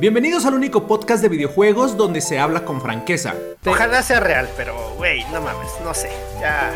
[0.00, 3.34] Bienvenidos al único podcast de videojuegos donde se habla con franqueza.
[3.66, 6.08] Ojalá sea real, pero güey, no mames, no sé.
[6.40, 6.72] Ya.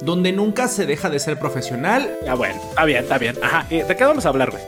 [0.00, 2.10] Donde nunca se deja de ser profesional.
[2.24, 3.36] Ya bueno, está bien, está bien.
[3.40, 4.64] Ajá, ¿y ¿de qué vamos a hablar, güey?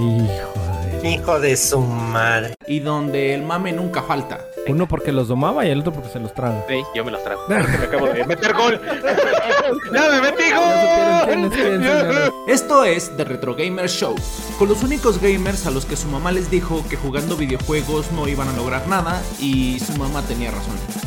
[0.00, 1.08] Hijo de...
[1.10, 2.54] Hijo de su madre.
[2.66, 4.40] Y donde el mame nunca falta.
[4.66, 6.64] Uno porque los domaba y el otro porque se los traga.
[6.66, 7.42] Sí, yo me los trago.
[7.46, 8.80] Porque me acabo de meter gol.
[9.92, 12.32] ¡Ya me metí gol!
[12.46, 14.14] Esto es The Retro Gamer Show,
[14.58, 18.28] con los únicos gamers a los que su mamá les dijo que jugando videojuegos no
[18.28, 21.05] iban a lograr nada y su mamá tenía razón.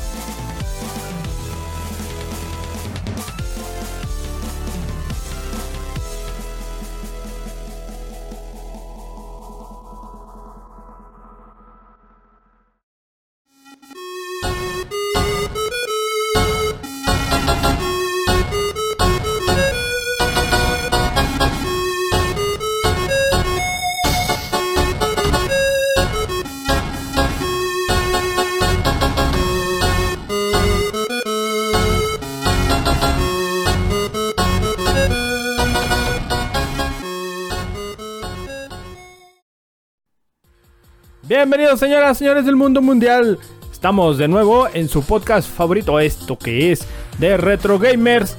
[41.40, 43.40] Bienvenidos señoras, señores del mundo mundial.
[43.72, 46.86] Estamos de nuevo en su podcast favorito, esto que es
[47.18, 48.36] de Retro Gamers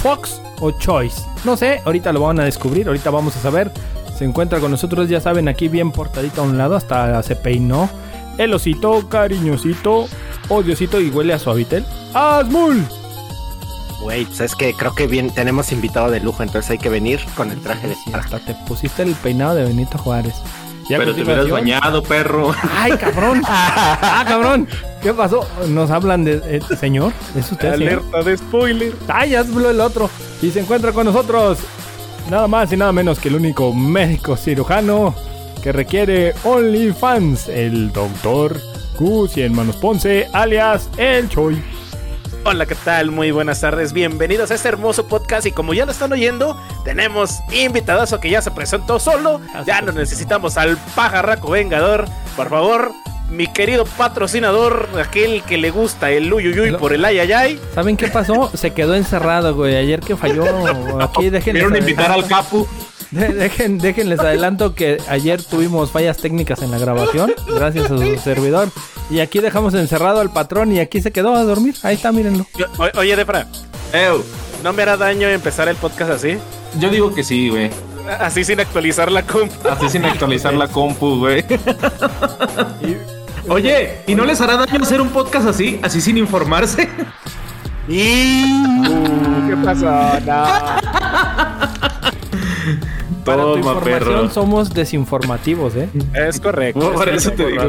[0.00, 1.20] Fox o Choice.
[1.44, 3.72] No sé, ahorita lo van a descubrir, ahorita vamos a saber.
[4.16, 7.90] Se encuentra con nosotros, ya saben, aquí bien portadito a un lado, hasta se peinó.
[8.38, 10.06] El osito, cariñosito,
[10.50, 11.84] odiosito y huele a suavitel.
[12.14, 12.80] ¡Asmul!
[14.02, 17.18] Güey, pues es que creo que bien tenemos invitado de lujo, entonces hay que venir
[17.36, 20.36] con el traje de Sí, hasta te pusiste el peinado de Benito Juárez.
[20.88, 22.54] Pero te hubieras bañado, perro.
[22.76, 23.42] ¡Ay, cabrón!
[23.46, 24.66] ¡Ah, cabrón!
[25.02, 25.46] ¿Qué pasó?
[25.68, 26.40] Nos hablan de...
[26.44, 28.04] eh, señor, ¿es usted, señor?
[28.08, 28.92] Alerta de spoiler.
[29.08, 30.08] ¡Ay, ya habló el otro!
[30.40, 31.58] Y se encuentra con nosotros
[32.30, 35.14] nada más y nada menos que el único médico cirujano
[35.62, 38.56] que requiere OnlyFans, el doctor
[38.98, 41.60] Gus y Hermanos Ponce, alias El Choi.
[42.44, 43.10] Hola, ¿qué tal?
[43.10, 43.92] Muy buenas tardes.
[43.92, 45.46] Bienvenidos a este hermoso podcast.
[45.46, 49.40] Y como ya lo están oyendo, tenemos invitadazo que ya se presentó solo.
[49.66, 52.06] Ya no necesitamos al pajarraco vengador.
[52.36, 52.92] Por favor,
[53.30, 57.60] mi querido patrocinador, aquel que le gusta el uyuyuy por el ayayay.
[57.74, 58.50] ¿Saben qué pasó?
[58.54, 59.76] Se quedó encerrado, güey.
[59.76, 60.44] Ayer que falló.
[61.02, 62.66] Aquí déjenles, Vieron invitar al Capu.
[63.10, 67.32] de- dejen, déjenles adelanto que ayer tuvimos fallas técnicas en la grabación.
[67.54, 68.70] Gracias a su servidor.
[69.10, 71.74] Y aquí dejamos encerrado al patrón y aquí se quedó a dormir.
[71.82, 72.46] Ahí está, mírenlo.
[72.56, 73.46] Yo- o- oye, Defra,
[73.92, 74.24] Ew.
[74.62, 76.36] ¿no me hará daño empezar el podcast así?
[76.80, 77.70] Yo digo que sí, güey.
[78.20, 79.52] Así sin actualizar la comp.
[79.66, 81.44] Así sin actualizar la compu, güey.
[83.48, 85.80] Oye, ¿y no les hará daño hacer un podcast así?
[85.82, 86.88] Así sin informarse.
[87.88, 89.86] ¿Qué pasó?
[90.26, 90.44] No.
[93.28, 94.30] Para tu Toma, información, perro.
[94.30, 95.88] somos desinformativos, ¿eh?
[96.14, 96.92] Es correcto.
[96.92, 97.62] Por eso te digo.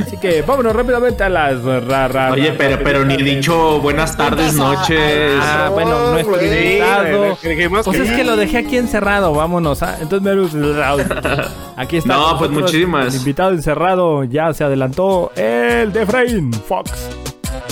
[0.00, 3.80] Así que vámonos rápidamente a las ra, ra, Oye, ra- pero, pero ni he dicho
[3.80, 5.38] buenas tardes, noches.
[5.40, 7.38] Ah, bueno, nuestro invitado.
[7.84, 9.82] Pues que- es que lo dejé aquí encerrado, vámonos.
[9.82, 10.60] ah, Entonces, me-
[11.76, 12.14] aquí está.
[12.16, 13.14] No, pues muchísimas.
[13.14, 16.90] El invitado encerrado ya se adelantó, el de Efraín Fox.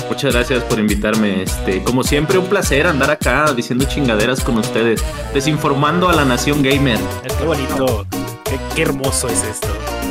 [0.08, 1.42] Muchas gracias por invitarme.
[1.42, 5.02] Este, como siempre, un placer andar acá diciendo chingaderas con ustedes,
[5.34, 6.98] desinformando a la nación gamer.
[7.38, 8.06] Qué bonito.
[8.44, 9.68] Qué, qué hermoso es esto.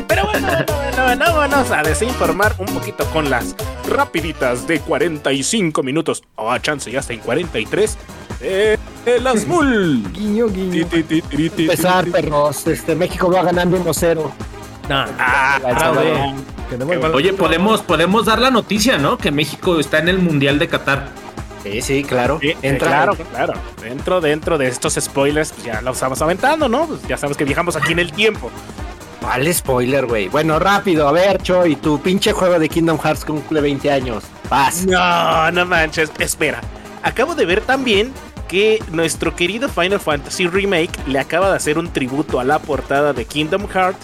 [0.08, 0.48] Pero bueno,
[0.96, 3.56] bueno, vamos a desinformar un poquito con las
[3.90, 6.24] rapiditas de 45 minutos.
[6.36, 7.98] Oh, chance, ya está en 43.
[8.42, 10.04] Eh, el Azmul.
[10.14, 10.88] Guiño, guiño.
[10.92, 12.68] Empezar, perros.
[12.68, 14.32] Este, México va ganando 1-0.
[14.90, 15.60] Nah, Ah,
[17.14, 19.18] Oye, podemos, podemos dar la noticia, ¿no?
[19.18, 21.10] Que México está en el Mundial de Qatar.
[21.64, 22.40] Sí, sí, claro.
[22.42, 22.88] Sí, eh, Entra.
[22.88, 23.54] claro, claro.
[23.82, 26.88] Dentro, dentro de estos spoilers, pues ya lo estamos aventando, ¿no?
[26.88, 28.52] Pues ya sabemos que viajamos aquí en el tiempo.
[29.22, 30.30] ¿Cuál spoiler, güey?
[30.30, 31.08] Bueno, rápido.
[31.08, 34.24] A ver, Choy, tu pinche juego de Kingdom Hearts cumple 20 años.
[34.50, 34.86] Vas.
[34.86, 36.12] No, no manches.
[36.20, 36.62] Espera.
[37.04, 38.14] Acabo de ver también
[38.48, 43.12] que nuestro querido Final Fantasy Remake le acaba de hacer un tributo a la portada
[43.14, 44.00] de Kingdom Hearts.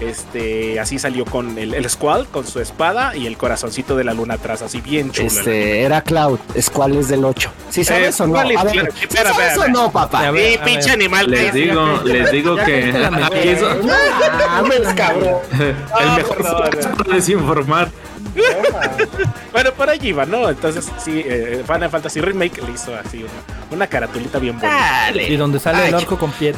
[0.00, 4.12] Este, así salió con el, el Squall, con su espada y el corazoncito de la
[4.12, 5.28] luna atrás, así bien chulo.
[5.28, 6.38] Este, era Cloud.
[6.60, 7.50] Squall es del 8.
[7.70, 8.32] ¿Sí sabes Eh, o no?
[8.34, 8.56] ¿cuál es?
[8.58, 10.32] A ver, Espera, ¿sí espera, ¿sabes espera, o no, papá?
[10.34, 11.30] Sí, pinche animal.
[11.30, 12.90] Les digo, les digo que
[13.24, 15.36] aquí es No mames, cabrón.
[15.60, 16.58] el mejor no, no.
[16.96, 17.88] para desinformar.
[19.52, 20.50] Bueno, por allí va, ¿no?
[20.50, 23.32] Entonces, sí, eh, Final Fantasy Remake le hizo así una,
[23.70, 25.12] una caratulita bien bonita.
[25.12, 26.54] Y donde sale Ay, el orco con pie.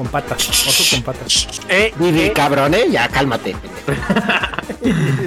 [0.00, 0.66] Con patas.
[0.66, 1.46] Orco con patas.
[1.68, 2.86] Eh, Vivi, eh, cabrón, ¿eh?
[2.90, 3.54] Ya, cálmate.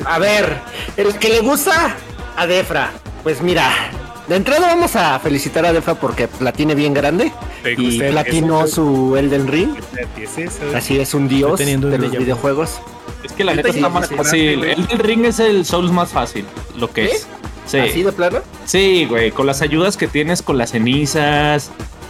[0.04, 0.62] A ver,
[0.98, 1.96] el que le gusta
[2.36, 2.92] a Defra,
[3.22, 3.70] pues mira,
[4.28, 7.32] de entrada vamos a felicitar a Defra porque la tiene bien grande.
[7.78, 9.76] Y platinó su Elden Ring.
[10.18, 10.76] es eso.
[10.76, 12.80] Así es un dios de los videojuegos.
[13.24, 14.58] Es que la Neta, está sí, más fácil.
[14.58, 14.72] güey.
[14.72, 17.28] El del ring es el Souls más fácil, lo que es.
[17.68, 17.78] Sí.
[17.78, 18.40] Así de plano.
[18.66, 21.70] Sí, güey, con las ayudas que tienes con las cenizas.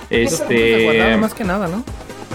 [0.09, 0.88] Este...
[1.00, 1.18] Este.
[1.18, 1.83] Más que nada, ¿no?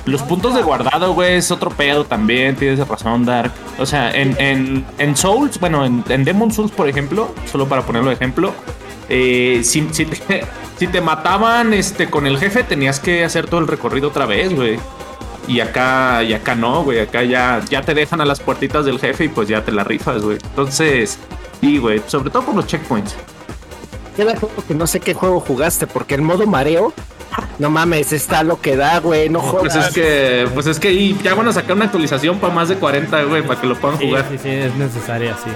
[0.09, 2.57] Los puntos de guardado, güey, es otro pedo también.
[2.57, 3.53] Tienes razón, Dark.
[3.79, 8.09] O sea, en, en, en Souls, bueno, en, Demon Souls, por ejemplo, solo para ponerlo
[8.09, 8.55] de ejemplo,
[9.11, 10.47] eh, si, si te,
[10.79, 14.55] si te mataban este, con el jefe, tenías que hacer todo el recorrido otra vez,
[14.55, 14.79] güey.
[15.47, 17.01] Y acá, y acá no, güey.
[17.01, 19.85] Acá ya, ya te dejan a las puertitas del jefe y pues ya te la
[19.85, 20.39] rifas, güey.
[20.43, 21.19] Entonces,
[21.61, 22.01] sí, güey.
[22.07, 23.15] Sobre todo por los checkpoints.
[24.17, 26.95] Queda claro que no sé qué juego jugaste, porque el modo mareo,
[27.59, 29.89] no mames, está lo que da, güey, no Pues jodas.
[29.89, 32.77] es que, pues es que y ya van a sacar una actualización para más de
[32.77, 34.27] 40, güey, para que lo puedan Sí, jugar.
[34.31, 35.51] sí, sí, es necesaria, sí.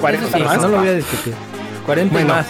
[0.00, 0.60] 40 Eso sí, más.
[0.62, 1.34] no lo voy a discutir.
[1.86, 2.34] 40 Bueno.
[2.34, 2.46] más.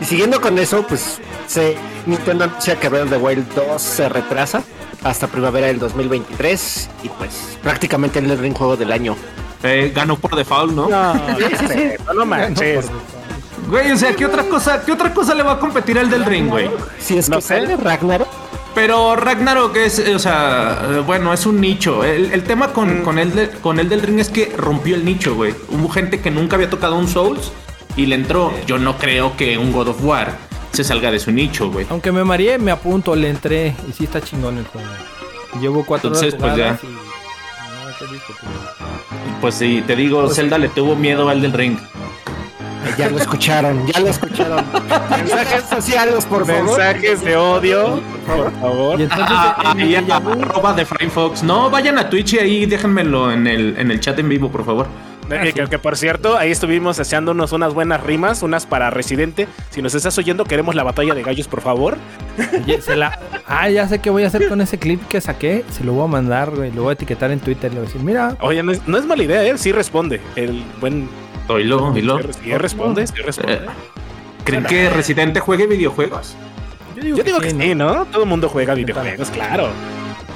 [0.00, 4.08] Y siguiendo con eso, pues se, Nintendo anuncia que Breath of the Wild 2 se
[4.10, 4.62] retrasa
[5.02, 9.16] hasta primavera del 2023 y pues prácticamente el Ring juego del año.
[9.62, 10.88] Eh, ganó por default, ¿no?
[10.88, 11.14] No,
[12.06, 12.86] no, no manches.
[13.68, 16.24] Güey, o sea, ¿qué otra cosa, qué otra cosa le va a competir al del
[16.24, 16.70] ring, güey?
[16.98, 17.48] Si es No que sé.
[17.48, 18.28] sale Ragnarok,
[18.74, 22.04] Pero Ragnarok es, eh, o sea, eh, bueno, es un nicho.
[22.04, 25.04] El, el tema con, con, el de- con el del ring es que rompió el
[25.04, 25.54] nicho, güey.
[25.70, 27.50] Hubo gente que nunca había tocado un Souls
[27.96, 28.52] y le entró.
[28.66, 30.36] Yo no creo que un God of War
[30.72, 31.86] se salga de su nicho, güey.
[31.90, 33.74] Aunque me mareé, me apunto, le entré.
[33.88, 34.86] Y sí está chingón el juego.
[35.60, 36.78] Llevo cuatro Entonces, horas pues, ya.
[36.86, 38.48] y nada que discutir.
[39.40, 41.78] Pues sí, te digo, Zelda le tuvo miedo al del ring.
[42.96, 44.64] Ya lo escucharon, ya lo escucharon.
[45.10, 46.64] Mensajes sociales, por favor.
[46.64, 49.00] Mensajes de odio, por favor.
[49.00, 51.42] Y entonces, Ah, en el arroba de Frame Fox.
[51.42, 54.64] No, vayan a Twitch y ahí déjenmelo en el, en el chat en vivo, por
[54.64, 54.86] favor.
[55.28, 59.48] Eh, que, que, por cierto, ahí estuvimos echándonos unas buenas rimas, unas para Residente.
[59.70, 61.96] Si nos estás oyendo, queremos la batalla de gallos, por favor.
[62.64, 63.18] oye, se la...
[63.48, 65.64] Ah, ya sé qué voy a hacer con ese clip que saqué.
[65.70, 66.70] Se lo voy a mandar, güey.
[66.70, 67.72] Lo voy a etiquetar en Twitter.
[67.72, 69.58] Le voy a decir, mira, Oye, no es, no es mala idea, ¿eh?
[69.58, 70.20] Sí responde.
[70.36, 71.08] El buen.
[71.48, 72.18] Oílo, oílo.
[72.22, 73.54] Sí, sí responde, sí responde.
[73.54, 73.60] Eh,
[74.44, 76.34] ¿Creen que Residente juegue videojuegos?
[76.96, 78.04] yo digo, Yo digo que sí, sí, ¿no?
[78.06, 79.68] Todo el mundo juega videojuegos, claro.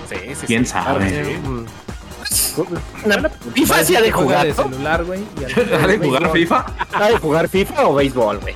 [0.09, 0.47] Sí, sí, sí.
[0.47, 1.25] ¿Quién claro, sabe?
[1.25, 2.65] sí.
[3.05, 4.47] Una FIFA sí ha de jugar.
[4.47, 6.67] de ¿Ha de jugar FIFA?
[6.93, 8.55] ¿Ha de jugar FIFA o béisbol, güey?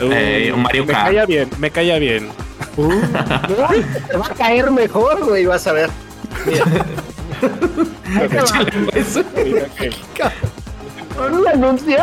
[0.00, 1.06] Eh, o Mario me Kart.
[1.06, 2.28] caía bien, me caía bien.
[2.76, 2.88] Uh,
[4.08, 5.90] te va a caer mejor, güey, vas a ver.
[6.46, 6.64] Mira
[11.12, 11.96] que- Con un anuncio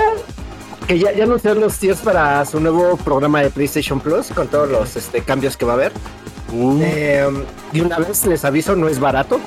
[0.88, 4.70] que ya, ya anunciaron los tíos para su nuevo programa de PlayStation Plus con todos
[4.70, 5.92] los este, cambios que va a haber.
[6.52, 7.28] Eh,
[7.72, 9.40] de una vez les aviso, no es barato.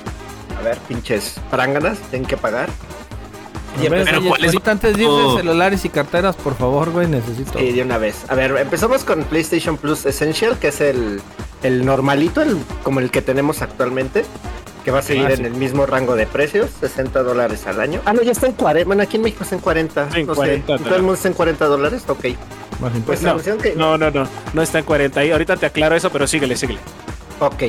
[0.59, 2.69] A ver, pinches pránganas, tienen que pagar.
[3.81, 5.33] Ver, pero oye, ¿cuál es- ahorita antes de ir Oh.
[5.33, 7.59] de celulares y carteras, por favor, güey, necesito.
[7.59, 8.17] Sí, de una vez.
[8.29, 11.21] A ver, empezamos con PlayStation Plus Essential, que es el,
[11.63, 14.25] el normalito, el, como el que tenemos actualmente.
[14.85, 15.45] Que va a seguir Ah, en sí.
[15.45, 18.01] el mismo rango de precios, 60 dólares al año.
[18.05, 18.87] Ah, no, ya está en 40.
[18.87, 20.09] Bueno, aquí en México está en 40.
[20.15, 20.85] En no 40 sé.
[20.85, 22.03] ¿Todo el mundo está en 40 dólares?
[22.09, 22.25] Ok.
[22.81, 23.47] Más Pues impuestos.
[23.47, 23.75] No, que.
[23.77, 24.29] no, no, no.
[24.53, 25.31] No está en 40 ahí.
[25.31, 26.81] Ahorita te aclaro eso, pero síguele, síguele.
[27.39, 27.65] Ok.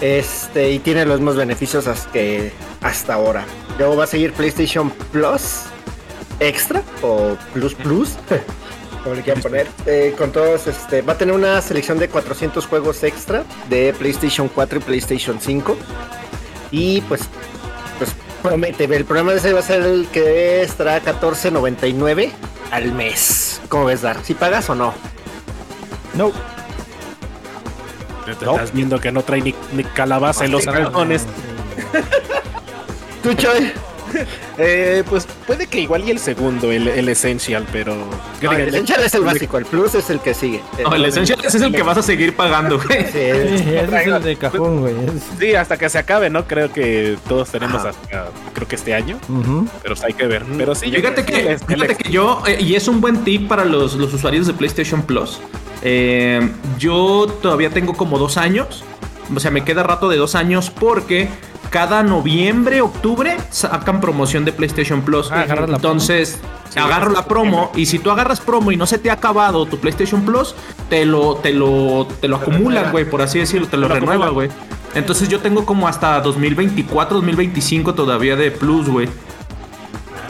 [0.00, 3.44] Este, y tiene los mismos beneficios hasta, que, hasta ahora.
[3.78, 5.62] Luego va a seguir PlayStation Plus
[6.40, 8.10] Extra o Plus Plus,
[9.04, 9.66] como le quieran poner.
[9.86, 14.48] Eh, con todos, este, va a tener una selección de 400 juegos extra de PlayStation
[14.48, 15.76] 4 y PlayStation 5.
[16.76, 17.22] Y pues,
[17.98, 18.10] pues
[18.42, 18.84] promete.
[18.84, 22.32] El programa de ese va a ser el que estará 14.99
[22.72, 23.60] al mes.
[23.68, 24.16] ¿Cómo ves, Dar?
[24.24, 24.92] ¿Si pagas o no?
[26.14, 26.32] No,
[28.24, 28.52] Te No.
[28.54, 31.26] estás viendo que no trae ni, ni calabaza en los calzones.
[33.22, 33.72] ¿Tú, Choy?
[34.58, 37.96] Eh, pues puede que igual y el segundo, el, el Essential, pero.
[38.40, 40.60] No, el Essential es el básico, el Plus es el que sigue.
[40.82, 43.00] No, el Essential ese es el que vas a seguir pagando, güey.
[43.10, 43.60] Sí, es
[44.06, 44.94] el de cajón, güey.
[45.40, 46.46] Sí, hasta que se acabe, ¿no?
[46.46, 49.18] Creo que todos tenemos hasta, creo que este año,
[49.82, 50.44] pero hay que ver.
[50.56, 53.24] Pero sí, yo Fíjate que, el- fíjate el- que yo, eh, y es un buen
[53.24, 55.40] tip para los, los usuarios de PlayStation Plus.
[55.82, 58.84] eh, yo todavía tengo como dos años.
[59.34, 61.28] O sea, me queda rato de dos años porque
[61.74, 65.32] cada noviembre, octubre sacan promoción de PlayStation Plus.
[65.32, 66.38] Ah, agarras la Entonces,
[66.70, 69.66] Sí, agarro la promo y si tú agarras promo y no se te ha acabado
[69.66, 70.54] tu PlayStation Plus,
[70.88, 74.28] te lo, te lo, te lo acumulan, güey, por así decirlo, te lo, lo renueva,
[74.28, 74.50] güey.
[74.94, 79.08] Entonces yo tengo como hasta 2024, 2025 todavía de Plus, güey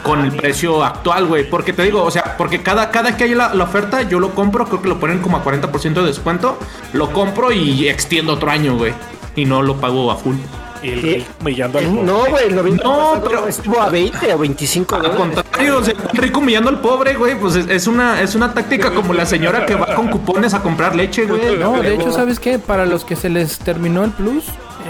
[0.02, 1.48] con el precio actual, güey.
[1.48, 4.34] Porque te digo, o sea, porque cada, cada que hay la, la oferta, yo lo
[4.34, 6.58] compro, creo que lo ponen como a 40% de descuento.
[6.94, 8.94] Lo compro y extiendo otro año, güey.
[9.36, 10.36] Y no lo pago a full.
[10.84, 12.02] Y el humillando al pobre.
[12.02, 15.94] No, güey, el noviembre No, pero- estuvo a 20 o 25 Al contrario, o sea,
[16.12, 19.64] rico humillando al pobre, güey, pues es, es una, es una táctica como la señora
[19.66, 21.56] que va con cupones a comprar leche, güey.
[21.56, 22.58] No, de hecho, ¿sabes qué?
[22.58, 24.44] Para los que se les terminó el plus,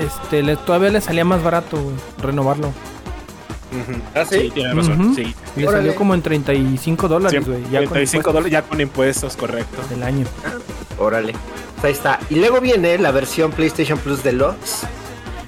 [0.05, 2.73] este, le- todavía les salía más barato, güey, renovarlo.
[4.15, 4.51] ¿Ah, Sí, sí?
[4.55, 5.15] tiene razón.
[5.17, 5.35] Sí.
[5.57, 5.83] Le Órale.
[5.85, 7.61] salió como en 35 dólares, güey.
[7.73, 9.83] Ya con 35 impuestos dólares ya con impuestos, correcto.
[9.91, 10.27] del año.
[10.99, 11.35] Órale.
[11.83, 12.21] Ahí está.
[12.31, 14.87] Y luego viene la versión PlayStation Plus Deluxe.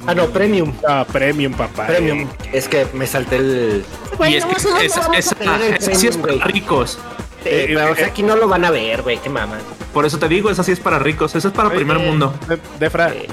[0.07, 0.73] Ah, no, Premium.
[0.87, 1.87] Ah, premium, papá.
[1.87, 2.29] Premium.
[2.53, 3.85] Es que me salté el.
[4.29, 4.67] Y es que es-
[5.15, 5.33] es-
[5.79, 6.99] esa sí es para ricos.
[7.45, 9.19] Eh, pero, o sea, aquí no lo van a ver, güey.
[9.19, 9.59] Qué mama.
[9.93, 11.35] Por eso te digo, esa sí es para ricos.
[11.37, 12.35] Esa es para primer mundo.
[12.49, 13.11] De, Defra.
[13.15, 13.29] Eh,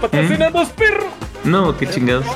[0.00, 1.06] Patrocinanos, perro.
[1.44, 2.24] No, qué chingados.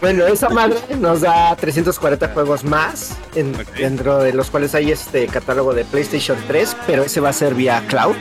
[0.00, 5.26] Bueno, esa madre nos da 340 juegos más, en- dentro de los cuales hay este
[5.26, 8.16] catálogo de PlayStation 3, pero ese va a ser vía cloud.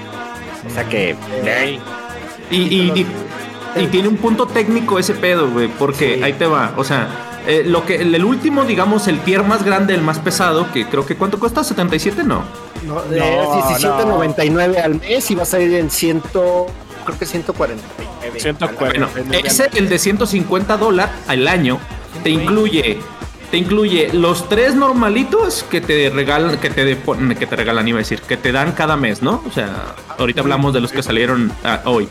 [0.65, 1.15] O sea que.
[2.51, 2.91] Y, y-
[3.75, 6.23] y- y tiene un punto técnico ese pedo, güey, porque Sí.
[6.23, 6.73] ahí te va.
[6.77, 7.07] O sea,
[7.47, 10.85] eh, lo que el, el último, digamos, el tier más grande, el más pesado, que
[10.87, 11.61] creo que ¿cuánto cuesta?
[11.63, 12.23] ¿77?
[12.23, 12.43] No.
[12.85, 16.67] No, No, es 17.99 al mes y va a salir en 100, creo
[17.17, 18.39] que 149.
[18.39, 19.07] 140.
[19.15, 21.79] Bueno, ese, el de 150 dólares al año,
[22.23, 22.99] te incluye.
[23.51, 26.97] Te incluye los tres normalitos que te regalan, que te, de-
[27.37, 29.43] que te regalan, iba a decir, que te dan cada mes, ¿no?
[29.45, 32.07] O sea, ahorita hablamos de los que salieron ah, hoy.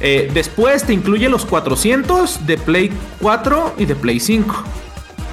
[0.00, 4.64] Eh, después te incluye los 400 de Play 4 y de Play 5.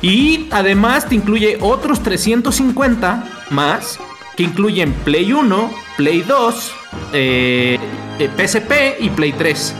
[0.01, 3.99] Y además te incluye otros 350 más
[4.35, 6.75] que incluyen Play 1, Play 2,
[7.13, 7.79] eh,
[8.19, 9.75] eh, PSP y Play 3.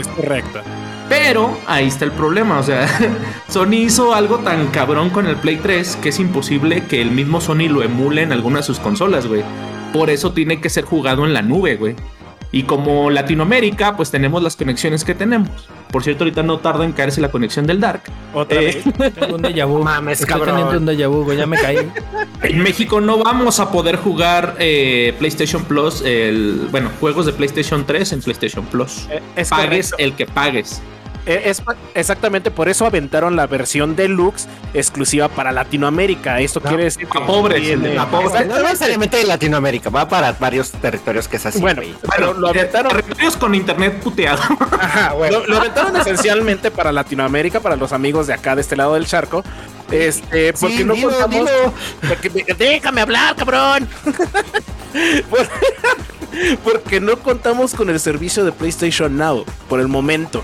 [0.00, 0.60] Es correcto.
[1.08, 2.88] Pero ahí está el problema, o sea,
[3.48, 7.40] Sony hizo algo tan cabrón con el Play 3 que es imposible que el mismo
[7.40, 9.44] Sony lo emule en alguna de sus consolas, güey.
[9.92, 11.94] Por eso tiene que ser jugado en la nube, güey.
[12.56, 15.48] Y como Latinoamérica, pues tenemos las conexiones que tenemos.
[15.90, 18.02] Por cierto, ahorita no tarda en caerse la conexión del Dark.
[18.32, 18.64] Otra Eh,
[18.96, 19.12] vez.
[19.14, 19.82] Tengo un déjà vu.
[19.82, 20.56] Mames, Estoy cabrón.
[20.56, 21.36] teniendo un déjà vu, güey.
[21.36, 21.78] Ya me caí.
[22.42, 27.84] En México no vamos a poder jugar eh, PlayStation Plus, el, bueno, juegos de PlayStation
[27.84, 29.08] 3 en PlayStation Plus.
[29.10, 29.96] Eh, Es pagues correcto.
[29.98, 30.80] el que pagues.
[31.26, 31.62] Eh, Es
[31.94, 36.40] exactamente por eso aventaron la versión deluxe exclusiva para Latinoamérica.
[36.40, 38.46] Esto No, quiere decir que a pobres, tiene- a pobres.
[38.46, 41.60] No necesariamente de Latinoamérica, va para varios territorios que es así.
[41.60, 41.82] Bueno,
[42.14, 44.42] pero lo aventaron, Territorios con internet puteado.
[44.80, 45.40] Ajá, bueno.
[45.40, 49.06] lo, lo aventaron esencialmente para Latinoamérica, para los amigos de acá de este lado del
[49.06, 49.42] charco.
[49.90, 51.34] Este, porque Sí, no dilo, contamos.
[51.50, 51.74] dilo.
[52.08, 53.88] porque- déjame hablar, cabrón.
[55.30, 55.48] Por-
[56.64, 60.42] porque no contamos con el servicio de PlayStation Now por el momento.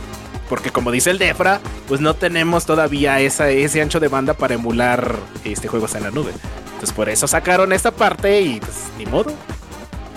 [0.50, 4.54] Porque como dice el Defra, pues no tenemos todavía esa, ese ancho de banda para
[4.54, 5.14] emular
[5.44, 6.32] este juegos en la nube.
[6.72, 9.32] Entonces por eso sacaron esta parte y pues ni modo.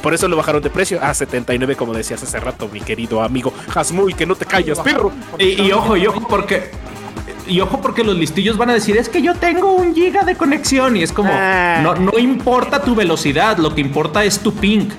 [0.01, 3.53] Por eso lo bajaron de precio a 79, como decías hace rato, mi querido amigo
[3.73, 5.11] Hasmul, que no te calles, perro.
[5.37, 6.71] Y, y ojo, y ojo, porque.
[7.47, 10.35] Y ojo, porque los listillos van a decir: Es que yo tengo un giga de
[10.35, 10.97] conexión.
[10.97, 11.79] Y es como: Ah.
[11.83, 14.89] no, no importa tu velocidad, lo que importa es tu ping.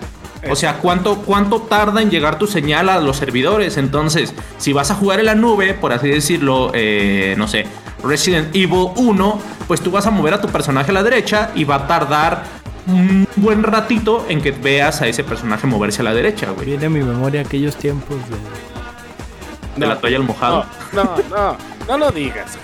[0.51, 3.77] O sea, cuánto, cuánto tarda en llegar tu señal a los servidores.
[3.77, 7.67] Entonces, si vas a jugar en la nube, por así decirlo, eh, no sé,
[8.03, 11.65] Resident Evil 1, pues tú vas a mover a tu personaje a la derecha y
[11.65, 12.45] va a tardar
[12.87, 16.67] un buen ratito en que veas a ese personaje moverse a la derecha, güey.
[16.67, 19.81] Viene a mi memoria aquellos tiempos de.
[19.81, 20.67] De la toalla al mojado.
[20.93, 21.57] No, no, no,
[21.89, 22.59] no lo digas.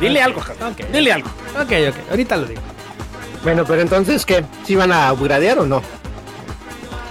[0.00, 0.72] Dile algo, Hasmul.
[0.72, 0.90] Ok.
[0.92, 1.28] Dile algo.
[1.60, 2.10] Ok, ok.
[2.10, 2.62] Ahorita lo digo.
[3.42, 4.44] Bueno, pero entonces, ¿qué?
[4.64, 5.82] ¿Sí van a upgradear o no?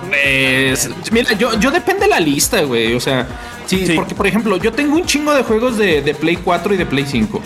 [0.08, 2.94] Pues, mira, yo, yo depende de la lista, güey.
[2.94, 3.28] O sea,
[3.66, 3.94] sí, Sí.
[3.96, 6.86] porque por ejemplo, yo tengo un chingo de juegos de, de Play 4 y de
[6.86, 7.42] Play 5.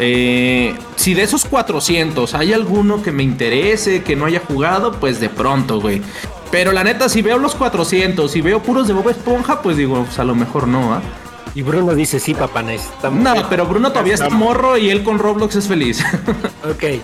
[0.00, 5.20] Eh, si de esos 400 hay alguno que me interese, que no haya jugado, pues
[5.20, 6.02] de pronto, güey.
[6.50, 10.04] Pero la neta, si veo los 400 y veo puros de Bob Esponja, pues digo,
[10.04, 11.02] pues a lo mejor no, ¿ah?
[11.56, 13.22] Y Bruno dice, sí, papá, necesitamos.
[13.22, 16.04] No, pero Bruno todavía está morro y él con Roblox es feliz.
[16.64, 17.00] Ok.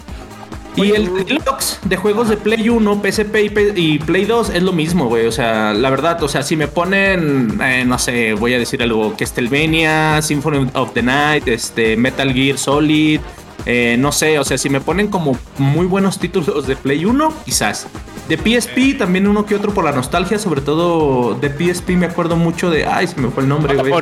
[0.76, 3.36] Y el Deluxe de juegos de Play 1, PSP
[3.76, 5.26] y Play 2 es lo mismo, güey.
[5.26, 8.82] O sea, la verdad, o sea, si me ponen, eh, no sé, voy a decir
[8.82, 13.20] algo, Castlevania, Symphony of the Night, este, Metal Gear Solid,
[13.66, 17.32] eh, no sé, o sea, si me ponen como muy buenos títulos de Play 1,
[17.44, 17.86] quizás.
[18.28, 22.36] De PSP también uno que otro por la nostalgia, sobre todo de PSP me acuerdo
[22.36, 23.92] mucho de, ay, se me fue el nombre, güey.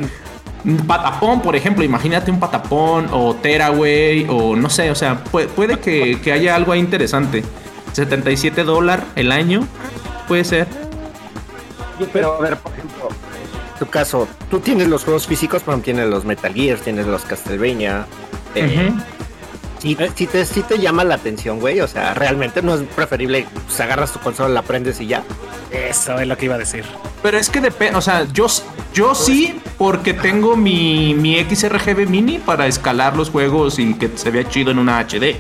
[0.77, 0.87] Patapón.
[0.87, 5.79] Patapón, por ejemplo, imagínate un patapón o Teraway o no sé, o sea, puede, puede
[5.79, 7.43] que, que haya algo ahí interesante.
[7.93, 9.67] 77 dólares el año,
[10.27, 10.67] puede ser.
[12.13, 13.09] Pero, a ver, por ejemplo,
[13.79, 18.07] tu caso, tú tienes los juegos físicos, pero tienes los Metal Gear, tienes los Castlevania.
[18.55, 18.93] Eh,
[19.79, 19.89] Ujú.
[19.89, 21.81] sí, sí te, sí te llama la atención, güey.
[21.81, 25.23] O sea, realmente no es preferible, pues agarras tu consola, la prendes y ya.
[25.71, 26.85] Eso es lo que iba a decir.
[27.23, 28.47] Pero es que depende, o sea, yo,
[28.95, 34.31] yo sí, porque tengo mi, mi XRGB mini para escalar los juegos y que se
[34.31, 35.37] vea chido en una HD.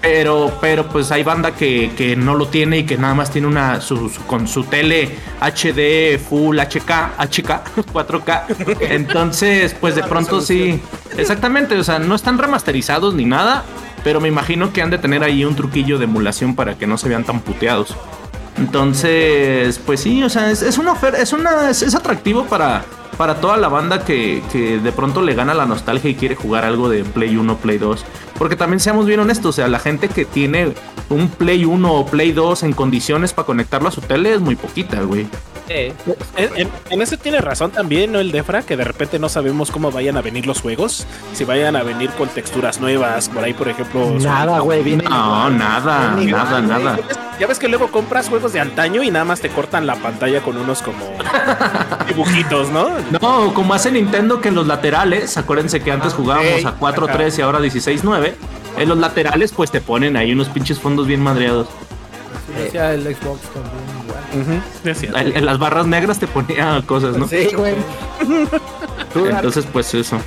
[0.00, 3.46] Pero, pero pues hay banda que, que no lo tiene y que nada más tiene
[3.46, 8.42] una su, su- con su tele HD Full HK, HK, 4K.
[8.90, 10.80] Entonces, pues de pronto sí.
[11.16, 13.64] Exactamente, o sea, no están remasterizados ni nada,
[14.04, 16.98] pero me imagino que han de tener ahí un truquillo de emulación para que no
[16.98, 17.94] se vean tan puteados.
[18.58, 22.84] Entonces, pues sí, o sea, es, es una oferta, es una, es, es atractivo para,
[23.16, 26.64] para toda la banda que, que de pronto le gana la nostalgia y quiere jugar
[26.64, 28.04] algo de Play 1, Play 2.
[28.42, 30.72] Porque también seamos bien honestos, o sea, la gente que tiene
[31.10, 34.56] un Play 1 o Play 2 en condiciones para conectarlo a su tele es muy
[34.56, 35.28] poquita, güey.
[36.36, 38.18] En, en- en eso tiene razón también, ¿no?
[38.18, 41.06] El Defra, que de repente no sabemos cómo vayan a venir los juegos.
[41.34, 44.10] Si vayan a venir con texturas nuevas, por ahí, por ejemplo.
[44.18, 45.04] Nada, güey, viene.
[45.04, 46.96] No, nada, nada, igual, nada.
[46.96, 49.86] Ya ves- Ya ves que luego compras juegos de antaño y nada más te cortan
[49.86, 50.98] la pantalla con unos como
[52.08, 52.88] dibujitos, ¿no?
[53.20, 57.38] No, como hace Nintendo que en los laterales, acuérdense que antes jugábamos ey, a 4-3
[57.38, 58.31] y ahora 16-9.
[58.78, 61.68] En los laterales, pues te ponen ahí unos pinches fondos bien madreados.
[62.46, 63.40] Sí, decía el Xbox
[64.32, 64.62] también.
[64.84, 65.02] es.
[65.36, 67.28] En las barras negras te ponía cosas, ¿no?
[67.28, 67.74] Sí, güey.
[69.12, 70.18] ¿Tú, Dark, Entonces, pues eso.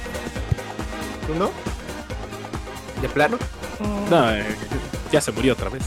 [1.28, 1.50] tú no?
[3.02, 3.38] ¿De plano?
[4.10, 4.46] No, eh,
[5.12, 5.84] ya se murió otra vez.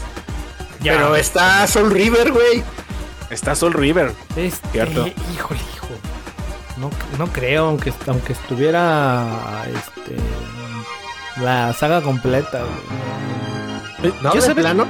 [0.81, 0.93] Ya.
[0.93, 2.63] Pero está Soul River, güey.
[3.29, 4.13] Está Soul River.
[4.35, 5.07] Este, Cierto.
[5.33, 5.87] híjole, hijo.
[6.77, 10.15] No, no creo, aunque, aunque estuviera este,
[11.41, 12.59] la saga completa.
[12.59, 14.09] güey.
[14.11, 14.29] Eh, ¿No?
[14.29, 14.85] ¿ya ¿De sabes, plano?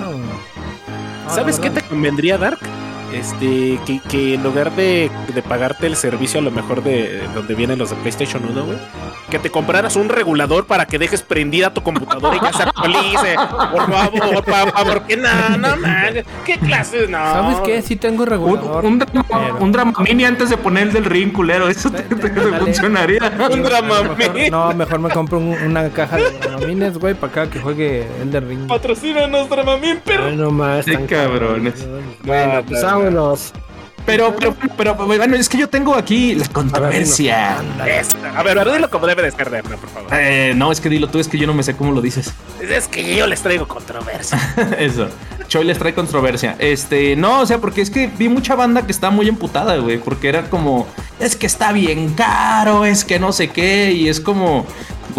[0.00, 0.10] No.
[0.12, 2.58] No, ¿Sabes la qué te convendría, Dark?
[3.12, 7.54] Este, que, que en lugar de, de pagarte el servicio a lo mejor de donde
[7.54, 8.78] vienen los de PlayStation 1, güey,
[9.30, 13.36] que te compraras un regulador para que dejes prendida tu computadora y ya se actualice.
[13.72, 16.14] Por favor, papá, porque no, no, man.
[16.44, 17.08] ¿Qué clases?
[17.08, 17.18] No.
[17.18, 17.82] ¿Sabes qué?
[17.82, 18.84] Sí tengo Un, regulador.
[18.84, 21.68] un drama, pero- un drama mini antes de poner el del ring culero.
[21.68, 22.58] Eso te, te- te Ándale.
[22.58, 23.32] funcionaría.
[23.50, 27.50] Un drama Mejor- no, mejor me compro un- una caja de dramamines, güey, para acá
[27.50, 28.66] que juegue Elder Ring.
[28.66, 30.26] Patrocínanos, Dramamín, perro.
[30.26, 30.84] Ay, no más.
[30.84, 31.86] Qué cabrones.
[32.24, 33.52] Bueno, pues vámonos.
[34.08, 37.58] Pero, pero, pero, bueno, es que yo tengo aquí la controversia.
[37.58, 40.10] A ver, pero dilo como debe de ser, por favor.
[40.12, 42.32] Eh, no, es que dilo tú, es que yo no me sé cómo lo dices.
[42.62, 44.38] Es que yo les traigo controversia.
[44.78, 45.08] Eso.
[45.46, 46.56] Choi les trae controversia.
[46.58, 49.98] Este, no, o sea, porque es que vi mucha banda que está muy emputada, güey.
[49.98, 50.86] Porque era como,
[51.20, 53.92] es que está bien caro, es que no sé qué.
[53.92, 54.64] Y es como,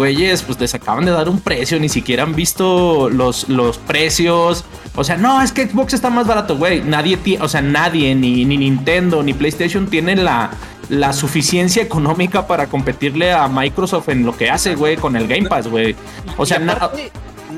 [0.00, 4.64] güeyes, pues les acaban de dar un precio, ni siquiera han visto los, los precios.
[4.96, 6.80] O sea, no, es que Xbox está más barato, güey.
[6.80, 10.50] Nadie tiene, o sea, nadie, ni, ni Nintendo, ni PlayStation tienen la,
[10.88, 15.48] la suficiencia económica para competirle a Microsoft en lo que hace, güey, con el Game
[15.48, 15.94] Pass, güey.
[16.38, 17.10] O sea, Y na- aparte,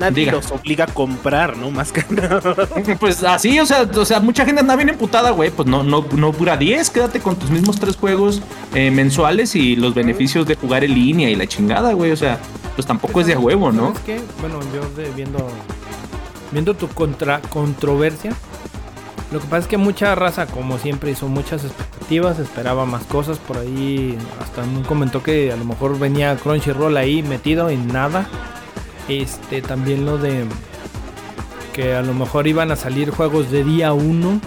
[0.03, 0.33] nadie diga.
[0.33, 1.71] los obliga a comprar, ¿no?
[1.71, 2.41] Más que nada.
[3.01, 5.51] Pues así, o sea, o sea, mucha gente anda bien emputada, güey.
[5.51, 8.43] Pues no, no, no dura 10, quédate con tus mismos tres juegos
[8.75, 12.11] eh, mensuales y los beneficios de jugar en línea y la chingada, güey.
[12.13, 12.39] O sea,
[12.77, 13.89] pues tampoco es de huevo, ¿no?
[13.89, 14.21] ¿Sabes qué?
[14.41, 15.49] Bueno, yo de- viendo
[16.51, 18.33] viendo tu contra controversia,
[19.33, 23.39] lo que pasa es que mucha raza, como siempre, hizo muchas expectativas, esperaba más cosas
[23.39, 24.19] por ahí.
[24.43, 28.27] Hasta un comentó que a lo mejor venía Crunchyroll ahí metido y nada.
[29.09, 30.45] Este, también lo de
[31.73, 34.41] que a lo mejor iban a salir juegos de día 1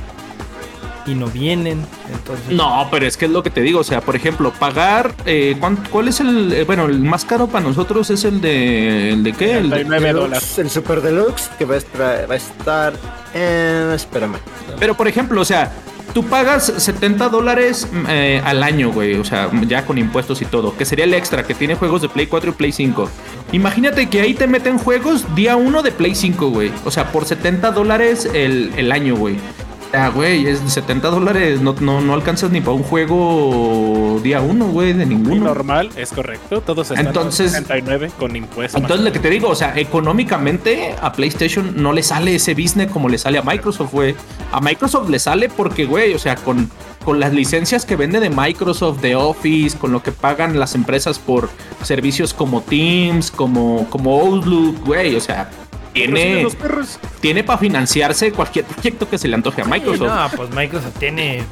[1.07, 1.83] y no vienen.
[2.11, 5.13] Entonces, No, pero es que es lo que te digo, o sea, por ejemplo, pagar,
[5.25, 9.11] eh, ¿cuán- ¿cuál es el, eh, bueno, el más caro para nosotros es el de,
[9.11, 9.57] el de qué?
[9.57, 10.59] El de- 39 Deluxe, dólares.
[10.59, 12.93] El Super Deluxe que va a estar, va a estar
[13.33, 13.91] en...
[13.91, 14.37] Espérame.
[14.79, 15.71] Pero por ejemplo, o sea,
[16.13, 19.15] tú pagas 70 dólares mm, eh, al año, güey.
[19.15, 20.75] O sea, ya con impuestos y todo.
[20.75, 23.09] Que sería el extra, que tiene juegos de Play 4 y Play 5.
[23.51, 26.71] Imagínate que ahí te meten juegos día 1 de Play 5, güey.
[26.83, 29.37] O sea, por 70 dólares el, el año, güey.
[29.97, 31.61] Ah, güey, es 70 dólares.
[31.61, 35.45] No, no, no alcanzas ni para un juego día 1, güey, de Y ninguno.
[35.45, 36.61] normal, es correcto.
[36.61, 38.81] Todos están Entonces- en 69 con impuestos.
[38.81, 42.91] Entonces, lo que te digo, o sea, económicamente a PlayStation no le sale ese business
[42.91, 44.15] como le sale a Microsoft, güey.
[44.51, 46.69] A Microsoft le sale porque, güey, o sea, con,
[47.03, 51.19] con las licencias que vende de Microsoft, de Office, con lo que pagan las empresas
[51.19, 51.49] por
[51.83, 55.49] servicios como Teams, como, como Outlook, güey, o sea,
[55.95, 56.47] tiene,
[57.21, 60.07] tiene para financiarse cualquier proyecto que se le antoje a Sí, Microsoft.
[60.07, 61.43] no, pues Microsoft tiene.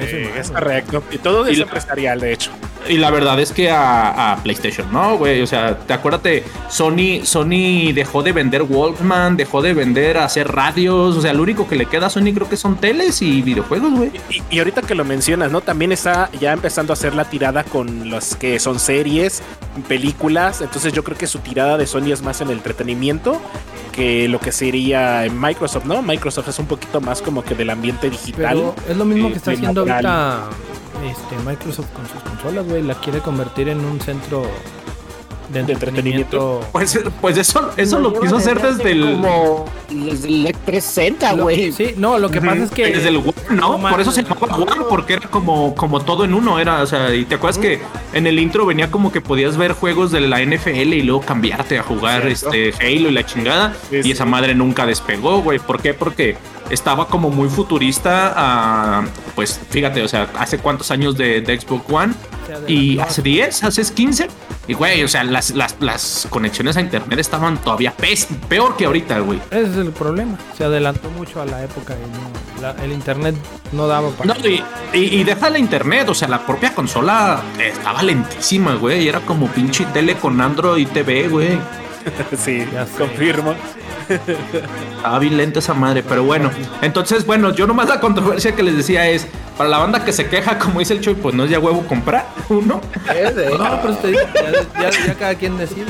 [0.00, 1.02] Eh, es correcto.
[1.10, 2.50] Y todo es Y empresarial, de hecho.
[2.88, 5.42] Y la verdad es que a, a PlayStation, ¿no, güey?
[5.42, 11.16] O sea, te acuérdate, Sony, Sony dejó de vender Walkman, dejó de vender hacer radios.
[11.16, 13.92] O sea, lo único que le queda a Sony creo que son teles y videojuegos,
[13.92, 14.10] güey.
[14.30, 15.60] Y, y ahorita que lo mencionas, ¿no?
[15.60, 19.42] También está ya empezando a hacer la tirada con las que son series,
[19.86, 20.60] películas.
[20.62, 23.40] Entonces yo creo que su tirada de Sony es más en el entretenimiento
[23.90, 26.00] que lo que sería en Microsoft, ¿no?
[26.02, 28.54] Microsoft es un poquito más como que del ambiente digital.
[28.56, 29.84] Pero es lo mismo eh, que está de haciendo.
[29.90, 30.48] Ahorita
[31.08, 32.82] este, Microsoft con sus consolas, güey.
[32.82, 34.44] La quiere convertir en un centro
[35.52, 36.60] de entretenimiento.
[36.72, 41.72] Pues, pues eso, eso lo quiso hacer desde el, Como desde el 360, Lo- güey.
[41.72, 42.86] Sí, no, lo que pasa es que.
[42.92, 43.76] desde el One, ¿no?
[43.78, 46.86] No Por eso se llamaba One, porque era como, como todo en uno, era, o
[46.86, 47.80] sea, y te acuerdas que
[48.12, 51.78] en el intro venía como que podías ver juegos de la NFL y luego cambiarte
[51.78, 52.52] a jugar Cierto.
[52.52, 54.10] este Halo y la chingada, Sí, y sí.
[54.12, 55.58] esa madre nunca despegó, güey.
[55.58, 55.92] ¿Por qué?
[55.94, 56.36] Porque
[56.70, 61.84] estaba como muy futurista, a, pues fíjate, o sea, hace cuántos años de, de Xbox
[61.92, 62.14] One.
[62.66, 64.28] Y hace 10, hace 15.
[64.68, 67.92] Y güey, o sea, las, las, las conexiones a internet estaban todavía
[68.48, 69.40] peor que ahorita, güey.
[69.50, 70.38] Ese es el problema.
[70.56, 73.34] Se adelantó mucho a la época y no- la- el internet
[73.72, 74.34] no daba para.
[74.34, 79.04] No, y, y, y deja la internet, o sea, la propia consola estaba lentísima, güey.
[79.04, 81.58] y Era como pinche tele con Android TV, güey.
[82.38, 82.92] sí, Ya sé.
[82.98, 83.54] confirmo.
[84.14, 86.50] Estaba bien lenta esa madre, pero bueno.
[86.82, 90.26] Entonces, bueno, yo nomás la controversia que les decía es, para la banda que se
[90.28, 92.80] queja, como dice el Choy, pues no es ya huevo comprar uno.
[93.58, 95.86] No, pero te digo, ya, ya- ya cada quien decide.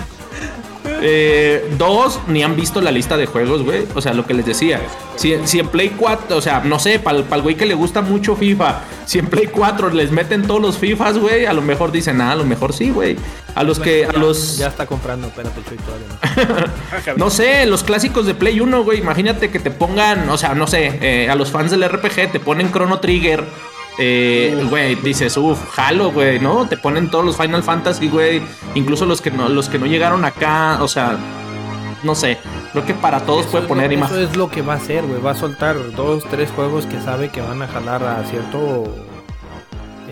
[1.03, 3.87] Eh, dos, ni han visto la lista de juegos, güey.
[3.95, 4.81] O sea, lo que les decía.
[5.17, 8.01] Si, si en Play 4, o sea, no sé, para el güey que le gusta
[8.01, 11.93] mucho FIFA, si en Play 4 les meten todos los FIFAs, güey, a lo mejor
[11.93, 13.17] dicen, ah, a lo mejor sí, güey.
[13.55, 14.57] A los que, a Ya- los...
[14.59, 16.69] Ya está comprando, espérate, Chuy, todavía
[17.17, 17.17] no.
[17.25, 18.99] No sé, los clásicos de Play 1, güey.
[18.99, 22.41] Imagínate que te pongan, o sea, no sé, eh, a los fans del RPG te
[22.41, 23.45] ponen Chrono Trigger.
[24.03, 26.67] Eh, güey, dices, uff, jalo, güey, ¿no?
[26.67, 28.41] Te ponen todos los Final Fantasy, güey.
[28.75, 31.19] Incluso los que no, los que no llegaron acá, o sea,
[32.03, 32.39] no sé.
[32.73, 34.17] Creo que para todos Eso puede poner imagen.
[34.17, 35.21] Eso es lo que va a hacer, güey.
[35.21, 38.85] Va a soltar dos, tres juegos que sabe que van a jalar a cierto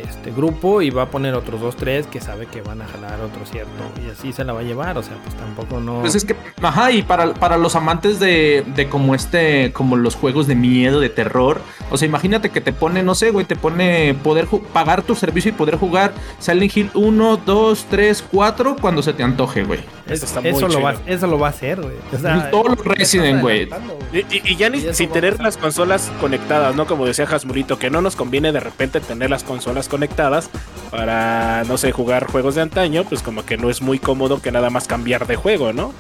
[0.09, 3.21] este grupo y va a poner otros dos, tres que sabe que van a jalar
[3.21, 3.71] otro cierto.
[4.05, 4.99] Y así se la va a llevar.
[4.99, 6.01] O sea, pues tampoco no.
[6.01, 10.15] Pues es que, ajá, y para, para los amantes de, de como este, como los
[10.15, 13.57] juegos de miedo, de terror, o sea, imagínate que te pone, no sé, güey, te
[13.57, 19.03] pone poder pagar tu servicio y poder jugar Silent Hill 1, 2, 3, 4 cuando
[19.03, 19.81] se te antoje, güey.
[20.09, 21.95] Eso está muy eso, lo va, eso lo va a hacer, güey.
[22.13, 23.69] O sea, Todos los Resident, güey.
[24.13, 26.87] Y, y- y ya ni Y sin tener las consolas conectadas, ¿no?
[26.87, 30.49] Como decía Jasmurito, que no nos conviene de repente tener las consolas conectadas
[30.91, 34.51] para, no sé, jugar juegos de antaño, pues como que no es muy cómodo que
[34.51, 35.93] nada más cambiar de juego, ¿no?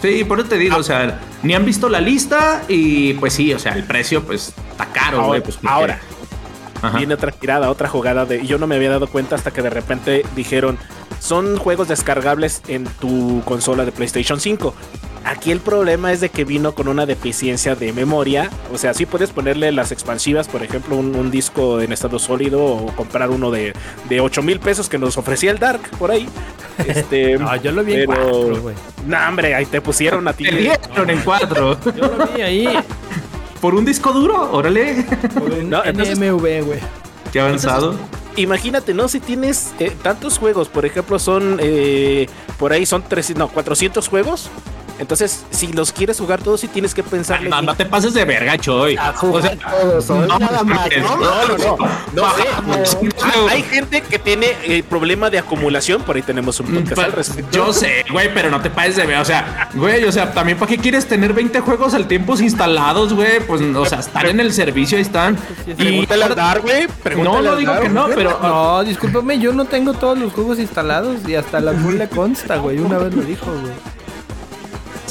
[0.00, 3.54] Sí, por eso te digo, o sea, ni han visto la lista y pues sí,
[3.54, 5.40] o sea, el precio pues está caro, Ahora- güey.
[5.42, 6.00] Pues, ahora.
[6.82, 6.98] Ajá.
[6.98, 8.38] Viene otra tirada, otra jugada de.
[8.42, 10.76] y Yo no me había dado cuenta hasta que de repente dijeron:
[11.22, 14.74] son juegos descargables en tu consola de PlayStation 5.
[15.24, 18.50] Aquí el problema es de que vino con una deficiencia de memoria.
[18.74, 22.64] O sea, sí puedes ponerle las expansivas, por ejemplo, un, un disco en estado sólido
[22.64, 23.72] o comprar uno de,
[24.08, 26.26] de 8 mil pesos que nos ofrecía el Dark por ahí.
[26.88, 28.74] Este, No, yo lo vi en pero- cuatro, güey.
[29.06, 30.44] No, hombre, ahí te pusieron a ti.
[30.44, 31.76] Te dieron en cuatro.
[31.96, 32.68] Yo lo vi ahí
[33.60, 34.50] ¿Por un disco duro?
[34.52, 35.04] Órale.
[35.34, 36.80] por un No, entonces- NMV, güey.
[37.32, 37.94] Qué avanzado.
[38.36, 39.08] Imagínate, ¿no?
[39.08, 44.08] Si tienes eh, tantos juegos, por ejemplo, son eh, por ahí son 300, no, 400
[44.08, 44.50] juegos.
[44.98, 47.48] Entonces, si los quieres jugar todos, sí tienes que pensarle.
[47.48, 48.96] No, no te pases de verga, Choy.
[48.96, 50.88] A O jugar sea, todos, no, nada más.
[51.00, 51.48] No, no,
[52.14, 52.48] no, sé,
[53.50, 57.50] hay gente que tiene eh, problema de acumulación, por ahí tenemos un podcast al respecto.
[57.56, 59.18] Yo sé, güey, pero no te pases de ver.
[59.18, 63.12] O sea, güey, o sea, también para qué quieres tener 20 juegos al tiempo instalados,
[63.12, 63.40] güey.
[63.46, 65.36] Pues, o sea, están en el servicio, ahí están.
[65.66, 66.86] Y Pregúntale al Dar, güey.
[67.22, 67.82] no, no digo Dar.
[67.82, 71.72] que no, pero No, discúlpame, yo no tengo todos los juegos instalados y hasta la
[71.72, 72.78] azul le consta, güey.
[72.78, 73.72] Una vez lo dijo, güey.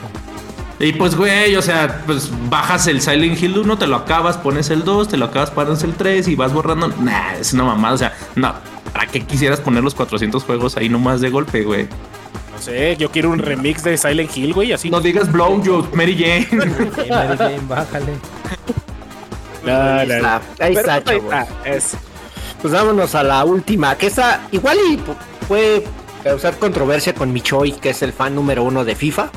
[0.80, 4.70] Y pues, güey, o sea, pues bajas el Silent Hill 1, te lo acabas, pones
[4.70, 6.88] el 2, te lo acabas, pones el 3 y vas borrando.
[6.88, 8.54] Nah, es una mamada, o sea, no.
[8.94, 11.88] ¿Para qué quisieras poner los 400 juegos ahí nomás de golpe, güey?
[12.52, 14.90] No sé, yo quiero un remix de Silent Hill, güey, así.
[14.90, 16.48] No digas Blow You, Mary Jane.
[17.10, 18.14] Mary Jane, bájale.
[19.66, 20.66] No, Ahí no, está, no.
[20.66, 21.22] ahí está, pues,
[21.66, 21.98] es-
[22.64, 25.16] vámonos a la última, que esa igual y pu-
[25.48, 25.84] puede
[26.24, 29.30] causar controversia con Michoy, que es el fan número uno de FIFA,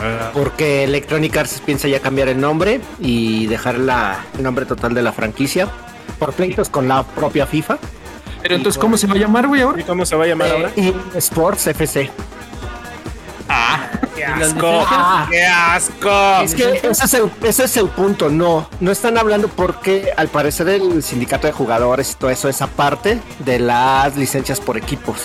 [0.00, 4.94] ah, porque Electronic Arts piensa ya cambiar el nombre y dejar la, el nombre total
[4.94, 5.68] de la franquicia.
[6.18, 7.78] por pleitos con la propia FIFA.
[8.42, 9.80] Pero entonces, ¿cómo se va a llamar, güey, ahora?
[9.80, 10.72] ¿Y cómo se va a llamar ahora?
[10.76, 12.10] Eh, y Sports FC.
[13.48, 14.86] Ah, ¡Qué asco!
[15.30, 16.42] ¡Qué asco!
[16.42, 20.28] Es que ese es, el, ese es el punto, no, no están hablando porque al
[20.28, 25.22] parecer el sindicato de jugadores y todo eso es aparte de las licencias por equipos.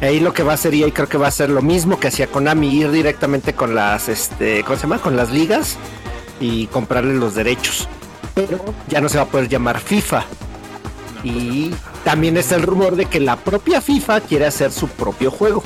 [0.00, 2.08] Ahí lo que va a hacer y creo que va a ser lo mismo que
[2.08, 4.98] hacía Konami, ir directamente con las, este, ¿cómo se llama?
[4.98, 5.76] Con las ligas
[6.40, 7.88] y comprarle los derechos.
[8.34, 10.24] Pero ya no se va a poder llamar FIFA.
[11.22, 11.72] Y
[12.04, 15.62] también está el rumor de que la propia FIFA quiere hacer su propio juego.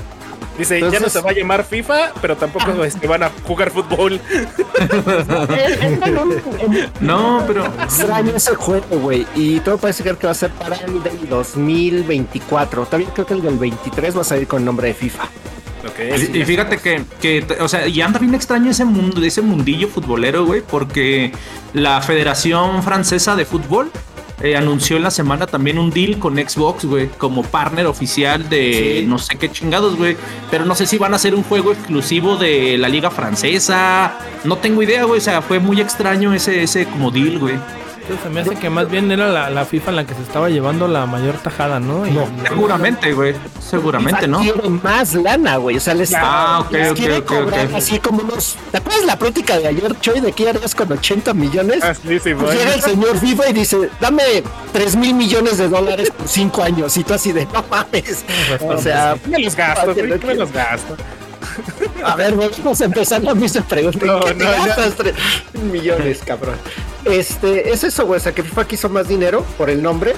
[0.57, 4.21] Dice, ya no se va a llamar FIFA, pero tampoco este, van a jugar fútbol.
[7.01, 7.65] no, pero.
[7.81, 9.25] extraño ese juego, güey.
[9.37, 12.87] Y todo parece ser que va a ser para el del 2024.
[12.87, 15.29] También creo que el del 23 va a salir con el nombre de FIFA.
[16.35, 20.45] Y fíjate que, que, o sea, y anda bien extraño ese mundo, ese mundillo futbolero,
[20.45, 21.33] güey, porque
[21.73, 23.91] la Federación Francesa de Fútbol
[24.41, 28.99] eh, anunció en la semana también un deal con Xbox, güey, como partner oficial de
[29.01, 29.07] Sí.
[29.07, 30.17] no sé qué chingados, güey.
[30.51, 34.19] Pero no sé si van a hacer un juego exclusivo de la Liga Francesa.
[34.45, 35.19] No tengo idea, güey.
[35.19, 37.57] O sea, fue muy extraño ese, ese como deal, güey.
[38.09, 40.23] Entonces, se me hace que más bien era la, la FIFA en la que se
[40.23, 42.07] estaba llevando la mayor tajada, ¿no?
[42.07, 42.27] Y- No.
[42.49, 43.35] Seguramente, güey.
[43.61, 44.39] Seguramente, FIFA ¿no?
[44.41, 45.77] Quiere más lana, güey.
[45.77, 48.57] O sea, les, Ah, les quiere cobrar así como unos.
[48.71, 51.81] ¿Te acuerdas la práctica de ayer, Choy, de que harías con 80 millones?
[51.85, 54.23] Ah, sí, Pues llega el señor FIFA y dice, dame
[54.73, 56.97] 3 mil millones de dólares por 5 años.
[56.97, 58.25] Y tú así de, no mames.
[58.67, 60.97] O sea, Me los gasto, me los gasto.
[62.05, 63.99] A ver, vamos a empezar la misma pregunta.
[64.01, 65.15] ¿En No, qué no, tres
[65.63, 66.57] millones, cabrón?
[67.05, 68.19] Este, es eso, güey.
[68.19, 70.15] O sea, que FIFA quiso más dinero por el nombre.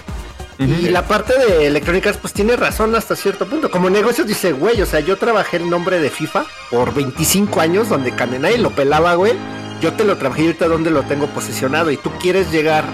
[0.58, 3.70] Y la parte de electrónicas, pues tiene razón hasta cierto punto.
[3.70, 7.88] Como negocios dice, güey, o sea, yo trabajé el nombre de FIFA por 25 años,
[7.88, 9.32] donde Cane- nadie lo pelaba, güey.
[9.80, 11.90] Yo te lo trabajé y ahorita donde lo tengo posicionado.
[11.90, 12.84] Y tú quieres llegar,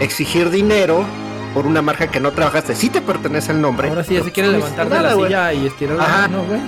[0.00, 1.06] exigir dinero
[1.56, 2.74] por una marca que no trabajaste.
[2.74, 3.88] Sí te pertenece el nombre.
[3.88, 5.26] Ahora sí ya se quiere pero levantar de nada, la güey.
[5.28, 6.60] silla y estirar la mano, güey.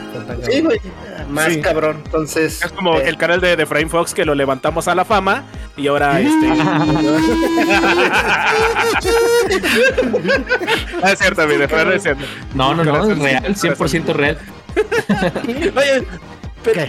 [0.51, 0.81] Sí, güey.
[1.29, 1.61] Más Sí.
[1.61, 2.01] cabrón.
[2.07, 2.63] Entonces.
[2.65, 5.45] Es como eh, el canal de, de Frame Fox que lo levantamos a la fama
[5.77, 6.49] y ahora este.
[11.03, 12.25] ah, es cierto, mi de Fran, es cierto.
[12.55, 14.39] No, no, no, es real, 100% real.
[15.77, 16.07] Oye,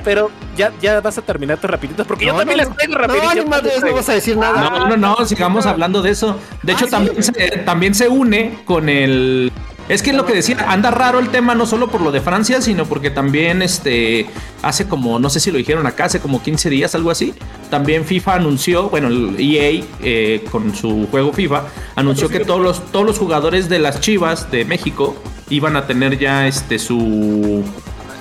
[0.03, 2.93] pero, ya, ya vas a terminar tu rapidito porque yo No, también no, les traigo
[2.93, 3.35] No, rapidito.
[3.43, 4.69] ni madres, no vas a decir nada.
[4.69, 6.37] No, no, no, sigamos hablando de eso.
[6.63, 6.91] De hecho, Ah, sí.
[6.91, 7.33] también, se,
[7.65, 9.51] también se une con el.
[9.87, 12.61] Es que lo que decía, anda raro el tema, no solo por lo de Francia,
[12.61, 14.27] sino porque también este
[14.61, 17.33] hace como, no sé si lo dijeron acá, hace como 15 días, algo así.
[17.71, 21.63] También FIFA anunció, bueno, el EA eh, con su juego FIFA,
[21.95, 25.15] anunció que todos los, todos los jugadores de las Chivas de México
[25.49, 27.63] iban a tener ya este su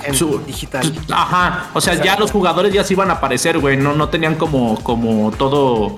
[0.09, 0.92] En su- digital.
[1.11, 4.35] Ajá, o sea, ya los jugadores ya se iban a aparecer, güey, no, no tenían
[4.35, 5.97] como, como todo,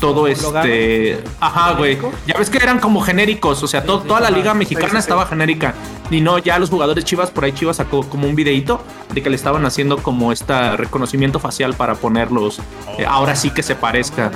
[0.00, 4.30] todo este, ajá, güey, ya ves que eran como genéricos, o sea, to- toda la
[4.30, 5.74] liga mexicana estaba genérica,
[6.10, 9.28] y no, ya los jugadores Chivas, por ahí Chivas sacó como un videito de que
[9.30, 12.60] le estaban haciendo como este reconocimiento facial para ponerlos,
[12.98, 14.30] eh, ahora sí que se parezca,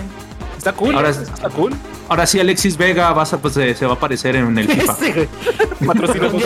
[0.59, 0.95] Está cool.
[0.95, 1.75] Ahora- está cool.
[2.09, 4.95] ahora sí Alexis Vega vas a, pues, se, se va a aparecer en el FIFA,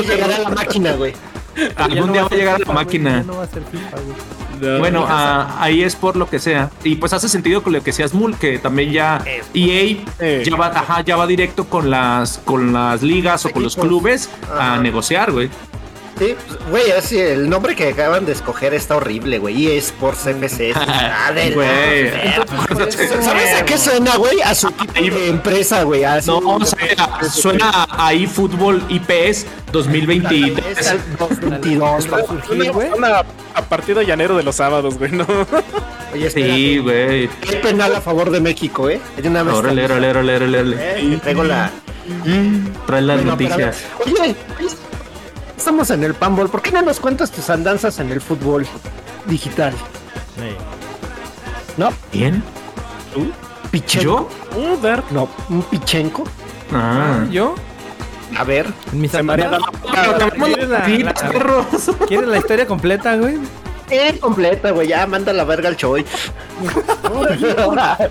[0.03, 1.13] llegará la máquina, güey.
[1.77, 3.23] algún día va a llegar a la máquina.
[3.23, 4.79] No va a ser FIFA, güey.
[4.81, 6.71] Bueno, ah, ahí es por lo que sea.
[6.83, 9.23] Y pues hace sentido con lo que decías Mul, que también ya
[9.55, 10.43] EA Eh.
[10.45, 14.29] ya, va, ajá, ya va directo con las, con las ligas o con los clubes
[14.59, 15.49] a negociar, güey.
[16.19, 19.57] Sí, pues, güey, así el nombre que acaban de escoger está horrible, güey.
[19.65, 20.75] Y es por CPC.
[20.75, 22.11] Ah, Güey.
[23.23, 24.41] ¿Sabes a qué suena, güey?
[24.43, 26.03] A su tipo de empresa, güey.
[26.27, 30.79] No, o sea, suena ahí fútbol IPS 2023.
[30.79, 32.89] Es al 2022, va a surgir, güey.
[33.55, 35.27] a partido llanero de los sábados, güey, ¿no?
[36.13, 36.55] Oye, espérate.
[36.55, 37.29] Sí, güey.
[37.29, 39.01] Qué penal a favor de México, ¿eh?
[39.25, 39.55] Una vez.
[39.55, 40.77] Órale, órale, órale, órale, órale.
[41.15, 41.71] Eh, traigo la.
[42.87, 43.85] Trae las Bueno, a noticias.
[44.05, 44.35] Oye,
[45.69, 46.49] estamos en el panball.
[46.49, 48.67] ¿Por qué no nos cuentas tus andanzas en el fútbol
[49.27, 49.75] digital?
[51.77, 51.91] ¿No?
[52.11, 52.43] ¿Quién?
[53.71, 54.03] ¿Pichenko?
[54.03, 54.59] ¿Yo?
[54.59, 55.05] Uh, Dark.
[55.11, 56.25] No, un Pichenko.
[56.73, 57.27] Ah.
[57.31, 57.55] ¿Yo?
[58.39, 58.67] A ver.
[58.93, 59.71] Mis Se me haría andanzas.
[59.83, 61.15] Pero acabamos ¿Quieres la-.
[62.09, 63.39] ¿Quieres la historia completa, güey?
[63.91, 64.89] Eh, completa, güey.
[64.89, 66.07] Ya manda la verga al Choy.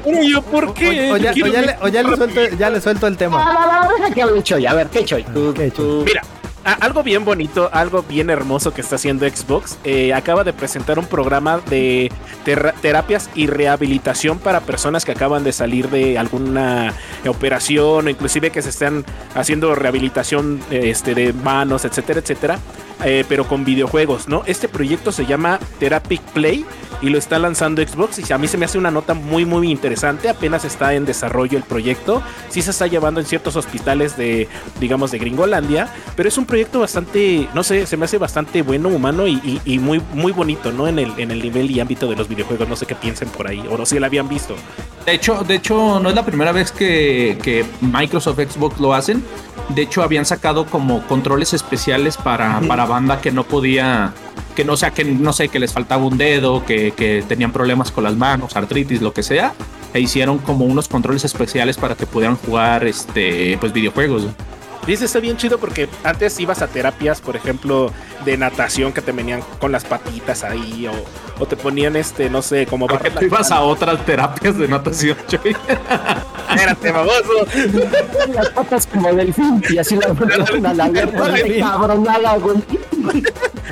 [0.04, 1.12] Pero yo, ¿por qué?
[1.12, 3.18] o ya, Quiero o ya ver- le, o ya le suelto, ya le suelto el
[3.18, 3.44] tema.
[3.44, 4.66] Ah, deja que hable Choy.
[4.68, 5.24] A ver, ¿qué Choy?
[5.24, 6.22] Tú, ¿Qué, tú- Mira,
[6.74, 9.78] algo bien bonito, algo bien hermoso que está haciendo Xbox.
[9.84, 12.12] eh, acaba de presentar un programa de
[12.82, 16.94] terapias y rehabilitación para personas que acaban de salir de alguna
[17.28, 22.60] operación o inclusive que se están haciendo rehabilitación eh, este, de manos, etcétera, etcétera.
[23.04, 24.44] Eh, pero con videojuegos, ¿no?
[24.46, 26.66] Este proyecto se llama Therapic Play
[27.02, 29.70] y lo está lanzando Xbox y a mí se me hace una nota muy muy
[29.70, 34.48] interesante, apenas está en desarrollo el proyecto, sí se está llevando en ciertos hospitales de,
[34.80, 38.90] digamos, de Gringolandia, pero es un proyecto bastante, no sé, se me hace bastante bueno,
[38.90, 40.88] humano y, y, muy, muy bonito, ¿no?
[40.88, 43.48] En el, en el nivel y ámbito de los videojuegos, no sé qué piensen por
[43.48, 44.56] ahí, o no si lo habían visto.
[45.06, 49.24] De hecho, de hecho, no es la primera vez que, que Microsoft Xbox lo hacen.
[49.70, 54.14] De hecho, habían sacado como controles especiales para, para banda que no podía
[54.56, 57.92] que no sea que no sé que les faltaba un dedo, que, que, tenían problemas
[57.92, 59.54] con las manos, artritis, lo que sea,
[59.94, 64.26] e hicieron como unos controles especiales para que pudieran jugar este pues videojuegos.
[64.86, 67.92] Dice, está bien chido porque antes ibas a terapias, por ejemplo,
[68.24, 70.94] de natación que te venían con las patitas ahí o,
[71.42, 75.18] o te ponían este, no sé, como para tú ibas a otras terapias de natación,
[75.28, 75.56] Choy.
[76.50, 77.48] Espérate, baboso.
[78.34, 80.08] Las patas como delfín y así la
[80.58, 80.92] una la
[81.60, 82.58] cabronada, güey.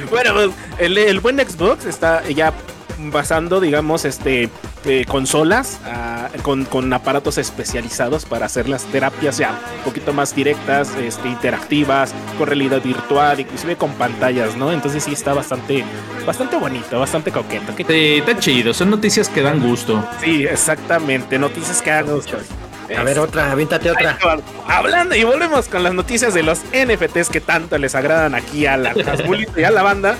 [0.09, 2.53] Bueno, pues el, el buen Xbox está ya
[2.97, 4.49] basando, digamos, este
[4.85, 10.35] eh, consolas uh, con, con, aparatos especializados para hacer las terapias ya un poquito más
[10.35, 14.71] directas, este, interactivas, con realidad virtual, inclusive con pantallas, ¿no?
[14.71, 15.83] Entonces sí está bastante,
[16.25, 17.73] bastante bonito, bastante coqueto.
[17.75, 20.07] Sí, está chido, son noticias que dan gusto.
[20.21, 22.37] Sí, exactamente, noticias que dan gusto.
[22.95, 24.17] A ver, otra, avíntate otra.
[24.67, 28.77] Hablando y volvemos con las noticias de los NFTs que tanto les agradan aquí a
[28.77, 28.93] la
[29.57, 30.15] y a la banda.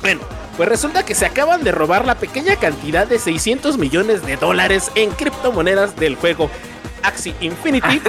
[0.00, 0.20] Bueno,
[0.56, 4.90] pues resulta que se acaban de robar la pequeña cantidad de 600 millones de dólares
[4.94, 6.50] en criptomonedas del juego
[7.04, 8.00] Axie Infinity.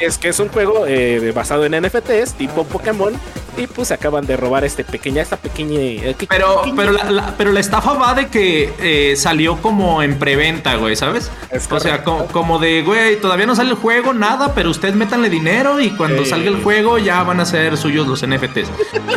[0.00, 3.14] es que es un juego eh, basado en NFTs tipo Pokémon.
[3.56, 5.78] Y pues acaban de robar este pequeña, esta pequeña.
[5.78, 6.76] Eh, pero, pequeña...
[6.76, 10.96] pero, la, la, pero la estafa va de que eh, salió como en preventa, güey,
[10.96, 11.30] ¿sabes?
[11.52, 14.94] Es o sea, como, como, de, güey, todavía no sale el juego, nada, pero usted
[14.94, 16.26] métanle dinero y cuando eh.
[16.26, 18.70] salga el juego ya van a ser suyos los NFTs.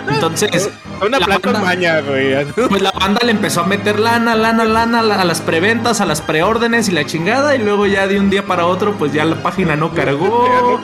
[0.08, 0.70] Entonces.
[1.02, 2.46] Una plata maña, güey.
[2.70, 6.22] Pues la banda le empezó a meter lana, lana, lana a las preventas, a las
[6.22, 7.56] preórdenes y la chingada.
[7.56, 10.80] Y luego ya de un día para otro, pues ya la página no cargó.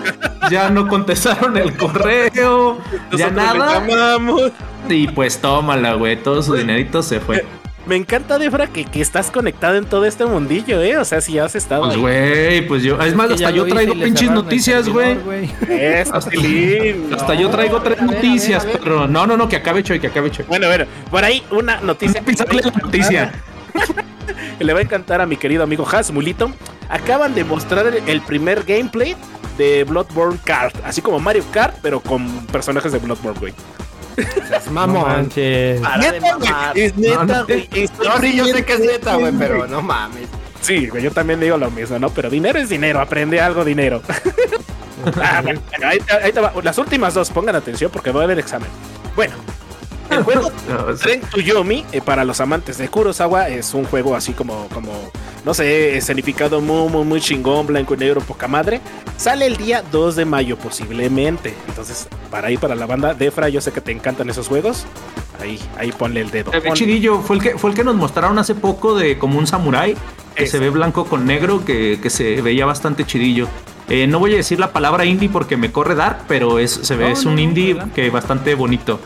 [0.49, 2.77] ya no contestaron el correo.
[3.11, 3.83] ya nada.
[4.89, 6.21] Y pues tómala, güey.
[6.21, 7.45] Todo su dinerito se fue.
[7.85, 10.97] Me encanta, Defra, que, que, estás conectado en todo este mundillo, ¿eh?
[10.97, 11.83] O sea, si has estado.
[11.83, 12.99] Pues, güey, pues yo.
[13.01, 15.17] Es más, hasta yo traigo pinches noticias, güey.
[16.13, 16.29] Hasta,
[17.13, 19.07] hasta yo traigo tres noticias, pero.
[19.07, 20.45] No, no, no, que acabe Choy, que acabe Choy.
[20.47, 22.21] Bueno, bueno, por ahí una noticia.
[22.25, 23.33] Pisarle la noticia.
[24.57, 26.53] que le va a encantar a mi querido amigo Hasmulito.
[26.93, 29.15] Acaban de mostrar el primer gameplay
[29.57, 33.53] de Bloodborne Kart, así como Mario Kart, pero con personajes de Bloodborne, güey.
[34.71, 35.29] Mamón.
[35.35, 35.97] No.
[35.97, 36.51] Neta, güey.
[36.75, 37.69] Es neta, güey.
[38.03, 40.27] No, sí, yo sé que es neta, güey, pero no mames.
[40.61, 42.09] Sí, güey, yo también digo lo mismo, ¿no?
[42.11, 44.01] Pero dinero es dinero, aprende algo, dinero.
[45.21, 46.53] ah, bueno, ahí, ahí te va.
[46.61, 48.69] Las últimas dos, pongan atención porque va a haber examen.
[49.15, 49.33] Bueno,
[50.13, 50.51] el juego
[51.01, 54.91] Tren to Yomi, eh, para los amantes de Kurosawa, es un juego así como, como
[55.45, 58.81] no sé, escenificado muy, muy, muy chingón, blanco y negro, poca madre.
[59.17, 61.53] Sale el día 2 de mayo, posiblemente.
[61.67, 64.85] Entonces, para ahí, para la banda Defra, yo sé que te encantan esos juegos.
[65.41, 66.51] Ahí, ahí ponle el dedo.
[66.73, 69.95] Chidillo, fue el, que, fue el que nos mostraron hace poco de como un samurái
[70.35, 73.47] que se ve blanco con negro, que, que se veía bastante chidillo.
[73.89, 76.95] Eh, no voy a decir la palabra indie porque me corre Dark, pero es, se
[76.95, 78.99] ve, no, es un no, indie no, que bastante bonito.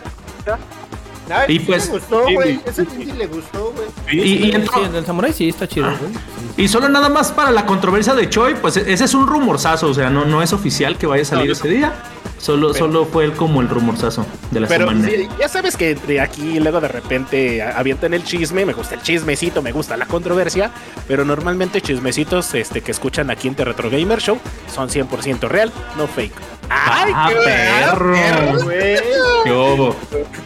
[1.29, 1.87] Ay, y pues.
[1.87, 2.59] Le gustó, güey.
[2.65, 3.87] Ese indie le gustó, güey.
[4.11, 4.73] Y, y entró...
[4.73, 6.11] sí, el samurai sí está chido, güey.
[6.57, 9.93] Y solo nada más para la controversia de Choi, pues ese es un rumorzazo, o
[9.93, 11.93] sea, no, no es oficial que vaya a salir ese día.
[12.39, 15.07] Solo, pero, solo fue el, como el rumorzazo de la pero, semana.
[15.07, 19.01] Sí, ya sabes que de aquí luego de repente avientan el chisme, me gusta el
[19.01, 20.71] chismecito, me gusta la controversia,
[21.07, 24.37] pero normalmente chismecitos este, que escuchan aquí en The Retro Gamer Show
[24.73, 26.56] son 100% real, no fake.
[26.69, 28.13] ¡Ay, ah, qué perro!
[28.13, 28.97] perro güey.
[29.43, 29.95] ¡Qué obo!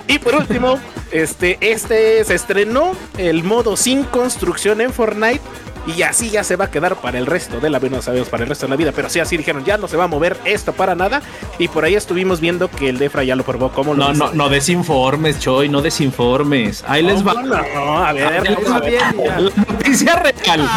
[0.07, 0.79] Y por último,
[1.11, 5.41] este, este se estrenó el modo sin construcción en Fortnite
[5.87, 8.29] y así ya se va a quedar para el resto de la vida, no sabemos
[8.29, 10.07] para el resto de la vida, pero sí así dijeron, ya no se va a
[10.07, 11.21] mover esto para nada
[11.57, 14.49] y por ahí estuvimos viendo que el Defra ya lo probó como No, no, no
[14.49, 16.83] desinformes, Choy, no desinformes.
[16.87, 17.33] Ahí les va.
[17.33, 20.69] No, no, a ver, a ver, a ver la noticia real.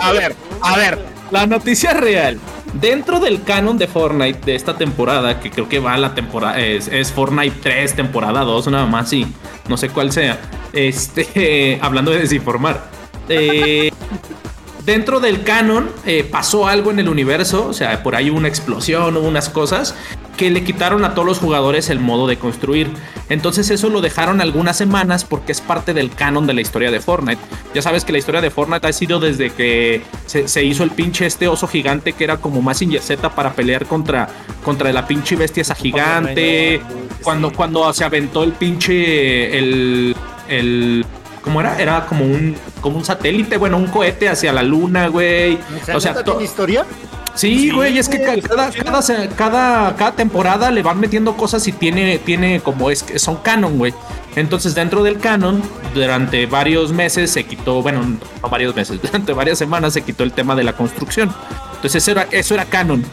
[0.00, 0.98] A ver, a ver,
[1.30, 2.38] la noticia real.
[2.80, 6.58] Dentro del canon de Fortnite de esta temporada, que creo que va a la temporada,
[6.58, 9.26] es, Fortnite 3, temporada 2, nada más, sí,
[9.68, 10.40] no sé cuál sea.
[10.72, 12.90] Este, hablando de desinformar.
[13.28, 13.90] Eh,
[14.84, 18.48] dentro del canon eh, pasó algo en el universo, o sea, por ahí hubo una
[18.48, 19.94] explosión, hubo unas cosas
[20.36, 22.88] que le quitaron a todos los jugadores el modo de construir.
[23.28, 27.00] Entonces eso lo dejaron algunas semanas porque es parte del canon de la historia de
[27.00, 27.40] Fortnite.
[27.72, 31.26] Ya sabes que la historia de Fortnite ha sido desde que se, hizo el pinche
[31.26, 34.28] este oso gigante que era como más Z para pelear contra,
[34.64, 36.82] contra la pinche bestia esa gigante.
[37.22, 40.16] Cuando, cuando se aventó el pinche el,
[40.48, 41.06] el
[41.44, 41.78] ¿cómo era?
[41.80, 45.58] Era como un, como un satélite, bueno, un cohete hacia la luna, güey.
[45.94, 46.84] O sea, ¿tiene historia?
[47.34, 48.70] Sí, güey, es que cada,
[49.36, 53.76] cada, cada, temporada le van metiendo cosas y tiene, tiene como es que son canon,
[53.76, 53.92] güey.
[54.36, 55.60] Entonces, dentro del canon,
[55.94, 60.32] durante varios meses se quitó, bueno, no varios meses, durante varias semanas se quitó el
[60.32, 61.34] tema de la construcción.
[61.74, 63.04] Entonces, eso era, eso era canon.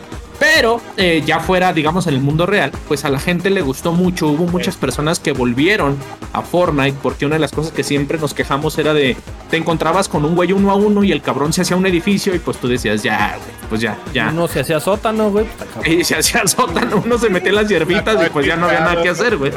[0.42, 3.92] Pero eh, ya fuera, digamos, en el mundo real, pues a la gente le gustó
[3.92, 4.28] mucho.
[4.28, 5.96] Hubo muchas personas que volvieron
[6.34, 9.16] a Fortnite porque una de las cosas que siempre nos quejamos era de
[9.52, 12.34] te encontrabas con un güey uno a uno y el cabrón se hacía un edificio
[12.34, 14.30] y pues tú decías, ya, güey, pues ya, ya.
[14.30, 15.46] Uno se hacía sótano, güey.
[15.86, 18.80] Y se hacía sótano, uno se metía en las hierbitas y pues ya no había
[18.80, 19.52] nada que hacer, güey.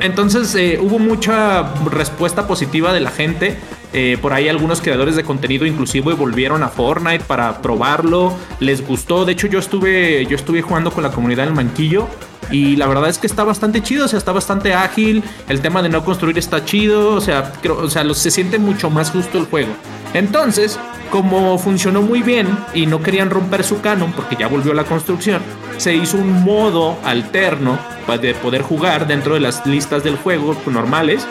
[0.00, 3.58] entonces eh, hubo mucha respuesta positiva de la gente.
[3.92, 8.32] Eh, por ahí algunos creadores de contenido inclusive volvieron a Fortnite para probarlo.
[8.60, 9.24] Les gustó.
[9.24, 12.08] De hecho, yo estuve, yo estuve jugando con la comunidad del manquillo.
[12.50, 15.22] Y la verdad es que está bastante chido, o sea, está bastante ágil.
[15.48, 19.10] El tema de no construir está chido, o sea, o sea, se siente mucho más
[19.10, 19.72] justo el juego.
[20.14, 20.76] Entonces,
[21.10, 25.42] como funcionó muy bien y no querían romper su canon porque ya volvió la construcción,
[25.76, 31.26] se hizo un modo alterno para poder jugar dentro de las listas del juego normales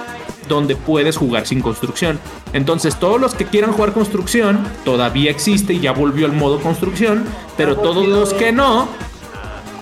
[0.49, 2.19] donde puedes jugar sin construcción.
[2.51, 7.23] Entonces, todos los que quieran jugar construcción todavía existe y ya volvió el modo construcción,
[7.55, 8.89] pero todos los que no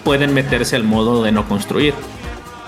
[0.04, 1.96] pueden meterse al modo de no construir.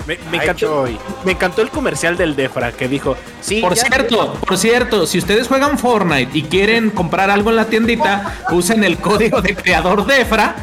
[0.07, 0.85] Me, encantó,
[1.23, 3.61] me encantó el comercial del Defra que dijo, sí.
[3.61, 8.39] Por cierto, por cierto, si ustedes juegan Fortnite y quieren comprar algo en la tiendita,
[8.51, 10.55] usen el código de creador Defra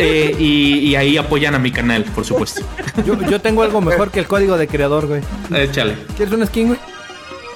[0.00, 2.62] eh, y, ahí apoyan a mi canal, por supuesto.
[3.28, 5.22] Yo, tengo algo mejor que el código de creador, güey.
[5.52, 5.96] Échale.
[6.16, 6.78] ¿Quieres una skin, güey?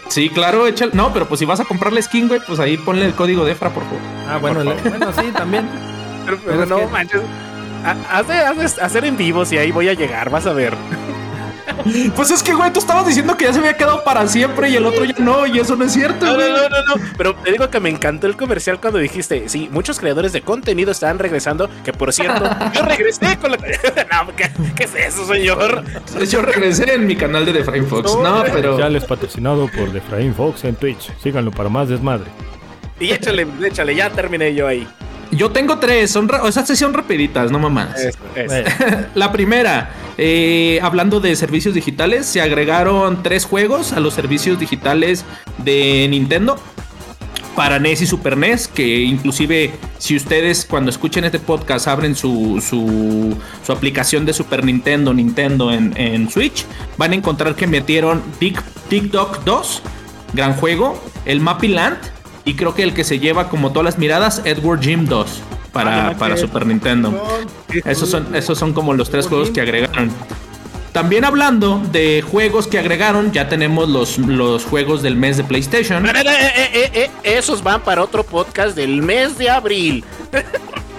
[0.09, 0.91] Sí, claro, échale.
[0.93, 3.53] No, pero pues si vas a comprarle skin, güey, pues ahí ponle el código de
[3.53, 4.01] EFRA, por favor.
[4.29, 5.69] Ah, bueno, bueno, sí, también.
[6.45, 7.23] Pero, no manches.
[8.81, 10.75] hacer en vivo si ahí voy a llegar, vas a ver.
[12.17, 14.77] Pues es que, güey, tú estabas diciendo que ya se había quedado para siempre y
[14.77, 17.53] el otro ya no, y eso no es cierto, no, No, no, no, Pero te
[17.53, 21.69] digo que me encantó el comercial cuando dijiste, sí, muchos creadores de contenido estaban regresando,
[21.85, 22.45] que por cierto,
[22.75, 23.57] yo regresé con la...
[24.27, 25.85] no, ¿qué, es eso, señor?
[26.29, 28.79] Yo regresé en mi canal de The Frame Fox, no, pero...
[28.79, 32.31] Ya les patrocinado por The Frame Fox en Twitch, síganlo para más desmadre.
[33.01, 34.87] Y échale, échale, ya terminé yo ahí.
[35.33, 37.97] Yo tengo tres, son esas son rapiditas, no mamás.
[39.15, 45.25] la primera, eh, hablando de servicios digitales, se agregaron tres juegos a los servicios digitales
[45.57, 46.59] de Nintendo
[47.57, 52.63] para NES y Super NES, que inclusive si ustedes cuando escuchen este podcast abren su,
[52.67, 56.67] su, su aplicación de Super Nintendo, Nintendo en, en, Switch,
[56.99, 59.83] van a encontrar que metieron TikTok 2,
[60.35, 61.99] gran juego, el Mappy Land
[62.45, 66.09] y creo que el que se lleva como todas las miradas, Edward Jim 2 para,
[66.09, 67.23] ah, para Super Nintendo.
[67.85, 70.11] Esos son, esos son como los tres juegos que agregaron.
[70.93, 76.05] También hablando de juegos que agregaron, ya tenemos los, los juegos del mes de PlayStation.
[76.05, 80.05] Eh, eh, eh, esos van para otro podcast del mes de abril.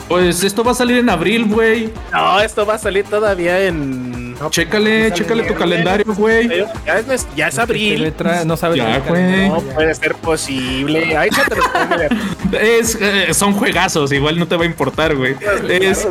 [0.07, 1.91] Pues esto va a salir en abril, güey.
[2.11, 4.22] No, esto va a salir todavía en.
[4.49, 6.47] Chécale, chécale tu calendario, güey.
[6.85, 8.13] Ya es, ya es abril.
[8.45, 8.77] no sabes.
[8.77, 9.49] Ya, güey.
[9.49, 11.15] No puede ser posible.
[12.51, 15.35] Te es, eh, Son juegazos, igual no te va a importar, güey.
[15.69, 16.07] Es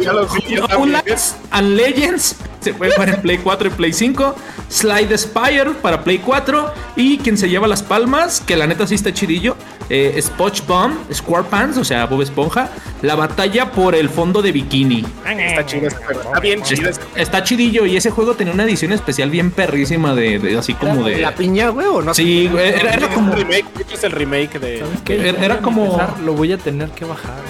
[1.51, 2.37] and Legends.
[2.63, 4.35] Se puede jugar en Play 4 y Play 5.
[4.69, 6.73] Slide Spire para Play 4.
[6.97, 9.57] Y quien se lleva las palmas, que la neta sí está chidillo.
[9.91, 12.71] Eh, SpongeBob, Squarepants, o sea, Bob Esponja.
[13.03, 15.05] La batalla por el fondo de bikini.
[15.27, 16.91] Está chido, está bien chido.
[17.17, 21.19] Está, chidillo y ese juego tenía una edición especial bien perrísima de, así como de.
[21.19, 22.15] ¿La piña, güey, o no?
[22.15, 22.69] Sí, güey.
[22.69, 23.35] Era, como.
[23.35, 24.79] Es el remake de.
[24.79, 25.29] ¿Sabes qué?
[25.29, 26.01] Era, como.
[26.25, 27.43] lo voy a tener que bajar.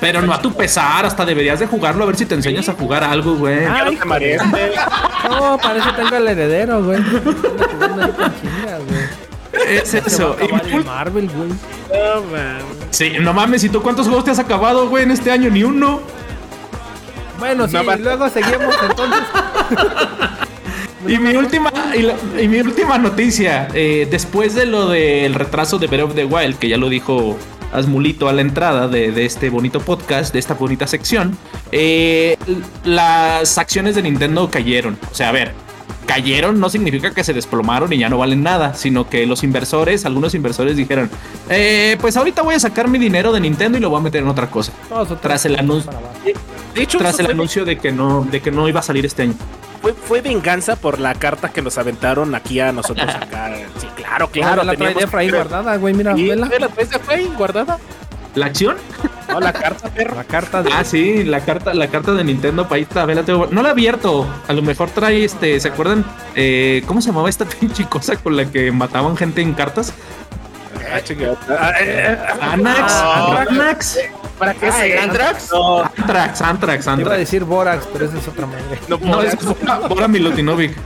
[0.00, 2.74] Pero no a tu pesar, hasta deberías de jugarlo a ver si te enseñas a
[2.74, 3.66] jugar algo, güey.
[3.66, 4.36] no te
[5.28, 7.02] No, parece que tenga el heredero, güey.
[9.68, 10.36] Es eso.
[10.70, 11.48] Y Marvel, güey.
[11.48, 12.64] No mames.
[12.90, 15.50] Sí, no mames, ¿y tú cuántos juegos te has acabado, güey, en este año?
[15.50, 16.00] Ni uno.
[17.38, 19.22] Bueno, sí, luego seguimos entonces.
[21.06, 21.72] y mi última
[22.38, 26.58] y, mi última noticia, eh, después de lo del retraso de Breath of the Wild,
[26.58, 27.36] que ya lo dijo
[27.72, 31.36] Asmulito a la entrada de, este bonito podcast, de esta bonita sección,
[31.72, 32.36] eh,
[32.84, 34.98] las acciones de Nintendo cayeron.
[35.10, 35.52] O sea, a ver,
[36.06, 40.06] cayeron no significa que se desplomaron y ya no valen nada, sino que los inversores,
[40.06, 41.10] algunos inversores dijeron,
[41.50, 44.22] eh, pues ahorita voy a sacar mi dinero de Nintendo y lo voy a meter
[44.22, 44.72] en otra cosa.
[45.20, 45.92] Tras el anuncio.
[46.74, 49.24] De hecho, tras el anuncio de que no, de que no iba a salir este
[49.24, 49.34] año.
[49.82, 53.50] Fue, fue venganza por la carta que nos aventaron aquí a nosotros acá.
[53.78, 54.56] Sí, claro, Claro, claro.
[54.64, 56.14] la trae teníamos Efra ahí guardada, güey, mira.
[56.16, 57.78] ¿la traes guardada?
[58.34, 58.76] ¿La acción?
[59.28, 60.14] No, la carta, perro.
[60.14, 60.70] La carta de...
[60.72, 63.68] Ah, sí, la carta, la carta de Nintendo para ahí está, vela, tengo- No la
[63.70, 64.26] he abierto.
[64.46, 65.58] A lo mejor trae este.
[65.58, 66.04] ¿Se acuerdan?
[66.36, 69.92] Eh, ¿Cómo se llamaba esta pinche cosa con la que mataban gente en cartas?
[70.92, 71.36] Ah, chingada.
[71.48, 73.98] Ah, eh, eh, Anax, Ah, Anax,
[74.38, 74.94] ¿Para qué Ah, se.
[75.52, 77.18] No, Antrax, Antrax, Te iba a Antrax.
[77.18, 78.78] decir Borax, pero esa es otra madre.
[78.88, 79.36] no, No, es
[79.88, 80.76] Bora, Milutinovic.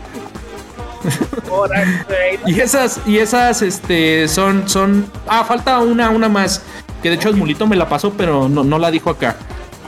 [1.49, 2.39] Borax, güey.
[2.47, 5.07] Y esas, y esas, este, son, son.
[5.27, 6.63] Ah, falta una, una más.
[7.03, 9.37] Que de hecho el mulito me la pasó, pero no, no la dijo acá.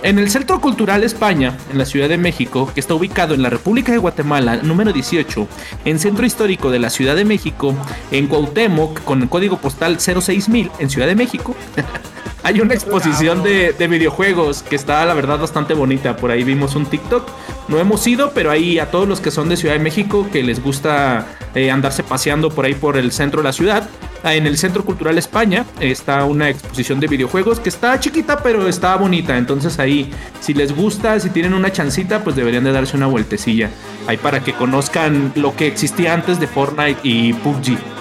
[0.04, 3.48] En el Centro Cultural España, en la Ciudad de México, que está ubicado en la
[3.48, 5.48] República de Guatemala, número 18,
[5.86, 7.74] en Centro Histórico de la Ciudad de México,
[8.10, 11.56] en Cuauhtémoc, con el código postal 06000, en Ciudad de México,
[12.42, 16.16] hay una exposición de, de videojuegos que está, la verdad, bastante bonita.
[16.16, 17.26] Por ahí vimos un TikTok.
[17.68, 20.42] No hemos ido, pero ahí a todos los que son de Ciudad de México, que
[20.42, 23.88] les gusta eh, andarse paseando por ahí por el centro de la ciudad,
[24.32, 28.96] en el Centro Cultural España está una exposición de videojuegos que está chiquita, pero está
[28.96, 29.36] bonita.
[29.36, 30.10] Entonces ahí,
[30.40, 33.70] si les gusta, si tienen una chancita, pues deberían de darse una vueltecilla.
[34.06, 37.93] Ahí para que conozcan lo que existía antes de Fortnite y PUBG.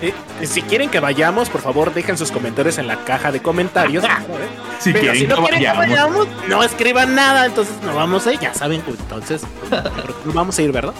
[0.00, 0.12] Eh,
[0.46, 4.04] si quieren que vayamos, por favor, dejen sus comentarios en la caja de comentarios.
[4.78, 6.16] Si Pero quieren si no que quieren que vayamos.
[6.28, 9.42] vayamos, no escriban nada, entonces no vamos a ir, ya saben, pues, entonces
[10.24, 10.94] no vamos a ir, ¿verdad?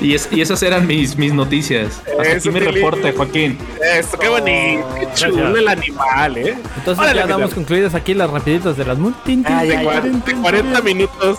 [0.00, 2.00] Y, es- y esas eran mis, mis noticias.
[2.18, 3.12] Hasta aquí mi reporte.
[3.12, 3.58] Joaquín.
[3.84, 5.30] Eso, qué bonito, qué Gracias.
[5.30, 6.56] chulo el animal, ¿eh?
[6.78, 8.96] Entonces Órale, ya damos concluidas aquí las rapiditas de las
[9.26, 9.84] tin, Ah, ya, De, tin, ya.
[9.92, 10.84] cua- tin, de tin, 40 tin.
[10.96, 11.38] minutos.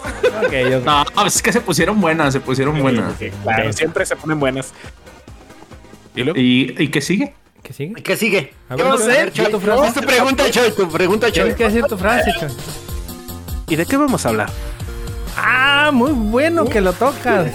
[0.85, 3.13] No, es que se pusieron buenas, se pusieron buenas.
[3.41, 4.73] Claro, siempre se ponen buenas.
[6.15, 6.39] ¿Y luego?
[6.39, 7.33] ¿Y, y qué sigue?
[7.63, 8.01] ¿Qué sigue?
[8.01, 8.53] ¿Qué sigue?
[8.69, 9.51] A ¿Qué ver, vamos a hacer, Choy?
[9.51, 9.87] tu frase.
[9.87, 11.33] Es tu pregunta, Choy, tu pregunta, Choy.
[11.33, 12.49] Tienes que decir tu frase, Chon.
[13.67, 14.49] ¿Y de qué vamos a hablar?
[15.37, 17.51] Ah, muy bueno que lo tocas.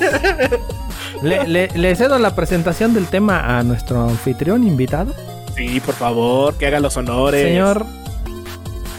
[1.22, 5.14] Le, le- le cedo la presentación del tema a nuestro anfitrión invitado,
[5.57, 7.42] Sí, por favor, que haga los honores.
[7.42, 7.86] señor.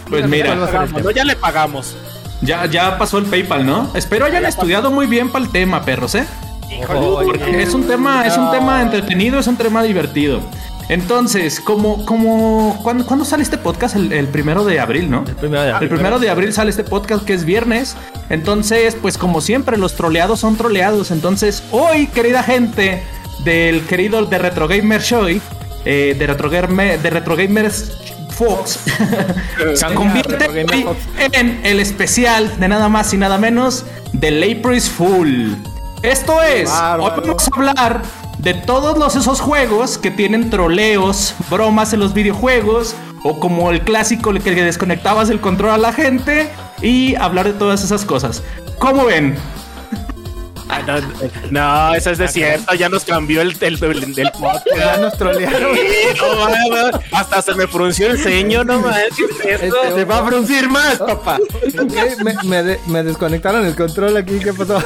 [0.09, 1.11] Pues mira, Pagamos, ¿no?
[1.11, 1.95] Ya le pagamos.
[2.41, 3.91] ya, ya pasó el PayPal, ¿no?
[3.95, 6.25] Espero hayan estudiado muy bien para el tema, perros, ¿eh?
[7.26, 10.41] Porque es un tema, es un tema entretenido, es un tema divertido.
[10.88, 13.95] Entonces, como, como, ¿cuándo, cuándo sale este podcast?
[13.95, 15.24] El, el primero de abril, ¿no?
[15.28, 15.89] El primero de El abril.
[15.89, 17.95] primero de abril sale este podcast que es viernes.
[18.30, 21.09] Entonces, pues como siempre, los troleados son troleados.
[21.09, 23.01] Entonces, hoy, querida gente
[23.43, 25.26] del querido de Retro Gamer Show,
[25.86, 27.91] eh, de, Retro Gamer- de Retro Gamers
[28.30, 28.80] Fox,
[29.76, 30.45] se convierte
[31.34, 35.57] en el especial de nada más y nada menos del April Fool.
[36.05, 38.01] Esto es, hoy vamos a hablar
[38.37, 43.81] de todos los esos juegos que tienen troleos, bromas en los videojuegos, o como el
[43.81, 46.47] clásico el que desconectabas el control a la gente,
[46.79, 48.43] y hablar de todas esas cosas.
[48.77, 49.35] ¿Cómo ven?
[50.68, 50.95] Ah, no,
[51.51, 52.74] no, eso es desierto.
[52.74, 54.66] Ya nos cambió el, el, el- el podcast.
[54.76, 55.76] Ya nos trolearon.
[55.76, 59.30] Sí, no, hasta se me frunció el ceño, no manches.
[59.43, 59.47] esto.
[59.84, 61.38] Este, Te va a fruncir más, papá.
[62.24, 64.82] Me, me de- me desconectaron el control aquí, ¿qué pasó?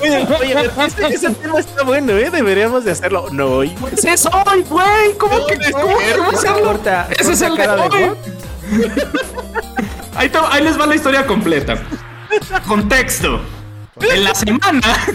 [0.00, 2.30] Oye, oye, ese, ese tema está bueno, ¿eh?
[2.30, 3.26] Deberíamos de hacerlo.
[3.32, 3.74] No, hoy.
[3.92, 5.12] ¡Ese es hoy, güey!
[5.18, 6.62] ¿Cómo que, cómo que a hacerlo?
[6.62, 8.16] Corta, Ese es corta el de cara de hoy.
[10.16, 11.76] Ahí, ahí les va la historia completa.
[12.66, 13.40] Contexto.
[14.00, 15.06] En la semana,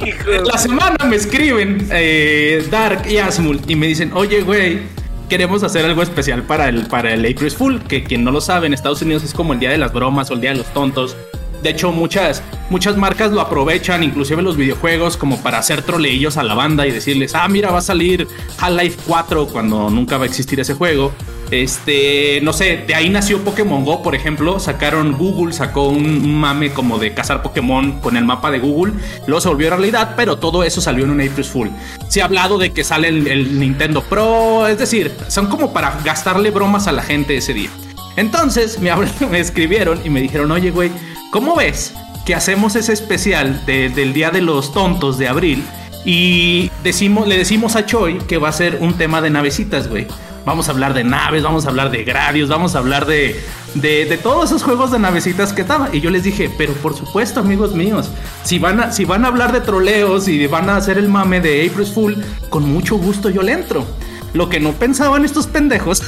[0.00, 4.80] en la semana me escriben eh, Dark y Asmul y me dicen, oye, güey,
[5.28, 8.66] queremos hacer algo especial para el, para el April Fool, que quien no lo sabe,
[8.66, 10.66] en Estados Unidos es como el día de las bromas o el día de los
[10.74, 11.16] tontos.
[11.62, 16.42] De hecho, muchas, muchas marcas lo aprovechan, inclusive los videojuegos, como para hacer troleillos a
[16.42, 18.26] la banda y decirles, ah, mira, va a salir
[18.58, 21.12] Half-Life 4 cuando nunca va a existir ese juego.
[21.50, 24.60] Este, no sé, de ahí nació Pokémon Go, por ejemplo.
[24.60, 28.94] Sacaron Google, sacó un, mame como de cazar Pokémon con el mapa de Google.
[29.26, 31.70] Luego se volvió realidad, pero todo eso salió en un April Fool.
[32.08, 36.50] Se ha hablado de que sale el, Nintendo Pro, es decir, son como para gastarle
[36.50, 37.70] bromas a la gente ese día.
[38.16, 38.90] Entonces me,
[39.30, 40.90] me escribieron y me dijeron, oye, güey,
[41.30, 41.94] ¿cómo ves
[42.26, 45.64] que hacemos ese especial de- del Día de los Tontos de abril?
[46.04, 50.06] Y decimos, le decimos a Choi que va a ser un tema de navecitas, güey.
[50.48, 53.38] Vamos a hablar de naves, vamos a hablar de Gradius, vamos a hablar de,
[53.74, 55.94] de, todos esos juegos de navecitas que estaban.
[55.94, 58.08] Y yo les dije, pero por supuesto, amigos míos,
[58.44, 61.42] si van, a, si van a hablar de troleos y van a hacer el mame
[61.42, 63.84] de April Fool, con mucho gusto yo le entro.
[64.32, 66.02] Lo que no pensaban estos pendejos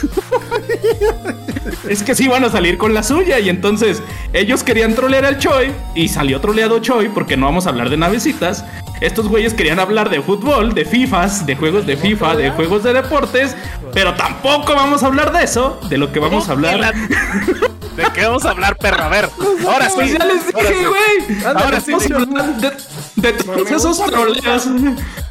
[1.89, 5.39] es que sí iban a salir con la suya y entonces ellos querían trolear al
[5.39, 8.65] Choi y salió troleado Choi porque no vamos a hablar de navecitas
[9.01, 12.93] estos güeyes querían hablar de fútbol, de FIFAs, de juegos de FIFA, de juegos de
[12.93, 13.57] deportes,
[13.93, 16.95] pero tampoco vamos a hablar de eso, de lo que vamos a hablar.
[17.97, 19.03] ¿De qué vamos a hablar, perro?
[19.03, 19.29] A ver,
[19.67, 19.95] ahora sí.
[19.97, 21.45] Pues ya les ahora dije, güey.
[21.45, 22.13] Ahora Ahora sí, vamos a sí.
[22.15, 22.71] hablar de,
[23.17, 24.69] de todos esos troleos.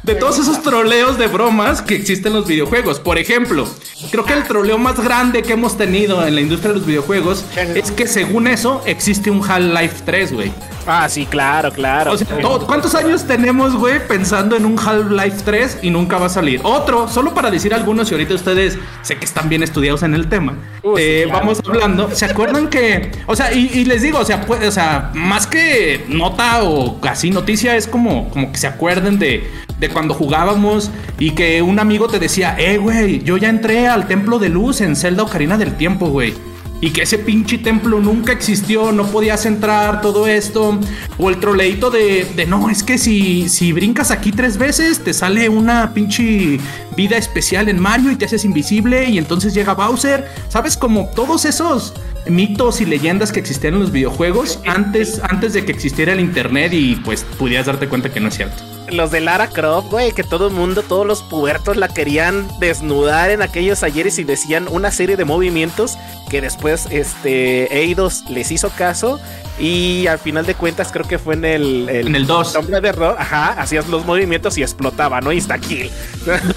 [0.02, 3.00] De todos esos troleos de bromas que existen en los videojuegos.
[3.00, 3.66] Por ejemplo,
[4.10, 7.44] creo que el troleo más grande que hemos tenido en la industria de los videojuegos
[7.74, 10.52] es que según eso existe un Half-Life 3, güey.
[10.86, 12.12] Ah, sí, claro, claro.
[12.12, 12.26] O sea,
[12.66, 16.60] ¿cuántos años tenemos, güey, pensando en un Half-Life 3 y nunca va a salir?
[16.62, 20.28] Otro, solo para decir algunos, y ahorita ustedes sé que están bien estudiados en el
[20.28, 20.54] tema.
[20.82, 21.40] Uh, sí, eh, claro.
[21.40, 22.10] Vamos hablando.
[22.14, 25.46] ¿Se acuerdan que, o sea, y, y les digo, o sea, pues, o sea, más
[25.46, 30.90] que nota o casi noticia, es como, como que se acuerden de, de cuando jugábamos
[31.18, 34.80] y que un amigo te decía, eh, güey, yo ya entré al templo de luz
[34.80, 36.34] en Zelda Ocarina del Tiempo, güey.
[36.80, 40.78] Y que ese pinche templo nunca existió, no podías entrar, todo esto.
[41.18, 45.12] O el troleito de, de no, es que si, si brincas aquí tres veces, te
[45.12, 46.58] sale una pinche
[46.96, 50.28] vida especial en Mario y te haces invisible y entonces llega Bowser.
[50.48, 50.76] ¿Sabes?
[50.76, 51.92] Como todos esos
[52.26, 56.72] mitos y leyendas que existían en los videojuegos antes, antes de que existiera el internet
[56.72, 58.69] y pues pudieras darte cuenta que no es cierto.
[58.90, 63.30] Los de Lara Croft, güey, que todo el mundo, todos los pubertos la querían desnudar
[63.30, 65.96] en aquellos ayeres y decían una serie de movimientos
[66.28, 69.20] que después este Eidos les hizo caso
[69.60, 72.52] y al final de cuentas creo que fue en el, En el 2.
[72.52, 75.32] Sombra de error, ajá, hacías los movimientos y explotaba, ¿no?
[75.32, 75.90] Insta kill.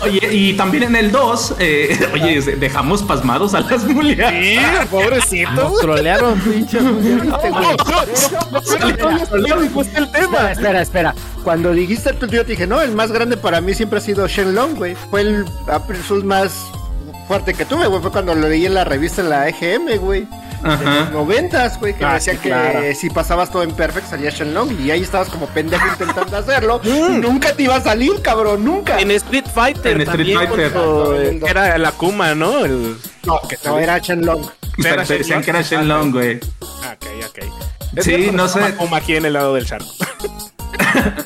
[0.01, 4.31] Oye, y también en el 2, eh, oye, dejamos pasmados a las mulias.
[4.31, 4.57] Sí,
[4.89, 5.51] pobrecito.
[5.51, 6.79] Nos trolearon, pinche.
[6.79, 7.75] ¿viste, güey?
[9.95, 10.51] el tema.
[10.51, 11.15] Espera, espera, espera.
[11.43, 14.75] Cuando dijiste yo te dije, no, el más grande para mí siempre ha sido Shenlong,
[14.75, 14.95] güey.
[15.09, 16.51] Fue el April más
[17.27, 18.01] fuerte que tuve, güey.
[18.01, 20.21] Fue cuando lo leí en la revista en la EGM, güey.
[20.63, 21.09] De los Ajá.
[21.11, 22.79] noventas, güey, que Ah, decía sí, que claro.
[22.97, 26.79] si pasabas todo en perfect salía Shenlong y ahí estabas como pendejo intentando hacerlo.
[26.85, 28.97] nunca te iba a salir, cabrón, nunca.
[28.99, 30.05] En Street Fighter En Street
[30.35, 30.71] también Fighter.
[30.71, 32.63] cuando era la Kuma, ¿no?
[32.63, 32.95] El...
[33.25, 34.45] No, no era Shenlong.
[34.77, 36.39] ¿Era Te decían que era Shenlong, güey.
[36.81, 38.01] Ah, Ok, ok.
[38.01, 38.59] Sí, no sé.
[38.77, 39.85] Kuma aquí en el lado del charco.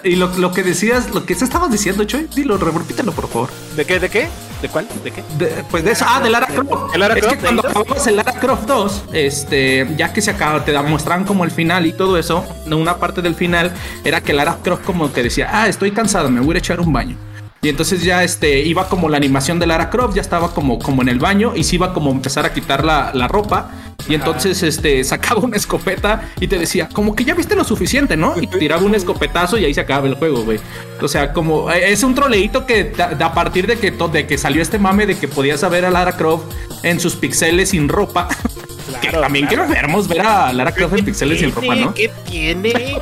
[0.04, 3.50] Y lo, lo que decías, lo que estabas diciendo, Choy, dilo, repítelo, por favor.
[3.76, 4.00] ¿De qué?
[4.00, 4.28] ¿De qué?
[4.62, 4.88] ¿De cuál?
[5.04, 5.24] ¿De qué?
[5.38, 6.92] De- pues de eso, ah, de Lara Croft.
[6.92, 10.64] ¿De Lara es que cuando acabamos el Lara Croft 2, este, ya que se acaba,
[10.66, 13.72] te muestran como el final y todo eso, una parte del final
[14.04, 16.92] era que Lara Croft como que decía, ah, estoy cansado, me voy a echar un
[16.92, 17.18] baño.
[17.62, 21.02] Y entonces ya este, iba como la animación de Lara Croft, ya estaba como, como
[21.02, 23.72] en el baño y se iba como a empezar a quitar la, la ropa.
[24.08, 28.16] Y entonces este, sacaba una escopeta y te decía, como que ya viste lo suficiente,
[28.16, 28.36] ¿no?
[28.40, 30.60] Y tiraba un escopetazo y ahí se acababa el juego, güey.
[31.02, 34.28] O sea, como eh, es un troleito que da- da- a partir de que, de
[34.28, 36.46] que salió este mame de que podías ver a Lara Croft
[36.84, 38.30] en sus pixeles sin ropa.
[39.02, 39.66] que también claro.
[39.66, 41.94] quiero vernos ver a Lara Croft en pixeles sin ropa, ¿no?
[41.94, 43.02] ¿Qué tiene?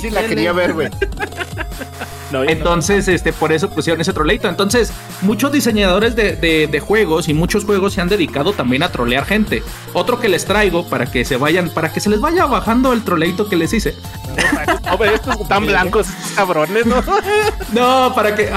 [0.00, 0.88] Sí, la quería ver, güey.
[2.38, 2.50] No, no.
[2.50, 4.48] Entonces, este, por eso pusieron ese troleito.
[4.48, 8.90] Entonces, muchos diseñadores de, de- de juegos y muchos juegos se han dedicado también a
[8.90, 9.62] trolear gente.
[9.92, 13.02] Otro que les traigo para que se vayan, para que se les vaya bajando el
[13.02, 13.94] troleito que les hice.
[14.90, 17.02] Hombre, estos tan blancos, estos cabrones, ¿no?
[17.72, 18.50] No, para que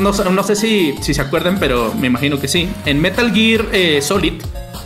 [0.00, 2.68] no, no sé si, si se acuerdan, pero me imagino que sí.
[2.86, 4.34] En Metal Gear eh, Solid,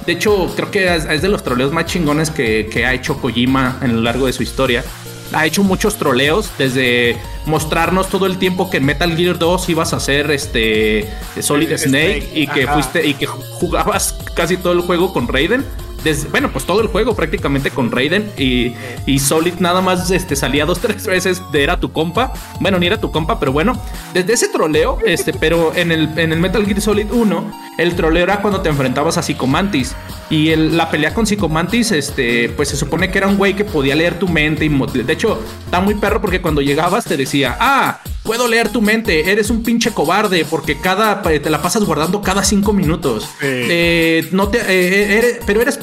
[0.06, 3.18] de hecho, creo que es, es de los troleos más chingones que, que ha hecho
[3.20, 4.84] Kojima en lo largo de su historia.
[5.32, 7.16] Ha hecho muchos troleos, desde
[7.46, 12.22] mostrarnos todo el tiempo que en Metal Gear 2 ibas a hacer este Solid Snake,
[12.22, 12.74] Snake, y que ajá.
[12.74, 15.64] fuiste y que jugabas casi todo el juego con Raiden.
[16.04, 18.74] Desde- bueno, pues todo el juego prácticamente con Raiden y,
[19.06, 22.32] y Solid nada más este, salía dos, tres veces de era tu compa.
[22.60, 23.80] Bueno, ni era tu compa, pero bueno,
[24.12, 28.22] desde ese troleo, este, pero en el, en el Metal Gear Solid 1, el troleo
[28.22, 29.94] era cuando te enfrentabas a Psychomantis.
[30.30, 33.64] Y el- la pelea con Psychomantis, este, pues se supone que era un güey que
[33.64, 34.64] podía leer tu mente.
[34.64, 38.80] Y, de hecho, está muy perro porque cuando llegabas te decía, ah, puedo leer tu
[38.80, 43.28] mente, eres un pinche cobarde porque cada, te la pasas guardando cada cinco minutos.
[43.42, 45.76] Eh, no te, eh, eres- pero eres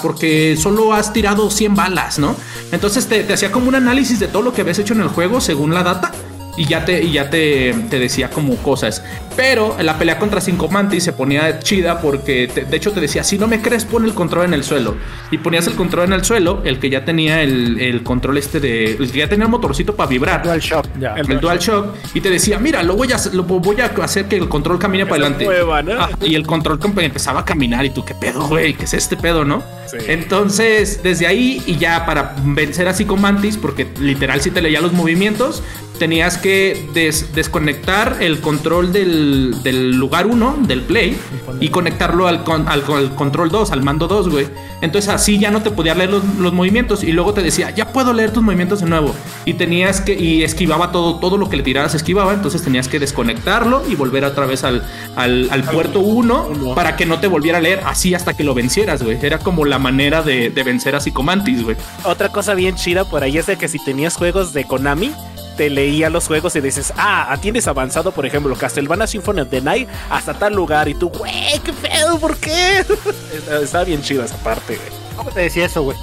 [0.00, 2.36] porque solo has tirado 100 balas, ¿no?
[2.72, 5.08] Entonces te, te hacía como un análisis de todo lo que habías hecho en el
[5.08, 6.12] juego según la data.
[6.56, 9.02] Y ya te, y ya te, te decía como cosas.
[9.36, 13.24] Pero la pelea contra Cinco Mantis se ponía chida porque te- de hecho te decía,
[13.24, 14.96] si no me crees, pon el control en el suelo.
[15.30, 18.60] Y ponías el control en el suelo, el que ya tenía el, el control este
[18.60, 18.92] de...
[18.92, 20.42] El que ya tenía el motorcito para vibrar.
[20.42, 20.86] Dual Shock.
[20.98, 21.14] Ya.
[21.14, 24.26] El, Dual Shock y te decía, mira, lo voy a, hacer- lo voy a hacer
[24.26, 25.44] que el control camine para adelante.
[25.44, 25.92] mueva, ¿no?
[25.98, 28.74] Ah, y el control empezaba a caminar y tú, ¿qué pedo, güey?
[28.74, 29.62] ¿Qué es este pedo, no?
[29.86, 29.96] Sí.
[30.08, 34.80] Entonces, desde ahí y ya para vencer así con Mantis, porque literal sí te leía
[34.80, 35.62] los movimientos,
[36.00, 41.16] tenías que des- desconectar el control del, del lugar 1, del play,
[41.60, 44.48] y conectarlo al, con- al, con- al control 2, al mando 2, güey.
[44.80, 47.92] Entonces así ya no te podía leer los, los movimientos y luego te decía, ya
[47.92, 49.14] puedo leer tus movimientos de nuevo.
[49.44, 52.98] Y tenías que, y esquivaba todo, todo lo que le tiraras esquivaba, entonces tenías que
[52.98, 54.82] desconectarlo y volver otra vez al,
[55.16, 56.74] al, puerto 1 uno.
[56.74, 59.18] para que no te volviera a leer así hasta que lo vencieras, güey.
[59.22, 61.76] Era como la manera de, de vencer a Psicomantis, güey.
[62.04, 65.12] Otra cosa bien chida por ahí es de que si tenías juegos de Konami,
[65.60, 69.60] te leía los juegos y dices, ah, tienes avanzado, por ejemplo, Castlevania Symphony of the
[69.60, 70.88] Night hasta tal lugar.
[70.88, 72.78] Y tú, güey, qué pedo, ¿por qué?
[73.34, 74.88] Está- Está bien chido esa parte, güey.
[75.16, 75.98] ¿Cómo te decía eso, güey?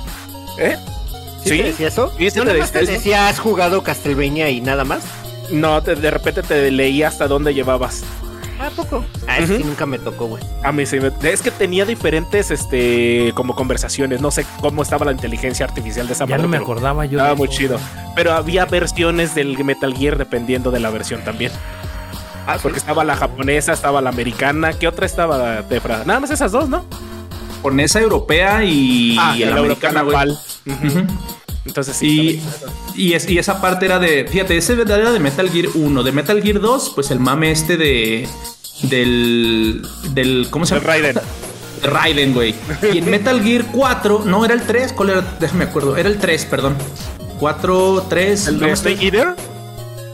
[0.60, 0.78] ¿Eh?
[1.44, 2.14] ¿Sí, te decía eso?
[2.20, 5.00] Sí, sí ¿No te decía has jugado Castlevania y nada más?
[5.50, 8.04] No, te- de repente te leía hasta dónde llevabas.
[8.60, 9.06] ¿A poco?
[9.28, 9.58] Ah, Ujú.
[9.58, 10.42] sí nunca me tocó, güey.
[10.64, 14.20] A mí sí me- Es que tenía diferentes, este, como conversaciones.
[14.22, 17.18] No sé cómo estaba la inteligencia artificial de esa Ya no me pero acordaba yo.
[17.20, 17.58] Estaba de muy eso.
[17.58, 17.80] chido.
[18.16, 21.52] Pero había versiones del Metal Gear dependiendo de la versión también.
[22.48, 24.72] Ah, Porque estaba la japonesa, estaba la americana.
[24.74, 26.04] ¿Qué otra estaba, Defra?
[26.06, 26.86] Nada más esas dos, ¿no?
[27.58, 30.16] Japonesa, europea y, Ah, y la americana, güey.
[30.66, 31.06] Ujú.
[31.68, 32.42] Entonces sí.
[32.96, 34.26] Y, y, es- y esa parte era de.
[34.30, 36.04] Fíjate, ese era de Metal Gear 1.
[36.04, 38.28] De Metal Gear 2, pues el mame este de.
[38.84, 39.82] Del.
[40.14, 40.88] del ¿Cómo se llama?
[40.88, 41.16] Raiden.
[41.82, 42.56] De Raiden, güey.
[42.94, 44.94] Y en Metal Gear 4, no, era el 3.
[44.94, 45.38] ¿Cuál era?
[45.40, 45.96] Déjame acuerdo.
[45.98, 46.76] Era el 3, perdón.
[47.40, 48.48] 4, 3.
[48.48, 49.36] ¿El de Snake Eater?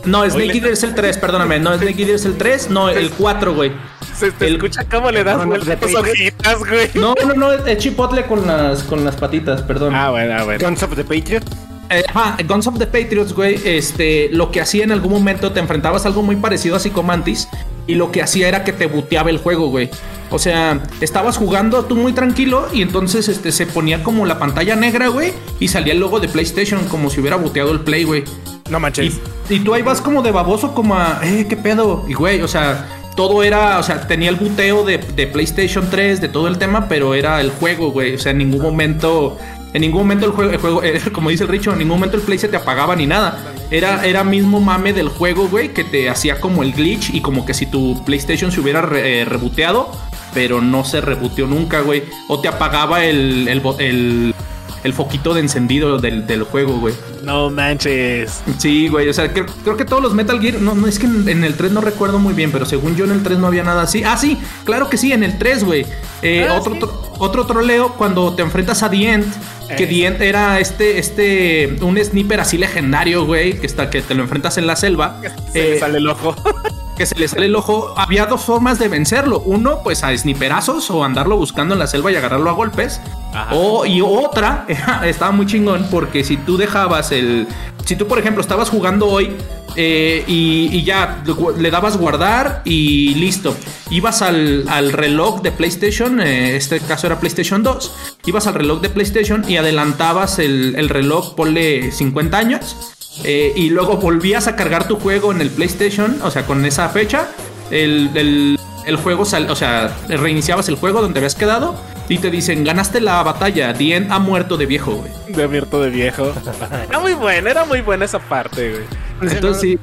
[0.06, 0.54] No, Snake Oye.
[0.58, 1.60] Eater es el 3, perdóname.
[1.60, 2.70] No, Snake Eater es el 3.
[2.70, 3.72] No, el 4, güey.
[4.16, 6.90] Se te El- escucha cómo le das No, no, hojitas, güey.
[6.96, 9.96] No, no, no, es chipotle con las, con las patitas, perdón.
[9.96, 10.66] Ah, bueno, ah, bueno.
[10.66, 11.44] Guns of the Patriot.
[11.90, 15.60] Eh, ajá, Guns of the Patriots, güey, este, lo que hacía en algún momento te
[15.60, 17.48] enfrentabas a algo muy parecido a Psychomantis
[17.88, 19.90] y lo que hacía era que te buteaba el juego, güey.
[20.32, 24.76] O sea, estabas jugando tú muy tranquilo y entonces este, se ponía como la pantalla
[24.76, 28.24] negra, güey, y salía el logo de PlayStation como si hubiera buteado el Play, güey.
[28.70, 29.20] No manches.
[29.50, 32.06] Y, y tú ahí vas como de baboso, como a, eh, qué pedo.
[32.08, 36.22] Y güey, o sea, todo era, o sea, tenía el buteo de, de PlayStation 3,
[36.22, 38.16] de todo el tema, pero era el juego, güey.
[38.16, 39.38] O sea, en ningún momento,
[39.74, 42.18] en ningún momento el juego, el juego eh, como dice el Richo, en ningún momento
[42.18, 43.38] el Play se te apagaba ni nada.
[43.70, 47.46] Era, era mismo mame del juego, güey, que te hacía como el glitch y como
[47.46, 49.92] que si tu PlayStation se hubiera re- eh, reboteado,
[50.34, 52.04] pero no se reboteó nunca, güey.
[52.28, 54.36] O te apagaba el, el, el,
[54.84, 56.94] el foquito de encendido del, del juego, güey.
[57.24, 58.42] No manches.
[58.58, 61.06] Sí, güey, o sea, creo, creo que todos los Metal Gear, no, no es que
[61.06, 63.48] en, en el 3 no recuerdo muy bien, pero según yo en el 3 no
[63.48, 64.04] había nada así.
[64.04, 65.86] Ah, sí, claro que sí, en el 3, güey.
[66.22, 66.80] Eh, Ah, otro, sí.
[66.82, 69.34] tro- otro troleo cuando te enfrentas a The End,
[69.78, 69.88] que Eh.
[69.88, 74.24] The End era este, este, un sniper así legendario, güey, que, está, que te lo
[74.24, 75.20] enfrentas en la selva.
[75.54, 76.36] Se le Eh, sale el ojo.
[76.98, 77.94] que se le sale el ojo.
[77.98, 79.40] Había dos formas de vencerlo.
[79.46, 83.02] Uno, pues a sniperazos o andarlo buscando en la selva y agarrarlo a golpes.
[83.34, 83.56] Ajá.
[83.56, 84.68] O, y otra,
[85.04, 87.48] estaba muy chingón porque si tú dejabas el...
[87.86, 89.32] Si tú, por ejemplo, estabas jugando hoy
[89.76, 93.56] eh, y, ya le- le dabas guardar y listo.
[93.90, 97.94] Ibas al, al reloj de PlayStation, eh, este caso era PlayStation 2.
[98.26, 102.76] Ibas al reloj de PlayStation y adelantabas el, el reloj, ponle 50 años.
[103.24, 106.88] eh, y luego volvías a cargar tu juego en el PlayStation, o sea, con esa
[106.90, 107.28] fecha.
[107.72, 111.76] El, el- el juego, sal- o sea, reiniciabas el juego donde habías quedado
[112.10, 115.12] y te dicen, ganaste la batalla, Dien ha muerto de viejo, güey.
[115.28, 116.34] De abierto de viejo.
[116.90, 119.34] Era muy buena, era muy buena esa parte, güey.
[119.34, 119.80] Entonces sí.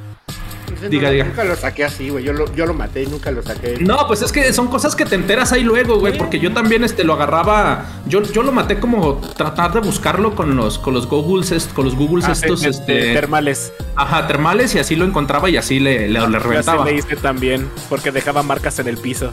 [0.89, 1.25] Diga, no, diga.
[1.27, 2.25] Nunca lo saqué así, güey.
[2.25, 3.79] Yo lo, yo lo maté y nunca lo saqué.
[3.81, 6.85] No, pues es que son cosas que te enteras ahí luego, güey, porque yo también
[6.85, 11.07] este lo agarraba, yo, yo lo maté como tratar de buscarlo con los con los
[11.07, 13.73] Googles, con los Googles Ah, estos este termales.
[13.97, 16.85] ajá, termales y así lo encontraba y así le, le, le Yo así reventaba.
[16.85, 19.33] le hice también, porque dejaba marcas en el piso.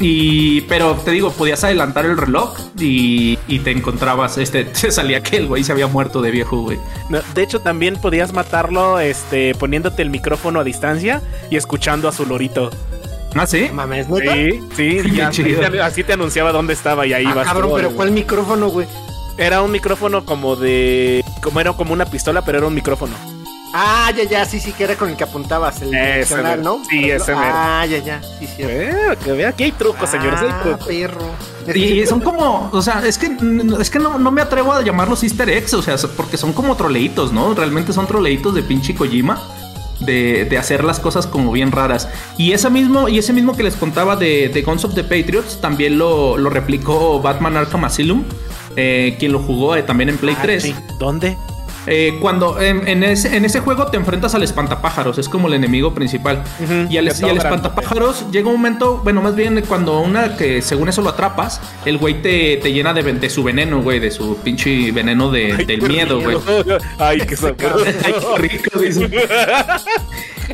[0.00, 5.22] Y pero te digo, podías adelantar el reloj y, y te encontrabas este te salía
[5.22, 6.78] que el güey se había muerto de viejo, güey.
[7.08, 12.12] No, De hecho, también podías matarlo este, poniéndote el micrófono a distancia y escuchando a
[12.12, 12.70] su lorito.
[13.36, 13.68] Ah, sí.
[13.72, 14.32] Mames, ¿neta?
[14.32, 17.46] Sí, sí, ya, te- así te anunciaba dónde estaba y ahí Ah, ibas.
[17.46, 17.90] cabrón, tú, pero.
[17.90, 18.86] ¿cuál micrófono, güey?
[19.36, 21.24] Era un micrófono como de.
[21.42, 23.14] como era como una pistola, pero era un micrófono.
[23.76, 26.62] Ah, ya, ya, sí, sí, que era con el que apuntabas, el Ese direccional, mero.
[26.78, 26.84] ¿no?
[26.88, 27.50] Sí, ese mero.
[27.52, 28.54] Ah, ya, ya, sí, sí.
[28.62, 30.40] Eh, que vea, aquí hay trucos, señores.
[30.40, 30.86] hay Ah, trucos.
[30.86, 31.30] perro.
[31.74, 33.36] Y son como, o sea, es que
[33.80, 36.76] es que no, no me atrevo a llamarlos Easter eggs, o sea, porque son como
[36.76, 37.52] troleitos, ¿no?
[37.52, 39.42] Realmente son troleitos de pinche Kojima.
[40.00, 42.08] De, de hacer las cosas como bien raras.
[42.36, 45.60] Y ese mismo, y ese mismo que les contaba de, de Guns of the Patriots,
[45.60, 48.24] también lo, lo replicó Batman Arkham Asylum.
[48.76, 50.62] eh, quien lo jugó eh, también en Play Ah, 3.
[50.62, 50.74] sí.
[50.98, 51.36] ¿Dónde?
[51.86, 55.54] Eh, cuando en, en ese, en ese juego te enfrentas al espantapájaros, es como el
[55.54, 56.42] enemigo principal.
[56.88, 61.02] Y al, y espantapájaros llega un momento, bueno, más bien cuando una que según eso
[61.02, 65.30] lo atrapas, el güey te, te llena de, su veneno, güey, de su pinche veneno
[65.30, 66.36] de- Ay, del miedo, güey.
[66.98, 67.36] Ay, qué.
[68.04, 69.10] Ay, qué rico, dice.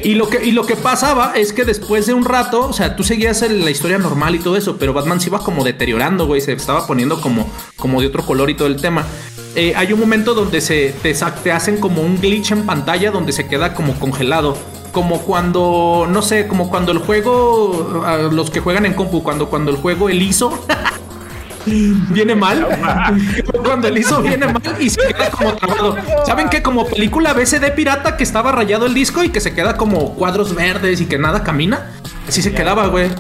[0.03, 2.97] Y lo, que, y lo que pasaba es que después de un rato, o sea,
[2.97, 6.41] tú seguías la historia normal y todo eso, pero Batman se iba como deteriorando, güey,
[6.41, 9.05] se estaba poniendo como, como de otro color y todo el tema.
[9.57, 13.48] Eh, hay un momento donde se te, hacen como un glitch en pantalla donde se
[13.48, 14.57] queda como congelado.
[14.92, 19.70] Como cuando, no sé, como cuando el juego, los que juegan en compu, cuando, cuando
[19.70, 20.64] el juego, el ISO,
[21.66, 22.66] viene mal.
[23.64, 25.96] Cuando el ISO viene mal y se queda como trabado.
[26.26, 26.62] ¿Saben qué?
[26.62, 30.55] Como película BCD pirata que estaba rayado el disco y que se queda como cuadros
[30.55, 31.92] verdes y que nada camina.
[32.26, 33.11] Así se quedaba, güey.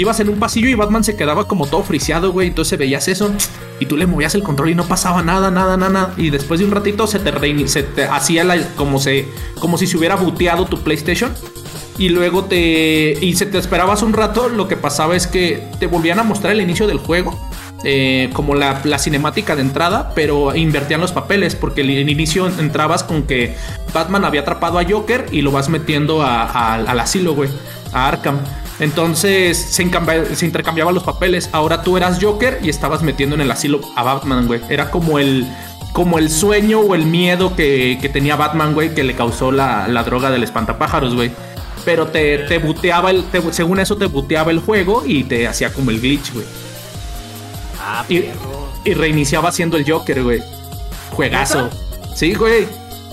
[0.00, 2.48] Ibas en un pasillo y Batman se quedaba como todo friseado, güey.
[2.48, 3.30] Entonces veías eso
[3.78, 6.14] y tú le movías el control y no pasaba nada, nada, nada.
[6.16, 8.44] Y después de un ratito se te, reini- se hacía
[8.76, 9.26] como, se,
[9.58, 11.32] como si se hubiera buteado tu PlayStation
[11.98, 15.86] y luego te y se te esperabas un rato lo que pasaba es que te
[15.86, 17.38] volvían a mostrar el inicio del juego
[17.84, 23.02] eh, como la, la cinemática de entrada pero invertían los papeles porque el inicio entrabas
[23.04, 23.54] con que
[23.92, 27.50] Batman había atrapado a Joker y lo vas metiendo a- a- al asilo güey
[27.92, 28.38] a Arkham
[28.80, 29.88] entonces se,
[30.34, 34.02] se intercambiaban los papeles ahora tú eras Joker y estabas metiendo en el asilo a
[34.02, 35.46] Batman güey era como el
[35.92, 39.88] como el sueño o el miedo que, que tenía Batman, güey, que le causó la,
[39.88, 41.32] la droga del espantapájaros, güey.
[41.84, 45.72] Pero te, te buteaba el, te- según eso te buteaba el juego y te hacía
[45.72, 46.46] como el glitch, güey.
[47.80, 48.26] Ah, Y,
[48.84, 50.40] y reiniciaba siendo el Joker, güey.
[51.10, 51.68] Juegazo.
[52.14, 52.68] Sí, güey.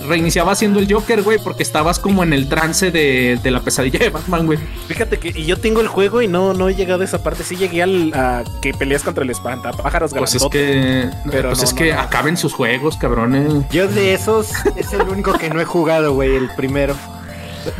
[0.06, 3.98] Reiniciaba siendo el Joker, güey, porque estabas como en el trance de, de la pesadilla
[3.98, 4.58] de Batman, güey.
[4.86, 7.42] Fíjate que y yo tengo el juego y no, no he llegado a esa parte.
[7.42, 11.64] Sí llegué al a que peleas contra el espantapájaros Pues es que, Pero pues no,
[11.64, 12.00] es no, que no.
[12.00, 13.52] acaben sus juegos, cabrones.
[13.70, 16.94] Yo de esos es el único que no he jugado, güey, el primero.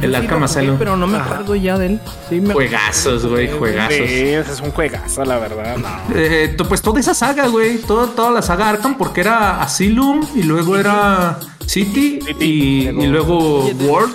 [0.03, 2.01] El Sí, Arkham jugué, Pero no me acuerdo ya de él.
[2.29, 3.95] Sí, me Juegazos, güey, juegazos.
[3.97, 5.77] Sí, ese es un juegazo, la verdad.
[5.79, 5.89] No.
[6.17, 7.79] Eh, to- pues toda esa saga, güey.
[7.79, 11.39] Toda, toda la saga Arkham, porque era Asylum y luego era
[11.69, 12.45] City, City.
[12.45, 14.15] y, y luego World.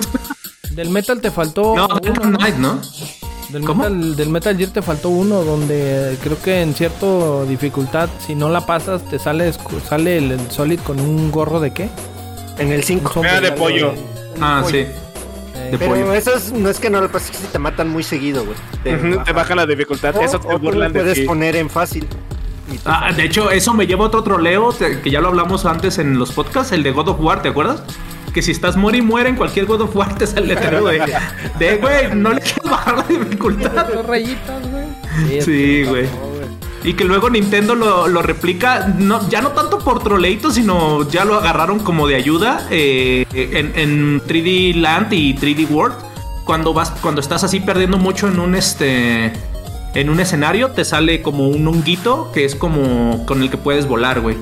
[0.71, 1.75] Del Metal te faltó.
[1.75, 2.37] No, uno.
[2.37, 2.81] Knight, ¿no?
[3.49, 3.83] Del ¿Cómo?
[3.83, 8.49] Metal, del Metal Gear te faltó uno donde creo que en cierta dificultad, si no
[8.49, 11.89] la pasas, te sale, escu- sale el, el Solid con un gorro de qué?
[12.57, 13.13] En el Un 5.
[13.13, 13.93] sombrero de pollo.
[14.41, 14.77] Ah, sí.
[14.77, 14.89] Eh,
[15.71, 16.13] De Pero pollo.
[16.13, 18.57] esos no es que no lo pases, es que te matan muy seguido, güey.
[18.83, 19.35] Te, Ujú, Te bajan.
[19.35, 20.15] baja la dificultad.
[20.17, 22.07] O- Eso o te tú lo burlan de puedes poner en fácil.
[22.85, 26.17] Ah, de hecho, eso me lleva a otro troleo que ya lo hablamos antes en
[26.17, 27.83] los podcasts, el de God of War, ¿te acuerdas?
[28.33, 30.85] Que si estás muere y muere en cualquier God of War te sale el letrero
[30.85, 31.13] de,
[31.59, 33.87] de, güey, no le quieres bajar la dificultad.
[34.07, 35.41] Rayitas, güey.
[35.41, 36.07] Sí, güey.
[36.83, 41.23] Y que luego Nintendo lo, lo replica, no, ya no tanto por troleito, sino ya
[41.23, 45.95] lo agarraron como de ayuda eh, en, en 3D Land y 3D World.
[46.43, 49.31] Cuando vas, cuando estás así perdiendo mucho en un este.
[49.93, 53.85] En un escenario te sale como un honguito que es como con el que puedes
[53.87, 54.37] volar, güey.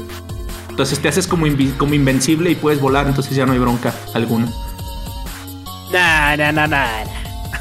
[0.70, 3.94] Entonces te haces como, invi- como invencible y puedes volar, entonces ya no hay bronca
[4.14, 4.48] alguna.
[5.92, 6.88] Nah, nah, nah, nah.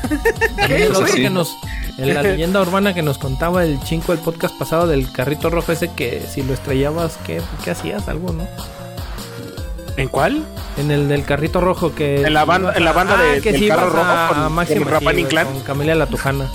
[1.09, 1.23] Sí.
[1.23, 1.57] que nos,
[1.99, 5.91] la leyenda urbana que nos contaba el chinco el podcast pasado del carrito rojo ese
[5.93, 8.09] que si lo estrellabas, ¿qué, qué hacías?
[8.09, 8.47] Algo, ¿no?
[9.97, 10.45] ¿En cuál?
[10.79, 12.23] En el del carrito rojo que...
[12.23, 14.39] En la banda- en la banda Ah, de- que del si carro rojo a, con-
[14.39, 15.47] a con máxima, Rapán sí, Inclán.
[15.47, 16.47] con Camelia la Tujana.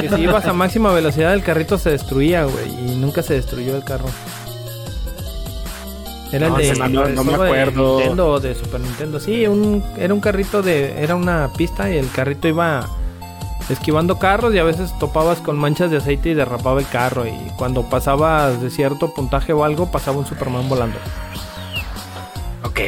[0.00, 3.76] Que si ibas a máxima velocidad el carrito se destruía, güey, y nunca se destruyó
[3.76, 4.06] el carro.
[6.32, 7.66] Era No, el de, no- me de.
[7.66, 9.20] Nintendo o de Super Nintendo.
[9.20, 12.88] Sí, un, era un carrito de era una pista y el carrito iba
[13.70, 17.32] esquivando carros y a veces topabas con manchas de aceite y derrapaba el carro y
[17.56, 20.98] cuando pasabas de cierto puntaje o algo pasaba un Superman volando.
[22.64, 22.80] Ok.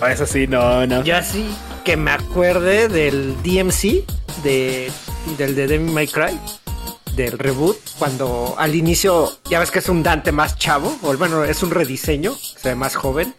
[0.00, 1.02] Ah, Eso sí, no, no.
[1.02, 1.46] Yo así
[1.84, 4.04] que me acuerde del DMC,
[4.42, 4.90] de,
[5.38, 6.38] del de Devil May Cry,
[7.16, 11.44] del reboot, cuando al inicio ya ves que es un Dante más chavo, o bueno,
[11.44, 13.34] es un rediseño, se ve más joven.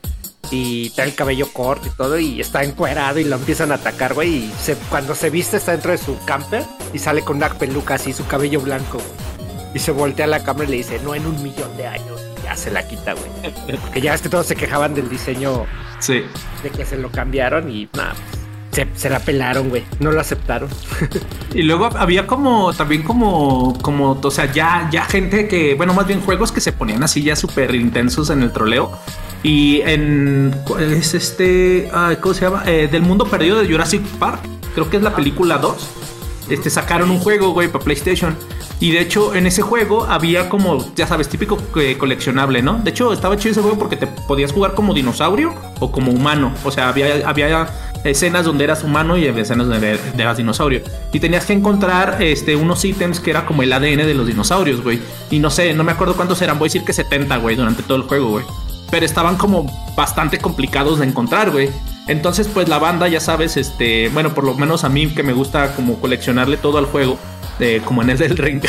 [0.52, 4.14] Y trae el cabello corto y todo, y está encuerado y lo empiezan a atacar,
[4.14, 4.30] güey.
[4.36, 6.64] Y se- cuando se viste está dentro de su camper
[6.94, 9.00] y sale con una peluca así, su cabello blanco.
[9.74, 12.22] Y se voltea la cámara y le dice, no en un millón de años.
[12.42, 13.80] Y ya se la quita, güey.
[13.82, 15.66] Porque ya ves que todos se quejaban del diseño
[16.00, 16.24] Sí.
[16.62, 18.14] de que se lo cambiaron y nada,
[18.72, 19.84] se, se la pelaron, güey.
[20.00, 20.70] No lo aceptaron.
[21.54, 26.06] Y luego había como, también como, como, o sea, ya, ya gente que, bueno, más
[26.08, 28.92] bien juegos que se ponían así ya súper intensos en el troleo.
[29.44, 32.64] Y en, ¿cuál es este, ay, ¿cómo se llama?
[32.66, 34.40] Eh, del mundo perdido de Jurassic Park,
[34.74, 35.90] creo que es la película 2.
[36.50, 38.36] Este, sacaron un juego, güey, para PlayStation.
[38.80, 42.80] Y de hecho, en ese juego había como, ya sabes, típico eh, coleccionable, ¿no?
[42.80, 46.54] De hecho, estaba chido ese juego porque te podías jugar como dinosaurio o como humano.
[46.66, 47.70] O sea, había, había
[48.04, 50.82] escenas donde eras humano y había escenas donde eras dinosaurio.
[51.12, 54.82] Y tenías que encontrar este, unos ítems que era como el ADN de los dinosaurios,
[54.82, 55.00] güey.
[55.30, 56.60] Y no sé, no me acuerdo cuántos eran.
[56.60, 58.46] Voy a decir que 70, güey, durante todo el juego, güey.
[58.92, 59.66] Pero estaban como
[59.96, 61.70] bastante complicados de encontrar, güey.
[62.08, 65.32] Entonces, pues la banda, ya sabes, este, bueno, por lo menos a mí que me
[65.32, 67.18] gusta como coleccionarle todo al juego,
[67.60, 68.62] de, como en el del ring.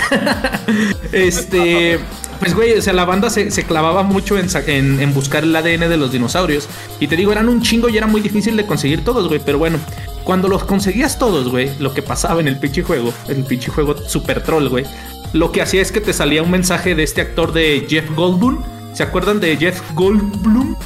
[1.12, 1.99] este,
[2.39, 5.97] pues güey, o sea, la banda se, clavaba mucho en, en, buscar el ADN de
[5.97, 6.68] los dinosaurios.
[7.01, 9.41] Y te digo, eran un chingo y era muy difícil de conseguir todos, güey.
[9.45, 9.78] Pero bueno,
[10.24, 13.70] cuando los conseguías todos, güey, lo que pasaba en el pinche juego, en el pinche
[13.70, 14.85] juego super troll, güey,
[15.32, 18.62] lo que hacía es que te salía un mensaje de este actor de Jeff Goldblum.
[18.93, 20.76] ¿Se acuerdan de Jeff Goldblum?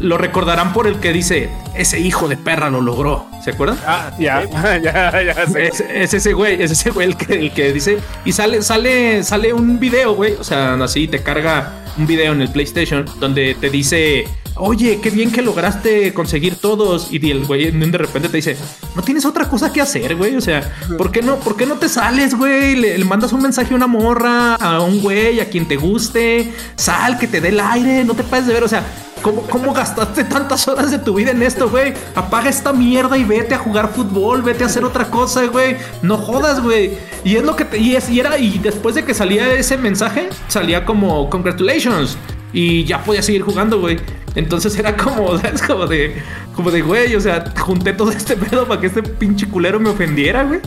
[0.00, 3.26] Lo recordarán por el que dice, ese hijo de perra lo logró.
[3.42, 3.78] ¿Se acuerdan?
[3.86, 4.44] Ah, ya,
[4.82, 7.98] ya, ya, Es, ese güey, es ese güey el que, el que dice.
[8.24, 10.34] Y sale, sale, sale un video, güey.
[10.34, 14.26] O sea, así te carga un video en el PlayStation donde te dice
[14.58, 17.08] oye, qué bien que lograste conseguir todos.
[17.10, 18.56] Y el güey de repente te dice,
[18.94, 20.36] no tienes otra cosa que hacer, güey.
[20.36, 22.76] O sea, ¿por qué no, por qué no te sales, güey?
[22.76, 26.52] Le, mandas un mensaje a una morra, a un güey, a quien te guste.
[26.76, 28.64] Sal, que te dé el aire, no te pases de ver.
[28.64, 28.84] O sea,
[29.22, 31.94] ¿Cómo, ¿Cómo, gastaste tantas horas de tu vida en esto, güey?
[32.14, 35.76] Apaga esta mierda y vete a jugar fútbol, vete a hacer otra cosa, güey.
[36.02, 36.92] No jodas, güey.
[37.24, 37.78] Y es lo que te.
[37.78, 38.38] Y, es, y era.
[38.38, 42.16] Y después de que salía ese mensaje, salía como Congratulations.
[42.52, 43.98] Y ya podía seguir jugando, güey.
[44.34, 45.62] Entonces era como, ¿sabes?
[45.62, 46.22] Como de,
[46.58, 49.90] como de, güey, o sea, junté todo este pedo para que este pinche culero me
[49.90, 50.58] ofendiera, güey.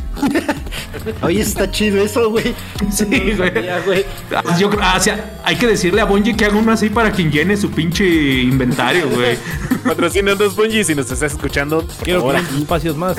[1.21, 2.55] Oye, está chido eso, güey.
[2.89, 4.05] Sí, güey.
[4.33, 7.11] Ah, yo, ah, o sea, hay que decirle a Bungie que haga uno así para
[7.11, 9.37] quien llene su pinche inventario, güey.
[9.83, 11.85] Patrocina dos Bungie si nos estás escuchando.
[12.03, 13.17] Quiero favor, espacios más.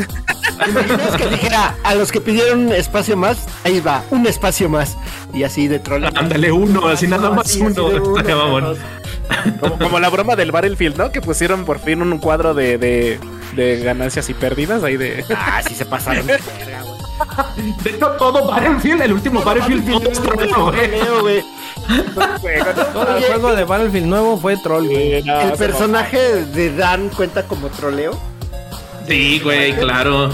[0.66, 4.96] Imaginas que dijera a los que pidieron un espacio más, ahí va, un espacio más.
[5.34, 6.04] Y así de troll.
[6.04, 7.84] Ándale, uno, así nada más uno.
[7.84, 8.74] uno
[9.78, 11.10] como, la broma del Battlefield, ¿no?
[11.10, 15.24] Que pusieron por fin un cuadro de, de, ganancias y pérdidas ahí de.
[15.34, 16.26] Ah, sí se pasaron
[17.84, 21.44] de hecho, todo Battlefield, el último Battlefield fue troleo, güey.
[22.92, 28.18] Todo el juego de Battlefield nuevo fue troll, ¿El personaje de Dan cuenta como troleo?
[29.06, 30.30] Sí, güey, claro.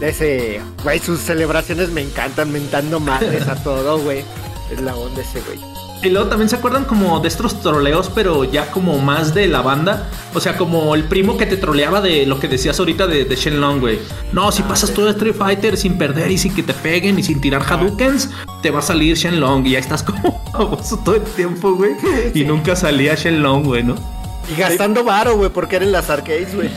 [0.00, 4.24] Ese, güey, sus celebraciones me encantan, mentando madres a todo, güey.
[4.72, 5.58] Es la onda ese, güey.
[6.02, 9.60] Y luego también se acuerdan como de estos troleos, pero ya como más de la
[9.60, 10.08] banda.
[10.34, 13.36] O sea, como el primo que te troleaba de lo que decías ahorita de, de
[13.36, 13.98] Shenlong, güey.
[14.32, 17.40] No, si pasas todo Street Fighter sin perder y sin que te peguen y sin
[17.40, 18.30] tirar Hadoukens,
[18.62, 19.66] te va a salir Shenlong.
[19.66, 21.92] Y ya estás como famoso todo el tiempo, güey.
[22.34, 24.19] Y nunca salía Shenlong, güey, ¿no?
[24.50, 26.70] Y gastando varo, güey, porque eran las arcades, güey.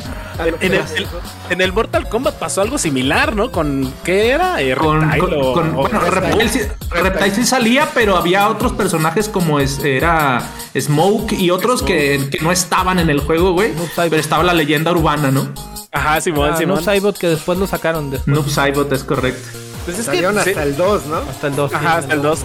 [1.50, 3.52] En, el, Mortal Kombat pasó algo similar, ¿no?
[3.52, 4.62] Con ¿qué era?
[4.62, 10.42] Eh, con, con, bueno, Reptile, sí salía, pero había otros personajes como es, era
[10.76, 13.74] Smoke y otros que, no estaban en el juego, güey.
[13.96, 15.48] pero estaba la leyenda urbana, ¿no?
[15.92, 16.76] Ajá, Simón, ah, Simón.
[16.78, 18.36] Noob Saibot que después lo sacaron después.
[18.36, 19.60] Noob Saibot es correcto.
[19.86, 21.18] Pues es que, hasta el 2, ¿no?
[21.18, 21.74] Hasta el 2.
[21.74, 22.40] Ajá, hasta el 2.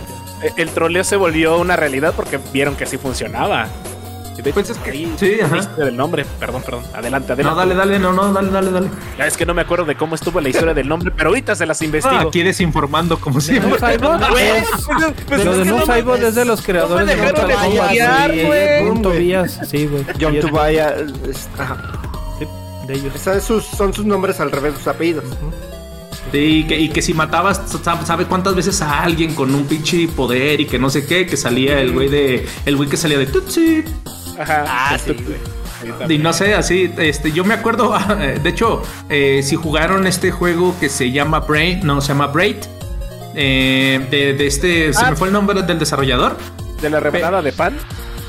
[0.57, 3.68] El troleo se volvió una realidad porque vieron que así funcionaba.
[4.43, 5.61] Pues es que sí, ajá.
[5.76, 6.84] del nombre, perdón, perdón.
[6.95, 7.43] Adelante, adelante.
[7.43, 8.89] No, dale, dale, no, no, dale, dale, dale.
[9.18, 11.57] Ya es que no me acuerdo de cómo estuvo la historia del nombre, pero ahorita
[11.57, 12.14] se las investigo.
[12.16, 13.78] Ah, aquí desinformando como siempre.
[15.28, 19.03] Pues, lo de No Cyborg es de los creadores de Mortal Kombat.
[19.03, 20.05] Tobias, sí, güey.
[20.20, 21.76] John Tobias, ajá.
[22.86, 23.12] de ellos.
[23.76, 25.24] son sus nombres al revés, sus apellidos.
[26.32, 27.62] Sí, y que si matabas,
[28.05, 31.26] ¿sabe cuántas veces a alguien con un pinche poder y que no sé qué?
[31.26, 32.47] Que salía el güey de.
[32.66, 33.84] El güey que salía de Tutsi.
[34.39, 35.16] Ah, sí,
[36.09, 37.97] Y no sé, así, este, yo me acuerdo,
[38.43, 42.57] de hecho, eh, si jugaron este juego que se llama Brain, no, se llama Braid,
[43.34, 45.16] eh, de, este, ¿se me ah.
[45.16, 46.36] fue el nombre del desarrollador?
[46.80, 47.76] ¿De la revelada de pan?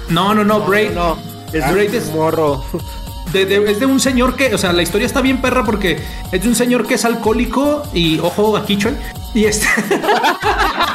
[0.10, 0.91] No, no, no, Braid.
[0.91, 1.18] No,
[1.53, 2.64] es Braid es morro.
[3.34, 5.99] es de un señor que, o sea, la historia está bien perra porque
[6.32, 8.95] es de un señor que es alcohólico y, ojo, aquí, Choy,
[9.34, 9.68] y este.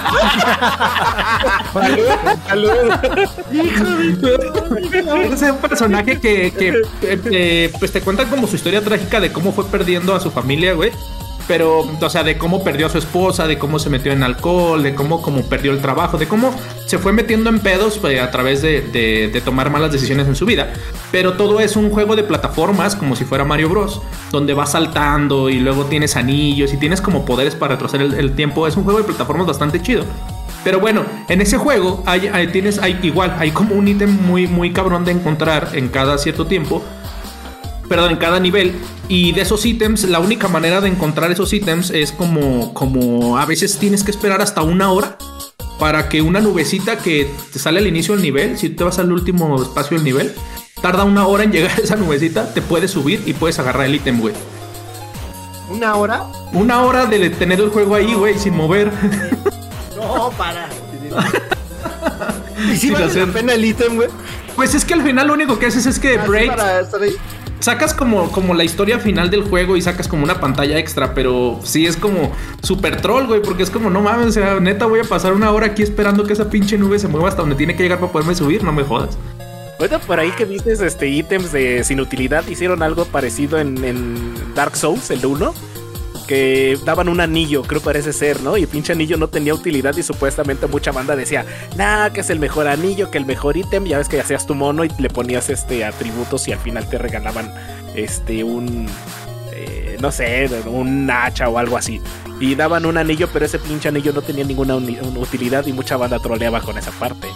[5.33, 9.53] Es un personaje que, que eh, pues te cuenta como su historia trágica de cómo
[9.53, 10.93] fue perdiendo a su familia, güey
[11.47, 14.83] pero, o sea, de cómo perdió a su esposa, de cómo se metió en alcohol,
[14.83, 16.55] de cómo, cómo perdió el trabajo, de cómo
[16.87, 20.47] se fue metiendo en pedos pues, a través de, de, tomar malas decisiones en su
[20.47, 20.73] vida.
[21.13, 25.51] Pero todo es un juego de plataformas, como si fuera Mario Bros, donde vas saltando
[25.51, 28.67] y luego tienes anillos y tienes como poderes para retroceder el, tiempo.
[28.67, 30.05] Es un juego de plataformas bastante chido.
[30.65, 34.73] Pero bueno, en ese juego hay, tienes, hay igual, hay como un ítem muy, muy
[34.73, 36.83] cabrón de encontrar en cada cierto tiempo
[37.89, 38.75] perdón, en cada nivel.
[39.09, 43.45] Y de esos ítems, la única manera de encontrar esos ítems es como, como a
[43.47, 45.17] veces tienes que esperar hasta una hora
[45.79, 49.13] para que una nubecita que te sale al inicio del nivel, si te vas al
[49.13, 50.33] último espacio del nivel,
[50.81, 53.95] tarda una hora en llegar a esa nubecita, te puedes subir y puedes agarrar el
[53.97, 54.35] ítem, güey.
[55.71, 56.25] ¿Una hora?
[56.53, 58.91] Una hora de tener el juego ahí, güey, sin mover.
[59.97, 60.69] No, para.
[62.73, 64.09] ¿Y si vale hacer- la pena el ítem, güey?
[64.55, 67.03] Pues es que al final lo único que haces es que Así Braid para estar
[67.03, 67.17] ahí.
[67.61, 71.61] Sacas como, como la historia final del juego y sacas como una pantalla extra, pero
[71.63, 72.33] sí es como
[72.63, 75.51] super troll, güey, porque es como, no mames, o sea, neta voy a pasar una
[75.51, 78.13] hora aquí esperando que esa pinche nube se mueva hasta donde tiene que llegar para
[78.13, 79.17] poderme subir, no me jodas.
[79.79, 84.55] Ahorita por ahí que viste este ítems de sin utilidad, hicieron algo parecido en, en
[84.55, 85.53] Dark Souls, el 1.
[86.27, 88.57] Que daban un anillo, creo parece ser, ¿no?
[88.57, 91.45] Y el pinche anillo no tenía utilidad y supuestamente mucha banda decía,
[91.77, 93.85] nah, que es el mejor anillo, que el mejor ítem.
[93.85, 96.99] Ya ves que hacías tu mono y le ponías este atributos y al final te
[96.99, 97.53] regalaban
[97.95, 98.89] este un
[99.53, 102.01] eh, no sé, un hacha o algo así.
[102.41, 106.19] Y daban un anillo, pero ese pinche anillo no tenía ninguna utilidad y mucha banda
[106.19, 107.29] troleaba con esa parte.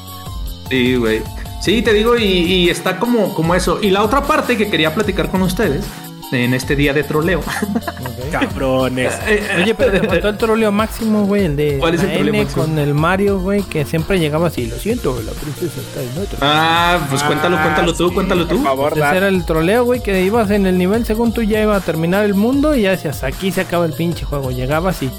[0.68, 1.22] Sí, güey.
[1.60, 3.80] Sí, te digo, y, y está como, como eso.
[3.80, 5.84] Y la otra parte que quería platicar con ustedes
[6.32, 7.40] en este día de troleo.
[8.28, 9.12] Cabrones.
[9.62, 12.42] Oye, pero te faltó el troleo máximo, güey, el de ¿Cuál es el troleo N
[12.44, 12.62] máximo?
[12.64, 16.38] con el Mario, güey, que siempre llegaba así, lo siento, la princesa está en otro.
[16.40, 18.56] Ah, pues cuéntalo, Ah, cuéntalo tú, sí, cuéntalo tú.
[18.56, 21.60] Por favor, Ese era el troleo, güey, que ibas en el nivel según tú ya
[21.62, 24.50] iba a terminar el mundo y ya decías, aquí se acaba el pinche juego.
[24.50, 25.10] Llegabas y...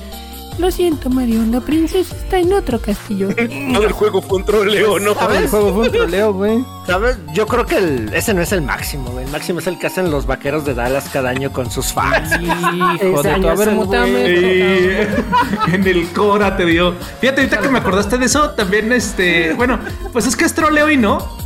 [0.60, 3.30] Lo siento, Mario, la princesa está en otro castillo.
[3.74, 5.12] Todo el juego fue un troleo, ¿no?
[5.34, 6.66] el juego fue un troleo, güey.
[6.86, 7.18] ¿Sabes?
[7.34, 9.24] Yo creo que el- ese no es el máximo, güey.
[9.26, 12.30] El máximo es el que hacen los vaqueros de Dallas cada año con sus fans.
[12.42, 13.36] Hijo de tu...
[13.36, 14.26] año A ver, mutame.
[14.26, 16.94] Sí, en el Cora te dio.
[17.22, 19.54] Fíjate, ahorita que me acordaste de eso, también este.
[19.54, 19.80] Bueno,
[20.12, 21.39] pues es que es troleo y no.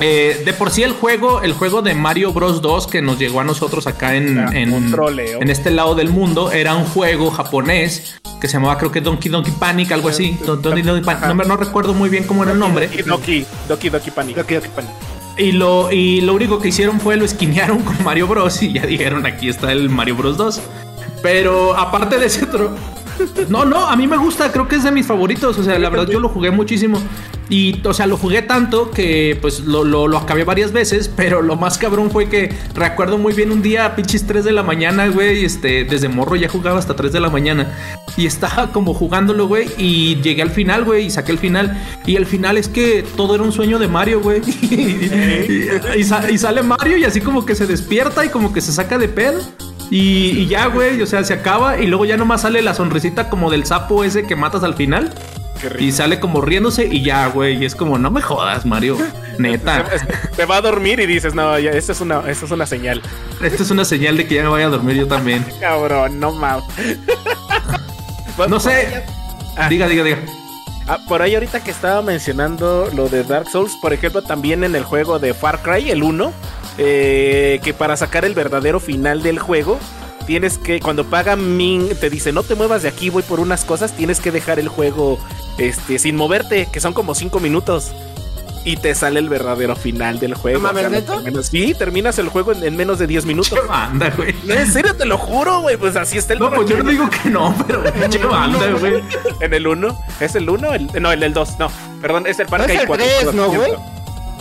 [0.00, 3.40] Eh, de por sí el juego, el juego de Mario Bros 2 que nos llegó
[3.40, 5.42] a nosotros acá en, en, un troleo.
[5.42, 9.30] en este lado del mundo, era un juego japonés que se llamaba creo que Donkey
[9.30, 10.38] Donkey Panic, algo así.
[10.46, 11.46] Don- Donkey Donkey Panic.
[11.46, 12.88] No, recuerdo muy bien cómo era el nombre.
[13.06, 14.36] Doki, Doki Doki Panic.
[14.36, 14.90] Doki Panic.
[15.36, 18.62] Y lo, y lo único que hicieron fue lo esquinearon con Mario Bros.
[18.62, 20.60] Y ya dijeron, aquí está el Mario Bros 2.
[21.22, 22.74] Pero aparte de ese otro...
[23.48, 25.58] No, no, a mí me gusta, creo que es de mis favoritos.
[25.58, 27.00] O sea, la verdad yo lo jugué muchísimo.
[27.48, 31.10] Y, o sea, lo jugué tanto que pues lo, lo, lo acabé varias veces.
[31.14, 34.62] Pero lo más cabrón fue que recuerdo muy bien un día, pinches 3 de la
[34.62, 35.44] mañana, güey.
[35.44, 37.72] Este, desde morro ya jugaba hasta 3 de la mañana.
[38.16, 39.68] Y estaba como jugándolo, güey.
[39.78, 41.06] Y llegué al final, güey.
[41.06, 41.76] Y saqué el final.
[42.06, 44.40] Y el final es que todo era un sueño de Mario, güey.
[45.98, 49.08] y sale Mario y así como que se despierta y como que se saca de
[49.08, 49.40] pedo.
[49.90, 53.28] Y, y ya, güey, o sea, se acaba y luego ya nomás sale la sonrisita
[53.28, 55.12] como del sapo ese que matas al final.
[55.78, 57.62] Y sale como riéndose y ya, güey.
[57.62, 58.96] Y es como, no me jodas, Mario.
[59.38, 59.84] Neta.
[60.36, 63.02] Te va a dormir y dices, no, ya, esta es una, esta es una señal.
[63.42, 65.44] Esto es una señal de que ya me vaya a dormir yo también.
[65.60, 66.64] Cabrón, no mames.
[68.48, 69.04] No sé.
[69.68, 70.18] Diga, diga, diga.
[70.88, 74.74] Ah, por ahí ahorita que estaba mencionando lo de Dark Souls, por ejemplo, también en
[74.74, 76.32] el juego de Far Cry, el 1,
[76.82, 79.78] eh, que para sacar el verdadero final del juego,
[80.26, 83.64] tienes que, cuando paga Ming, te dice, no te muevas de aquí, voy por unas
[83.64, 85.18] cosas, tienes que dejar el juego
[85.58, 87.92] este, sin moverte, que son como 5 minutos.
[88.62, 90.58] Y te sale el verdadero final del juego.
[90.58, 91.14] ¿No mames, lo ¿neta?
[91.22, 93.58] terminas- Sí, terminas el juego en, en menos de 10 minutos.
[93.58, 94.34] Qué banda, güey.
[94.44, 95.78] No, en serio, te lo juro, güey.
[95.78, 99.02] Pues así está el No, pues yo no digo que no, pero qué banda, güey.
[99.40, 99.98] En el 1.
[100.20, 100.68] ¿Es el 1?
[101.00, 101.58] No, el del 2.
[101.58, 101.68] No,
[102.02, 103.06] perdón, es el Far No es el 4.
[103.22, 103.72] 3, ¿no, güey?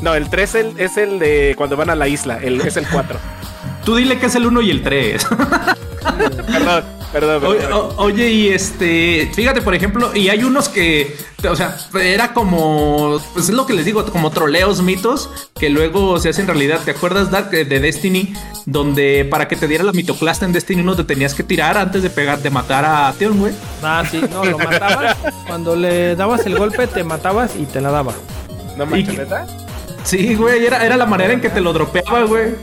[0.01, 2.37] No, el 3 el- es el de cuando van a la isla.
[2.41, 3.19] El, es el 4.
[3.85, 5.25] Tú dile que es el 1 y el 3.
[6.51, 7.43] perdón, perdón.
[7.45, 7.73] Oye, perdón.
[7.97, 11.15] o- oye, y este, fíjate, por ejemplo, y hay unos que,
[11.49, 16.19] o sea, era como, pues es lo que les digo, como troleos mitos que luego
[16.19, 16.79] se hacen realidad.
[16.85, 18.33] ¿Te acuerdas, Dark, de de Destiny?
[18.65, 22.03] Donde para que te diera la mitoclasta en Destiny 1 te tenías que tirar antes
[22.03, 23.53] de pegar, de matar a Theon, güey.
[23.81, 25.17] Ah, sí, no, lo matabas.
[25.47, 28.13] Cuando le dabas el golpe, te matabas y te la daba.
[28.77, 29.47] no manches, ¿neta?
[30.09, 32.55] Sí, güey, era, era la manera en que te lo dropeaba, güey.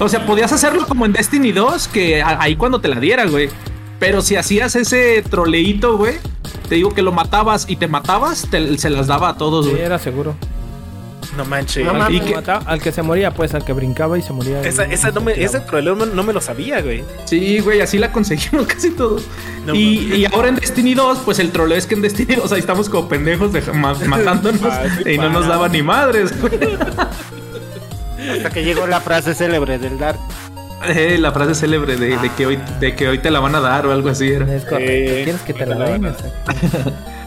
[0.00, 3.50] O sea, podías hacerlo como en Destiny 2, que ahí cuando te la diera, güey.
[3.98, 6.14] Pero si hacías ese troleíto, güey,
[6.68, 9.72] te digo que lo matabas y te matabas, te- se las daba a todos, Sí,
[9.72, 9.82] güey.
[9.82, 10.34] era seguro.
[11.36, 11.84] No manches.
[11.84, 14.32] No Al que, ¿Y mataba- al que se moría, pues, al que brincaba y se
[14.34, 14.60] moría.
[14.62, 17.04] Esa, esa no me, ese troleo no, me lo sabía, güey.
[17.24, 19.16] Sí, güey, así la conseguimos casi todo.
[19.64, 22.52] No y, y ahora en Destiny 2, pues el troleo es que en Destiny 2
[22.52, 26.52] ahí estamos como pendejos de, ma- matándonos Ah, y no nos daba ni madres, güey.
[28.30, 30.18] Hasta que llegó la frase célebre del Dark.
[30.86, 33.60] Eh, la frase célebre de, de que hoy, de que hoy te la van a
[33.60, 34.52] dar o algo así era.
[34.52, 34.90] Es correcto.
[34.92, 36.06] Eh, ¿Quieres que te la den?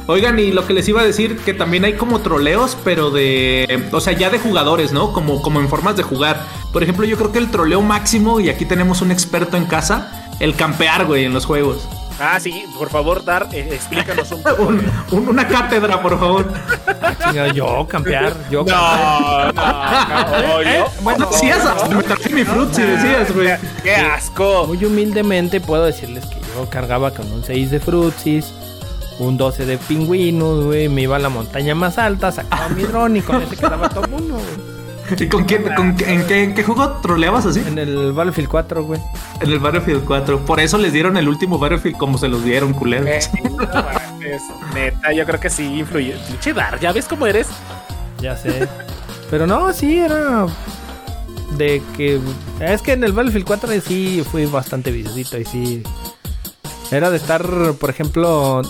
[0.07, 0.13] No.
[0.13, 3.87] Oigan, y lo que les iba a decir, que también hay como troleos, pero de.
[3.91, 5.11] O sea, ya de jugadores, ¿no?
[5.13, 6.41] Como, como en formas de jugar.
[6.71, 10.29] Por ejemplo, yo creo que el troleo máximo, y aquí tenemos un experto en casa,
[10.39, 11.87] el campear, güey, en los juegos.
[12.17, 14.63] Ah, sí, por favor, Dar, eh, explícanos un poco.
[14.63, 16.45] Un- un- una cátedra, por favor.
[17.27, 22.45] Chinga, yo campear, yo No, no, no, Eh, yo- bueno, Decías, hasta me traje mi
[22.45, 23.49] fruit, si decías, güey.
[23.83, 24.65] ¡Qué asco!
[24.65, 28.53] Muy humildemente puedo decirles que yo cargaba con un 6 de frutsis,
[29.19, 30.89] un 12 de pingüinos, güey.
[30.89, 34.07] Me iba a la montaña más alta, sacaba mi dron y con ese quedaba todo
[34.07, 34.75] mundo, güey.
[35.19, 37.59] ¿Y con quién, con, qué- en, qué, en qué juego troleabas así?
[37.67, 38.99] En el Battlefield 4, güey.
[39.39, 40.39] En el Battlefield 4.
[40.45, 43.07] Por eso les dieron el último Battlefield como se los dieron, culeros.
[43.07, 46.15] Eh, no neta, yo creo que sí influye.
[46.27, 47.47] Pinche Dar, ¿ya ves cómo eres?
[48.19, 48.67] Ya sé.
[49.29, 50.47] Pero no, sí, era
[51.51, 52.19] de que...
[52.59, 55.83] Es que en el Battlefield 4 sí fui bastante visito y sí...
[56.91, 57.45] Era de estar,
[57.79, 58.61] por ejemplo,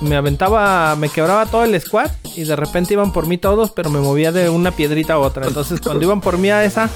[0.00, 3.90] me aventaba, me quebraba todo el squad y de repente iban por mí todos, pero
[3.90, 5.46] me movía de una piedrita a otra.
[5.46, 6.88] Entonces cuando iban por mí a esa,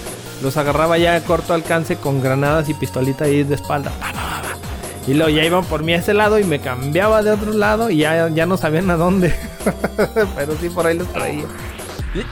[0.42, 3.90] los agarraba ya a corto alcance con granadas y pistolita ahí de espalda.
[4.00, 4.48] Pa, pa, pa, pa.
[5.06, 7.90] Y luego ya iban por mí a ese lado y me cambiaba de otro lado
[7.90, 9.34] y ya, ya no sabían a dónde.
[10.36, 11.44] pero sí por ahí los traía.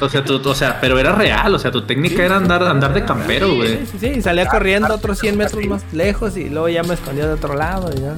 [0.00, 2.92] O sea, tú, o sea, pero era real, o sea, tu técnica era andar, andar
[2.92, 3.78] de campero, güey.
[3.78, 7.26] Sí, sí, sí, salía corriendo otros 100 metros más lejos y luego ya me escondía
[7.26, 8.14] de otro lado y ya.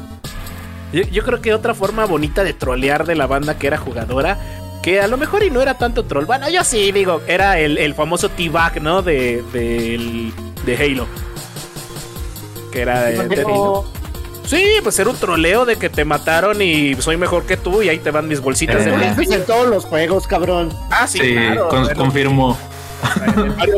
[0.93, 4.39] Yo, yo creo que otra forma bonita de trolear de la banda que era jugadora,
[4.82, 6.24] que a lo mejor y no era tanto troll.
[6.27, 9.01] Bueno, yo sí, digo, era el, el famoso T-Bag, ¿no?
[9.02, 11.06] De, de Halo.
[12.73, 13.85] Que era de, de Halo.
[14.47, 17.89] Sí, pues era un troleo de que te mataron y soy mejor que tú y
[17.89, 18.90] ahí te van mis bolsitas Eh.
[18.90, 20.70] de haces en todos los juegos, cabrón.
[20.90, 21.69] Ah, sí, Sí, claro.
[21.69, 22.59] con- Bueno, confirmo.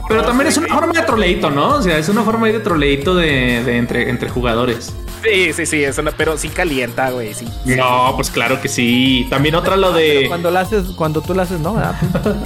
[0.08, 1.76] Pero también es una forma de troleito, ¿no?
[1.76, 4.92] O sea, es una forma ahí de troleito de, de entre, entre jugadores.
[5.24, 7.46] Sí, sí, sí, es una- pero sí calienta, güey, sí.
[7.64, 9.26] No, pues claro que sí.
[9.30, 10.26] También otra lo de...
[10.28, 11.94] Cuando lo haces, cuando tú lo haces, no, ¿verdad?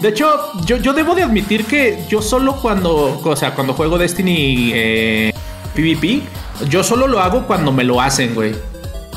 [0.00, 0.26] De hecho,
[0.64, 5.32] yo, yo debo de admitir que yo solo cuando, o sea, cuando juego Destiny eh,
[5.74, 6.22] PvP,
[6.70, 8.54] yo solo lo hago cuando me lo hacen, güey.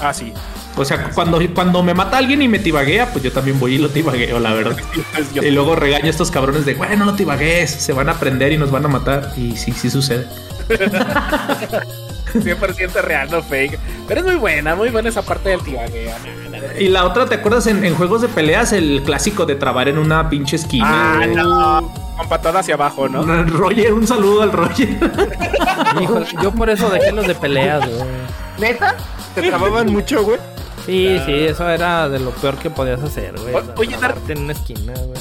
[0.02, 0.34] Ah, sí.
[0.76, 3.78] O sea, cuando, cuando me mata alguien y me tibaguea, pues yo también voy y
[3.78, 4.76] lo tibagueo, la verdad.
[5.14, 8.20] Pues Y luego regaño a estos cabrones de, güey, no lo tibagues, se van a
[8.20, 9.32] prender y nos van a matar.
[9.38, 10.28] Y sí, sí sucede.
[12.34, 13.80] 100% real, no fake.
[14.08, 16.80] Pero es muy buena, muy buena esa parte del no.
[16.80, 18.74] Y la otra, ¿te acuerdas en, en juegos de peleas?
[18.74, 21.14] El clásico de trabar en una pinche esquina.
[21.14, 21.36] Ah, güey.
[21.36, 21.94] no.
[22.18, 23.24] Con patada hacia abajo, ¿no?
[23.46, 24.90] Roger, un saludo al Roger.
[26.02, 28.02] Híjole, yo por eso dejé los de peleas, güey.
[28.60, 28.96] ¿Neta?
[29.36, 30.38] ¿Te trababan mucho, güey?
[30.86, 33.56] Sí, sí, eso era de lo peor que podías hacer, güey.
[33.56, 35.14] O- oye, Dar- trabarte en una esquina, güey.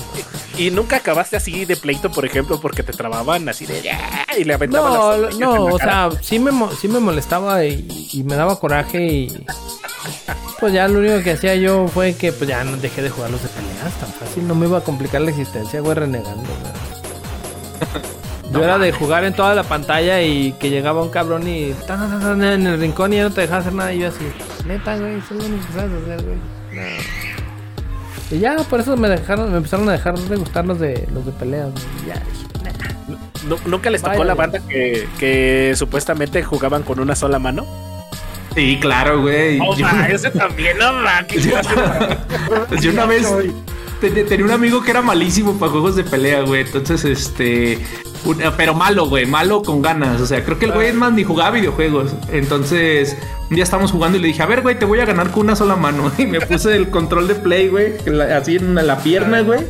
[0.59, 3.99] Y nunca acabaste así de pleito, por ejemplo, porque te trababan así de "Ya",
[4.39, 6.11] y le aventaban No, las no, o cara.
[6.11, 6.51] sea, sí me,
[6.81, 9.45] sí me molestaba y, y me daba coraje y
[10.61, 13.31] pues ya lo único que hacía yo fue que pues ya no dejé de jugar
[13.31, 18.03] los de peleas tan fácil, no me iba a complicar la existencia, güey, renegando, güey.
[18.53, 22.21] Yo era de jugar en toda la pantalla y que llegaba un cabrón y tan,
[22.21, 24.27] tan, en el rincón y ya no te dejaba hacer nada y yo así,
[24.67, 26.37] neta, güey, es lo que sabes hacer, güey.
[26.73, 27.32] No.
[28.33, 31.25] Y ya, por eso me dejaron, me empezaron a dejar de gustar los de los
[31.27, 31.69] de peleas,
[32.07, 32.21] Ya,
[33.67, 34.25] ¿Nunca les tocó Vaya.
[34.25, 37.67] la banda que, que supuestamente jugaban con una sola mano?
[38.55, 39.59] Sí, claro, güey.
[39.61, 41.27] Oh, Yo- ma, ese también, no, ma,
[42.69, 43.27] Pues yo una vez
[44.11, 46.63] ten- tenía un amigo que era malísimo para juegos de pelea, güey.
[46.63, 47.79] Entonces, este.
[48.25, 49.27] un- pero malo, güey.
[49.27, 50.21] Malo con ganas.
[50.21, 52.13] O sea, creo que el güey es más ni jugaba videojuegos.
[52.33, 53.17] Entonces,
[53.51, 55.45] un día estábamos jugando y le dije, a ver, güey, te voy a ganar con
[55.45, 56.11] una sola mano.
[56.19, 57.95] Y me puse el control de play, güey.
[58.35, 59.61] Así en la pierna, güey.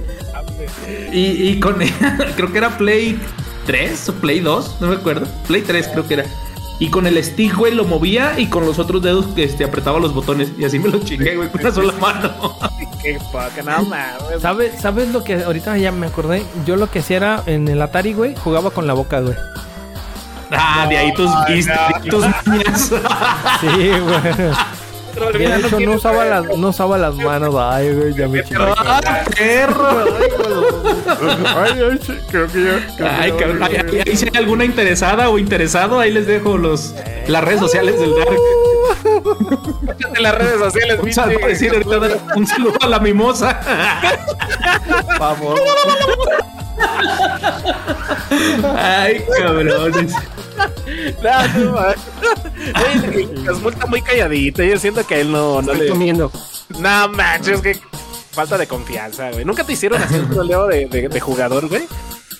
[1.13, 1.77] Y, y con
[2.37, 3.19] creo que era Play
[3.67, 5.27] 3 o Play 2, no me acuerdo.
[5.47, 6.25] Play 3 creo que era.
[6.83, 10.13] Y con el stick, güey, lo movía y con los otros dedos este, apretaba los
[10.13, 10.51] botones.
[10.59, 12.59] Y así me lo chingué, güey, con una sola mano.
[13.01, 14.43] Qué fuck, no mames.
[14.43, 16.43] ¿Sabes, ¿Sabes lo que ahorita ya me acordé?
[16.67, 19.37] Yo lo que hacía era en el Atari, güey, jugaba con la boca, güey.
[20.51, 21.63] Ah, de ahí tus ahí
[22.11, 22.93] tus mañas.
[23.61, 24.53] Sí, güey.
[25.15, 27.55] De hecho, no usaba las, no usaba las manos.
[27.59, 28.65] Ay, güey, ya me chingué.
[28.77, 29.89] ¡Ah, perro!
[31.57, 31.99] Ay, ay,
[32.31, 36.27] creo que creo que Ay, cabrón, ahí, si hay alguna interesada o interesado, ahí les
[36.27, 36.95] dejo los
[37.27, 38.37] las redes sociales del Dark.
[40.15, 43.61] en las redes sociales, Un saludo, decir, ahorita dar un saludo a la mimosa.
[45.19, 45.61] Vamos.
[48.77, 50.13] Ay, cabrones.
[51.23, 54.63] No, no, Casmul está muy calladito.
[54.63, 55.89] Yo siento que a él no, no Estoy le.
[55.89, 56.31] comiendo.
[56.79, 57.79] No manches, que
[58.33, 59.45] falta de confianza, güey.
[59.45, 61.85] ¿Nunca te hicieron hacer un troleo de, de, de jugador, güey?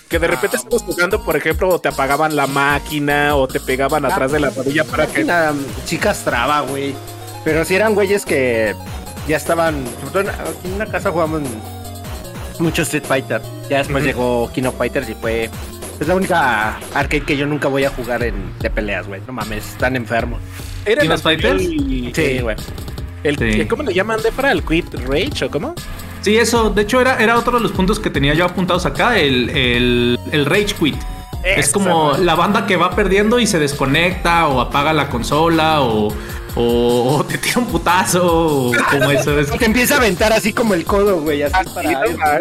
[0.09, 4.05] Que de repente estabas jugando, por ejemplo, o te apagaban la máquina o te pegaban
[4.05, 5.23] atrás de la rodilla para que.
[5.23, 5.53] Una
[5.85, 6.93] chicas traba, güey.
[7.43, 8.75] Pero si eran güeyes que
[9.27, 9.83] ya estaban,
[10.13, 11.41] en, una casa jugamos
[12.59, 13.41] mucho Street Fighter.
[13.69, 15.49] Ya después llegó King of Fighters y fue
[16.03, 19.21] es la única arcade que yo nunca voy a jugar en, de peleas, güey.
[19.27, 20.39] No mames, están enfermos.
[20.85, 21.59] ¿Era ¿King el of Fighters?
[21.61, 22.39] Sí, Sí.
[22.39, 22.55] güey.
[23.23, 23.43] El, Sí.
[23.61, 24.51] el- ¿Cómo le llaman, Defra?
[24.51, 25.73] ¿El Quit Rage o cómo?
[26.21, 29.17] Sí, eso, de hecho era, era otro de los puntos que tenía yo apuntados acá,
[29.19, 30.95] el, el, el Rage Quit.
[31.43, 36.13] Es como la banda que va perdiendo y se desconecta o apaga la consola o,
[36.55, 39.39] o, o te tira un putazo o como eso.
[39.39, 41.95] Es, Te empieza a aventar así como el codo, güey, así para sí,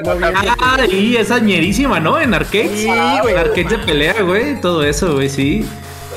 [0.04, 0.26] no, no,
[0.60, 2.20] ah, y esa ñerísima, ¿no?
[2.20, 2.80] En arcades.
[2.80, 2.88] Sí,
[3.22, 3.34] güey.
[3.34, 4.60] En arcades de pelea, güey.
[4.60, 5.64] Todo eso, güey, sí.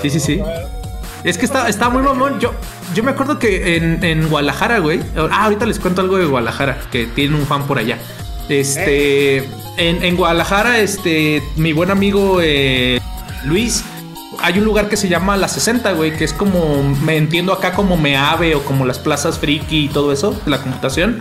[0.01, 0.41] Sí, sí, sí.
[1.23, 2.39] Es que está, está muy mamón.
[2.39, 2.53] Yo,
[2.93, 4.99] yo me acuerdo que en, en Guadalajara, güey.
[5.15, 7.97] Ah, ahorita les cuento algo de Guadalajara, que tiene un fan por allá.
[8.49, 9.37] Este.
[9.77, 11.41] En, en Guadalajara, este.
[11.55, 12.99] Mi buen amigo eh,
[13.43, 13.83] Luis.
[14.45, 17.73] Hay un lugar que se llama La 60, güey, que es como, me entiendo acá
[17.73, 21.17] como Meave o como las plazas friki y todo eso, la computación,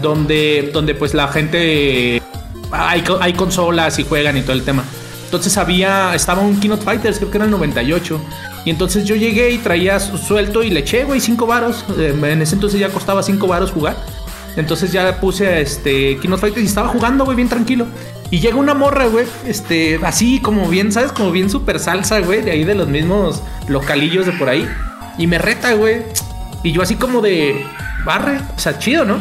[0.00, 2.22] donde, donde pues la gente
[2.70, 4.84] hay, hay consolas y juegan y todo el tema.
[5.24, 8.20] Entonces había, estaba un Keynote Fighters, creo que era el 98.
[8.64, 11.84] Y entonces yo llegué y traía su- suelto y le eché, güey, 5 varos.
[11.98, 13.96] Eh, En ese entonces ya costaba 5 varos jugar.
[14.56, 17.86] Entonces ya puse este Keynote Fighters y estaba jugando, güey, bien tranquilo.
[18.30, 21.10] Y llega una morra, güey, este, así como bien, ¿sabes?
[21.10, 24.68] Como bien super salsa, güey, de ahí de los mismos localillos de por ahí.
[25.18, 26.02] Y me reta, güey.
[26.62, 27.66] Y yo así como de,
[28.04, 29.18] barre, o sea, chido, ¿no?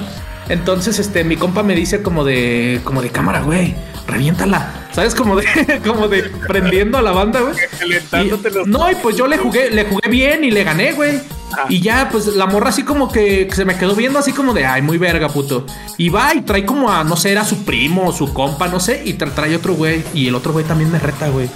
[0.48, 3.76] Entonces, este, mi compa me dice como de, como de cámara, güey,
[4.08, 4.79] reviéntala.
[4.92, 5.14] ¿Sabes?
[5.16, 5.46] Como de,
[5.86, 7.56] como de prendiendo a la banda, güey.
[8.26, 11.20] Y- No, y pues yo le jugué, le jugué bien y le gané, güey.
[11.54, 11.66] Ah.
[11.70, 14.66] Y ya, pues la morra así como que se me quedó viendo así como de,
[14.66, 15.66] ay, muy verga, puto.
[15.98, 18.80] Y va y trae como a, no sé, era su primo o su compa, no
[18.80, 20.04] sé, y tra- trae otro güey.
[20.14, 21.50] Y el otro güey también me reta, güey.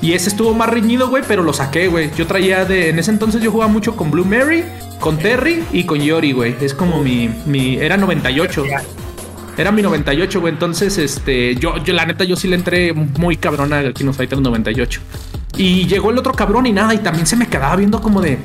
[0.00, 2.10] Y ese estuvo más reñido, güey, pero lo saqué, güey.
[2.16, 4.64] Yo traía de, en ese entonces yo jugaba mucho con Blue Mary,
[5.00, 6.54] con Terry y con Yori, güey.
[6.60, 8.64] Es como mi, mi, era 98.
[9.58, 10.52] Era mi 98, güey.
[10.52, 14.16] Entonces, este, yo, yo la neta, yo sí le entré muy cabrón al King of
[14.16, 15.00] Fighters 98.
[15.56, 18.38] Y llegó el otro cabrón y nada, y también se me quedaba viendo como de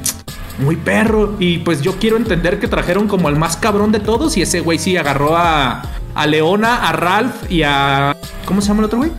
[0.57, 1.35] muy perro.
[1.37, 4.35] Y pues yo quiero entender que trajeron como al más cabrón de todos.
[4.37, 5.83] Y ese güey sí agarró a,
[6.15, 8.17] a Leona, a Ralph y a.
[8.45, 9.11] ¿Cómo se llama el otro güey?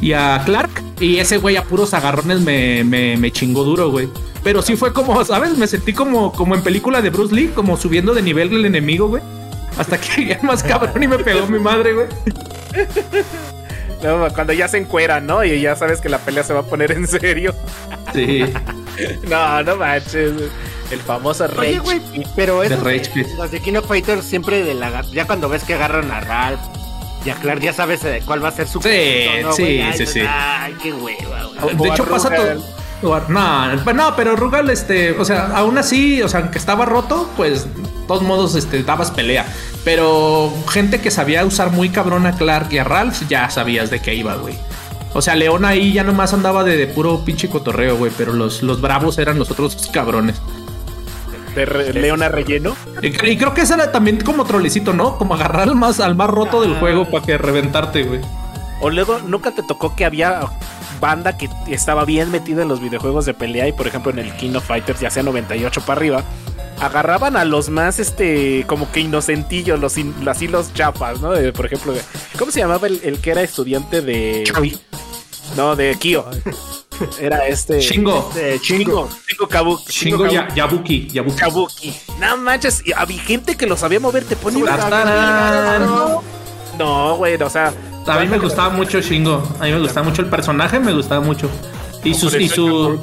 [0.00, 0.70] Y a Clark.
[1.00, 4.08] Y ese güey a puros agarrones me, me, me chingó duro, güey.
[4.44, 5.58] Pero sí fue como, ¿sabes?
[5.58, 9.08] Me sentí como, como en película de Bruce Lee, como subiendo de nivel el enemigo,
[9.08, 9.22] güey.
[9.78, 12.06] Hasta que llegué más cabrón y me pegó mi madre, güey.
[14.02, 15.44] No, cuando ya se encuera, ¿no?
[15.44, 17.54] Y ya sabes que la pelea se va a poner en serio.
[18.14, 18.44] Sí.
[19.28, 20.32] No, no manches.
[20.90, 21.58] El famoso Rage.
[21.60, 22.00] Oye, güey,
[22.36, 23.26] pero De eso Rage Quit.
[23.38, 26.60] los de King of Fighters siempre de la ya cuando ves que agarran a Ralph
[27.24, 29.80] y a Clark ya sabes eh, cuál va a ser su Sí, punto, sí, güey?
[29.80, 30.20] Ay, sí, pues, sí.
[30.28, 31.76] Ay, qué hueva, güey.
[31.76, 32.62] De hecho, pasa todo.
[33.02, 37.64] No, no, pero Rugal, este, o sea, aún así, o sea, aunque estaba roto, pues,
[37.64, 39.46] de todos modos, este, dabas pelea.
[39.84, 44.00] Pero gente que sabía usar muy cabrón a Clark y a Ralph, ya sabías de
[44.00, 44.54] qué iba, güey.
[45.14, 48.62] O sea, León ahí ya nomás andaba de, de puro pinche cotorreo, güey, pero los,
[48.62, 50.40] los bravos eran los otros cabrones.
[51.54, 52.76] de re- Leona Relleno.
[53.02, 55.16] Y, y creo que ese era también como trolecito, ¿no?
[55.18, 58.20] Como agarrar al más, al más roto del juego para que reventarte, güey.
[58.82, 60.42] O luego, ¿nunca te tocó que había
[61.00, 64.34] banda que estaba bien metida en los videojuegos de pelea y por ejemplo en el
[64.36, 66.24] King of Fighters, ya sea 98 para arriba,
[66.80, 71.30] agarraban a los más, este, como que inocentillos, los, in- así los chapas, ¿no?
[71.32, 72.00] De, por ejemplo, de-
[72.38, 74.44] ¿cómo se llamaba el, el que era estudiante de...
[75.56, 76.24] No, de Kyo.
[77.18, 77.80] Era este...
[77.80, 78.30] Shingo.
[78.34, 79.08] Este, chingo.
[79.08, 80.34] Shingo, Shingo Kabuki.
[80.34, 81.08] Ya, Yabuki.
[81.08, 81.36] Yabuki.
[81.36, 81.94] Kabuki.
[82.20, 84.64] No manches, y había gente que lo sabía mover, te ponía...
[84.66, 85.86] Tartarán.
[86.78, 87.72] No, güey, o sea...
[88.06, 89.42] A mí me gustaba mucho Shingo.
[89.60, 91.48] A mí me gustaba mucho el personaje, me gustaba mucho.
[92.02, 92.98] Y sus, y su,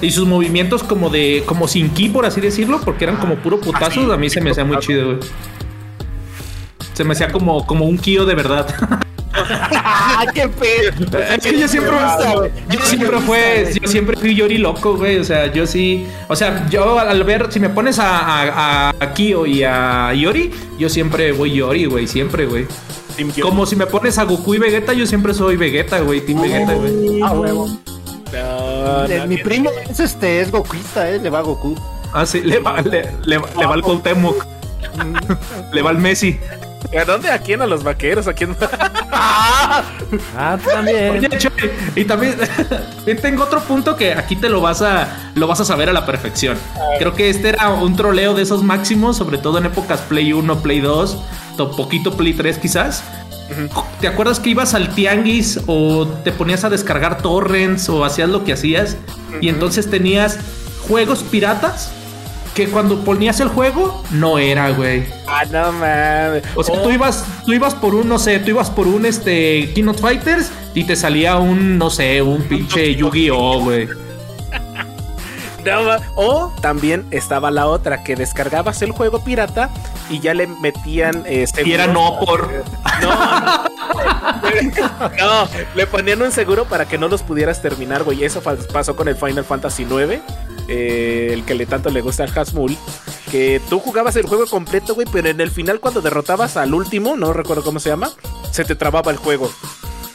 [0.00, 3.60] y sus movimientos como de, como sin ki, por así decirlo, porque eran como puro
[3.60, 5.18] putazos, a mí se me hacía muy chido, güey.
[6.92, 8.66] Se me hacía como, como un kio de verdad.
[9.34, 11.18] ¡Ah, qué pedo!
[11.20, 11.96] es que yo siempre,
[12.68, 15.18] yo siempre fue, yo siempre fui Yori loco, güey.
[15.18, 19.14] O sea, yo sí, o sea, yo al ver, si me pones a, a, a
[19.14, 22.66] Kyo y a Yori, yo siempre voy Yori, güey, siempre, güey.
[23.42, 26.74] Como si me pones a Goku y Vegeta, yo siempre soy Vegeta, güey, Team Vegeta,
[26.74, 27.20] güey.
[27.22, 27.68] Ah, huevo.
[28.32, 31.74] No, no, Mi primo es este, es Gokuista, eh, le va a Goku.
[32.12, 32.90] Ah, sí, le va, le,
[33.24, 34.44] le- le va al Cuauhtémoc.
[35.72, 36.38] le va al Messi.
[37.00, 37.30] ¿A dónde?
[37.30, 37.62] ¿A quién?
[37.62, 38.26] ¿A los vaqueros?
[38.28, 38.56] ¿A quién?
[40.36, 41.10] Ah, también.
[41.16, 41.50] Oye, Choy,
[41.96, 42.36] y también,
[43.22, 46.04] tengo otro punto que aquí te lo vas a lo vas a saber a la
[46.04, 46.58] perfección.
[46.98, 50.58] Creo que este era un troleo de esos máximos, sobre todo en épocas Play 1,
[50.60, 51.22] Play 2, to-
[51.56, 53.04] poquito Play 3 quizás.
[54.00, 58.44] ¿Te acuerdas que ibas al tianguis o te ponías a descargar torrents o hacías lo
[58.44, 58.96] que hacías?
[59.40, 60.38] Y entonces tenías
[60.88, 61.92] juegos piratas
[62.54, 65.04] que cuando ponías el juego, no era, güey.
[65.26, 66.42] Ah, no mames.
[66.54, 69.06] O sea, Oh, tú ibas, tú ibas por un, no sé, tú ibas por un
[69.06, 73.88] este Keynote Fighters y te salía un, no sé, un pinche Yu-Gi-Oh, güey.
[75.64, 79.70] No O también estaba la otra, que descargabas el juego pirata
[80.10, 81.22] y ya le metían.
[81.26, 82.48] eh, Y era no por.
[83.02, 83.62] No, no.
[85.18, 88.24] No, le ponían un seguro para que no los pudieras terminar, güey.
[88.24, 88.40] Eso
[88.72, 90.20] pasó con el Final Fantasy IX,
[90.68, 92.76] eh, el que le tanto le gusta al Hasmul.
[93.30, 97.16] Que tú jugabas el juego completo, güey, pero en el final, cuando derrotabas al último,
[97.16, 98.10] no recuerdo cómo se llama,
[98.50, 99.50] se te trababa el juego.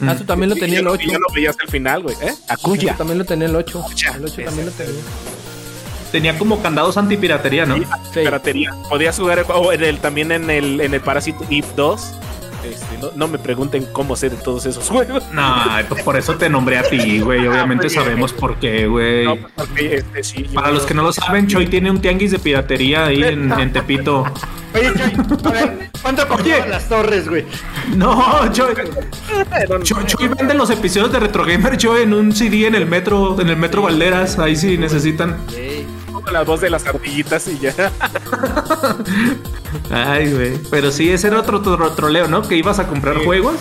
[0.06, 1.02] Ah, tú también lo Y tenía ya el no- 8.
[1.06, 2.16] y ya no veías el final, güey.
[2.22, 2.34] ¿Eh?
[2.48, 2.92] Akuya.
[2.92, 3.80] Yo también lo tenía el 8.
[3.80, 4.12] Akuya.
[4.16, 5.00] El 8 también lo tenía.
[6.12, 7.76] Tenía como candados antipiratería, ¿no?
[7.76, 7.84] Sí,
[8.14, 8.74] piratería.
[8.88, 12.12] Podías jugar el juego en el, también en el, en el Parasite Eve 2.
[12.64, 15.24] Este, no, no me pregunten cómo sé de todos esos juegos.
[15.32, 17.46] No, pues por eso te nombré a ti, güey.
[17.46, 18.04] Obviamente muy bien.
[18.04, 19.24] sabemos por qué, güey.
[19.24, 22.38] No, porque este, sí, Para los que no lo saben, Choi tiene un tianguis de
[22.38, 24.24] piratería ahí en, en Tepito.
[24.74, 27.44] Oye, Choy, a ver, ¿cuánto costaban las torres, güey?
[27.96, 28.74] No, Choi,
[29.82, 33.48] Choi vende los episodios de Retro Gamer Choi en un CD en el metro, en
[33.48, 34.38] el metro Valderas.
[34.38, 35.36] Ahí sí necesitan.
[36.28, 37.72] Con la voz de las ardillitas y ya.
[39.90, 40.58] Ay, güey.
[40.70, 42.42] Pero sí, ese era otro tro- troleo, ¿no?
[42.42, 43.56] Que ibas a comprar juegos.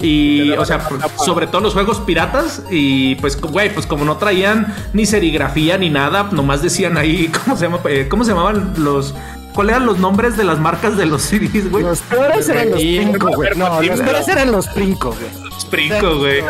[0.00, 0.86] Y, o sea,
[1.24, 2.62] sobre todo los juegos piratas.
[2.70, 7.56] Y pues, güey, pues como no traían ni serigrafía ni nada, nomás decían ahí, ¿cómo
[7.56, 7.80] se llama?
[7.88, 9.14] Eh, ¿Cómo se llamaban los.
[9.54, 11.82] ¿Cuáles eran los nombres de las marcas de los CDs, güey?
[11.82, 13.50] Los peores eran los Princo, güey.
[13.56, 15.45] No, los peores eran los Princo, güey.
[15.76, 16.42] Güey.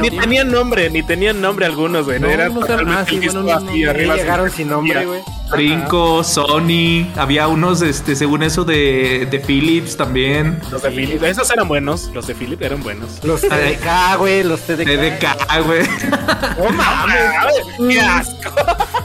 [0.00, 2.20] Ni tenían nombre, ni tenían nombre algunos, güey.
[2.20, 5.35] No, No, eran no ah, sí, bueno, llegaron sin nombre, güey.
[5.50, 10.60] Brinco, Sony, había unos, este, según eso, de, de Philips también.
[10.70, 12.10] Los de Philip, esos eran buenos.
[12.12, 13.22] Los de Philip eran buenos.
[13.24, 14.84] Los TDK, güey, los TDK.
[14.84, 15.82] TDK, güey.
[16.56, 17.14] No mames.
[17.78, 18.50] ¡Qué asco!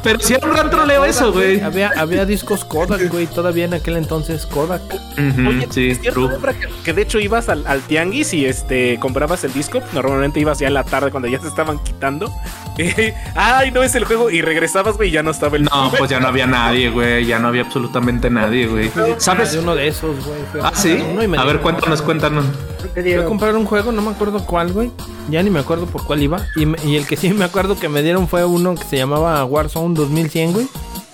[0.04, 1.60] Pero sí era un gran troleo eso, güey.
[1.60, 3.28] Había, había discos Kodak, güey.
[3.28, 4.82] Todavía en aquel entonces Kodak.
[5.18, 6.54] Ujú, Oye, sí, ¿es cierto, true.
[6.54, 9.82] Que, que de hecho ibas al, al tianguis y este comprabas el disco.
[9.92, 12.32] Normalmente ibas ya en la tarde cuando ya se estaban quitando.
[13.36, 14.30] Ay, no es el juego.
[14.32, 17.26] Y regresabas, güey, y ya no estaba el No, pues ya no había nadie, güey.
[17.26, 18.92] Ya no había absolutamente nadie, güey.
[19.18, 19.52] ¿Sabes?
[19.54, 20.40] De uno de esos, güey.
[20.64, 20.98] Ah, sí.
[21.38, 22.46] A ver, cuéntanos, cuéntanos.
[22.94, 24.92] Fui a comprar un juego, no me acuerdo cuál, güey.
[25.30, 26.46] Ya ni me acuerdo por cuál iba.
[26.56, 28.98] Y, me- y el que sí me acuerdo que me dieron fue uno que se
[28.98, 30.68] llamaba Warzone 2100, güey.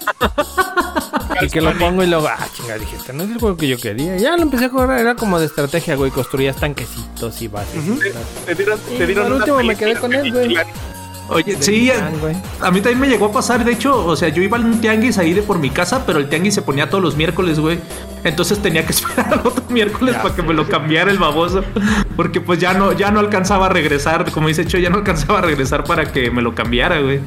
[1.41, 3.67] y que lo pongo y luego, ah, chinga, dije, este no es el juego que
[3.67, 4.17] yo quería.
[4.17, 6.09] Ya lo empecé a jugar, era como de estrategia, güey.
[6.11, 7.83] Construías tanquecitos y bases.
[7.85, 8.23] y tal.
[8.45, 10.55] Te dieron, Y te dieron al último me quedé con él, güey.
[11.29, 14.57] Oye, sí, a mí también me llegó a pasar, de hecho, o sea, yo iba
[14.57, 17.17] a un tianguis ahí de por mi casa, pero el tianguis se ponía todos los
[17.17, 17.79] miércoles, güey.
[18.23, 21.63] Entonces tenía que esperar al otro miércoles para que me lo cambiara el baboso,
[22.15, 25.39] porque pues ya no, ya no alcanzaba a regresar, como dice Cho, ya no alcanzaba
[25.39, 27.19] a regresar para que me lo cambiara, güey.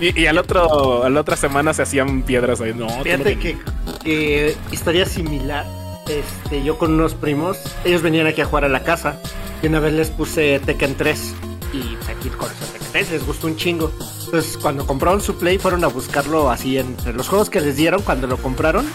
[0.00, 2.72] Y, y al otro, a la otra semana se hacían piedras ahí.
[2.74, 3.56] No, Fíjate que,
[4.02, 5.64] que historia similar.
[6.08, 9.20] Este, yo con unos primos, ellos venían aquí a jugar a la casa.
[9.62, 11.34] Y una vez les puse Tekken 3.
[11.72, 12.48] Y aquí con
[12.92, 13.90] 3 les gustó un chingo.
[14.24, 18.02] Entonces, cuando compraron su Play, fueron a buscarlo así entre los juegos que les dieron
[18.02, 18.86] cuando lo compraron.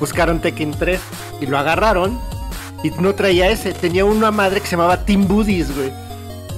[0.00, 1.00] Buscaron Tekken 3
[1.40, 2.18] y lo agarraron.
[2.84, 5.92] Y no traía ese, tenía una madre que se llamaba Team Buddies, güey.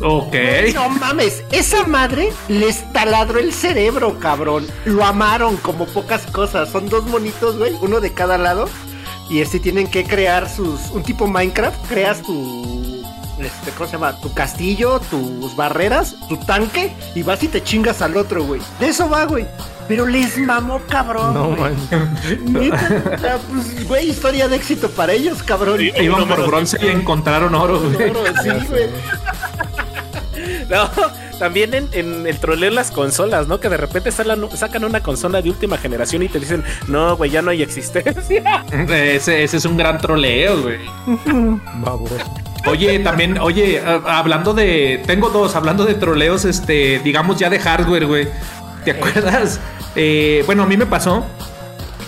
[0.02, 0.34] Ok.
[0.74, 4.66] No mames, esa madre les taladró el cerebro, cabrón.
[4.84, 6.70] Lo amaron como pocas cosas.
[6.70, 8.68] Son dos monitos, güey, uno de cada lado.
[9.28, 10.90] Y este tienen que crear sus.
[10.90, 12.80] Un tipo Minecraft, creas tu.
[13.40, 14.16] Este, ¿Cómo se llama?
[14.20, 16.92] Tu castillo, tus barreras, tu tanque.
[17.14, 18.60] Y vas y te chingas al otro, güey.
[18.78, 19.46] De eso va, güey.
[19.88, 21.34] Pero les mamó, cabrón.
[21.34, 21.74] No, güey.
[21.90, 22.18] man.
[22.44, 25.78] Neta, o sea, pues, güey, historia de éxito para ellos, cabrón.
[25.78, 28.10] Sí, Iban por bronce y encontraron oro, güey.
[28.10, 28.88] Oro, sí, güey.
[30.70, 30.88] No,
[31.38, 33.58] también en, en el troleo en las consolas, ¿no?
[33.58, 37.30] Que de repente sacan, sacan una consola de última generación y te dicen, no, güey,
[37.30, 38.64] ya no hay existencia.
[38.72, 40.78] Ese, ese es un gran troleo, güey.
[41.82, 42.14] Baboso.
[42.66, 45.02] Oye, también, oye, a- hablando de.
[45.06, 48.28] Tengo dos, hablando de troleos, este, digamos ya de hardware, güey.
[48.84, 49.60] ¿Te acuerdas?
[49.96, 51.24] Eh, bueno, a mí me pasó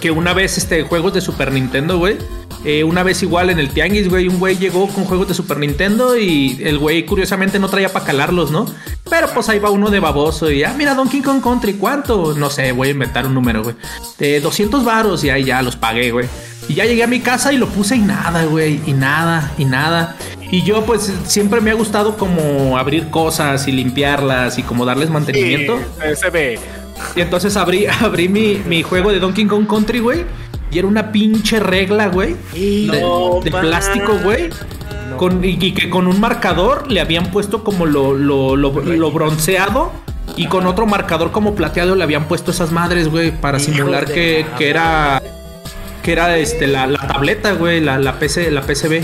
[0.00, 2.16] que una vez, este, juegos de Super Nintendo, güey.
[2.64, 5.58] eh, una vez igual en el Tianguis, güey, un güey llegó con juegos de Super
[5.58, 8.66] Nintendo y el güey curiosamente no traía para calarlos, ¿no?
[9.10, 12.34] Pero pues ahí va uno de baboso y, ah, mira, Donkey Kong Country, ¿cuánto?
[12.36, 13.74] No sé, voy a inventar un número, güey.
[14.18, 16.28] De 200 varos y ahí ya los pagué, güey.
[16.68, 19.64] Y ya llegué a mi casa y lo puse y nada, güey, y nada, y
[19.64, 20.14] nada.
[20.52, 25.08] Y yo pues siempre me ha gustado como abrir cosas y limpiarlas y como darles
[25.08, 25.78] mantenimiento.
[25.78, 26.58] Sí, se ve.
[27.16, 30.26] Y entonces abrí, abrí mi, mi juego de Donkey Kong Country, güey.
[30.70, 32.36] Y era una pinche regla, güey.
[32.52, 34.50] De, No, de plástico, güey.
[35.16, 39.10] Con, y, y que con un marcador le habían puesto como lo, lo, lo, lo
[39.10, 39.90] bronceado
[40.36, 44.04] y con otro marcador como plateado le habían puesto esas madres, güey, para Hijos simular
[44.04, 45.22] que, que era
[46.02, 49.02] que era este la, la tableta, güey, la, la PC, la PCB.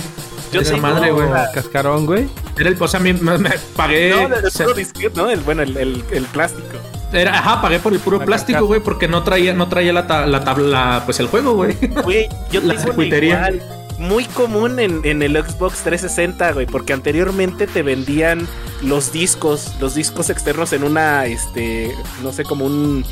[0.52, 1.28] Yo esa tengo- madre, güey.
[1.54, 2.28] Cascarón, güey.
[2.58, 4.10] Era el, o sea, me, me- me pagué.
[4.10, 5.30] No, sea, puro disquete, ¿no?
[5.30, 6.78] El, bueno, el, el, el plástico.
[7.12, 10.06] era, ajá, pagué por el puro La plástico, güey, porque no traía, no traía la,
[10.06, 11.76] ta- la tabla, pues el juego, güey.
[12.04, 13.34] Güey, yo La circuitería.
[13.50, 13.62] igual,
[13.98, 18.46] muy común en, en el Xbox 360, güey, porque anteriormente te vendían
[18.82, 21.92] los discos, los discos externos en una, este,
[22.22, 23.04] no sé, como un,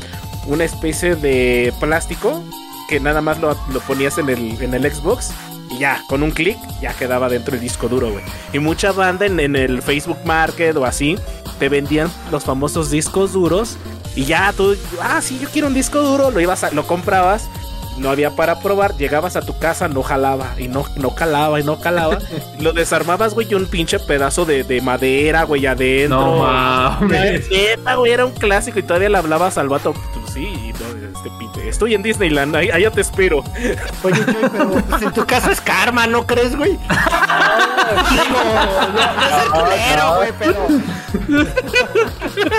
[0.45, 2.41] una especie de plástico
[2.87, 5.31] que nada más lo, lo ponías en el, en el Xbox
[5.69, 8.23] y ya, con un clic ya quedaba dentro el disco duro, güey.
[8.53, 11.17] Y mucha banda en, el Facebook Market o así
[11.59, 13.77] te vendían los famosos discos duros
[14.15, 17.49] y ya tú, ah, sí, yo quiero un disco duro, lo ibas a, lo comprabas
[17.97, 21.63] no había para probar, llegabas a tu casa, no jalaba, y no, no calaba, y
[21.63, 22.17] no calaba.
[22.59, 26.19] lo desarmabas, güey, y un pinche pedazo de, de madera, güey, adentro.
[26.19, 27.49] No mames.
[27.49, 29.93] Neta, güey, era un clásico y todavía le hablabas al vato.
[29.93, 31.67] Pues sí, y no, este pinche.
[31.69, 33.39] Estoy en Disneyland, ahí- allá te espero.
[34.03, 36.71] Oye, Choy, pero pues, en tu caso es karma, ¿no crees, güey?
[36.71, 36.79] Digo,
[38.43, 40.67] no, no es ser culero, güey, pero.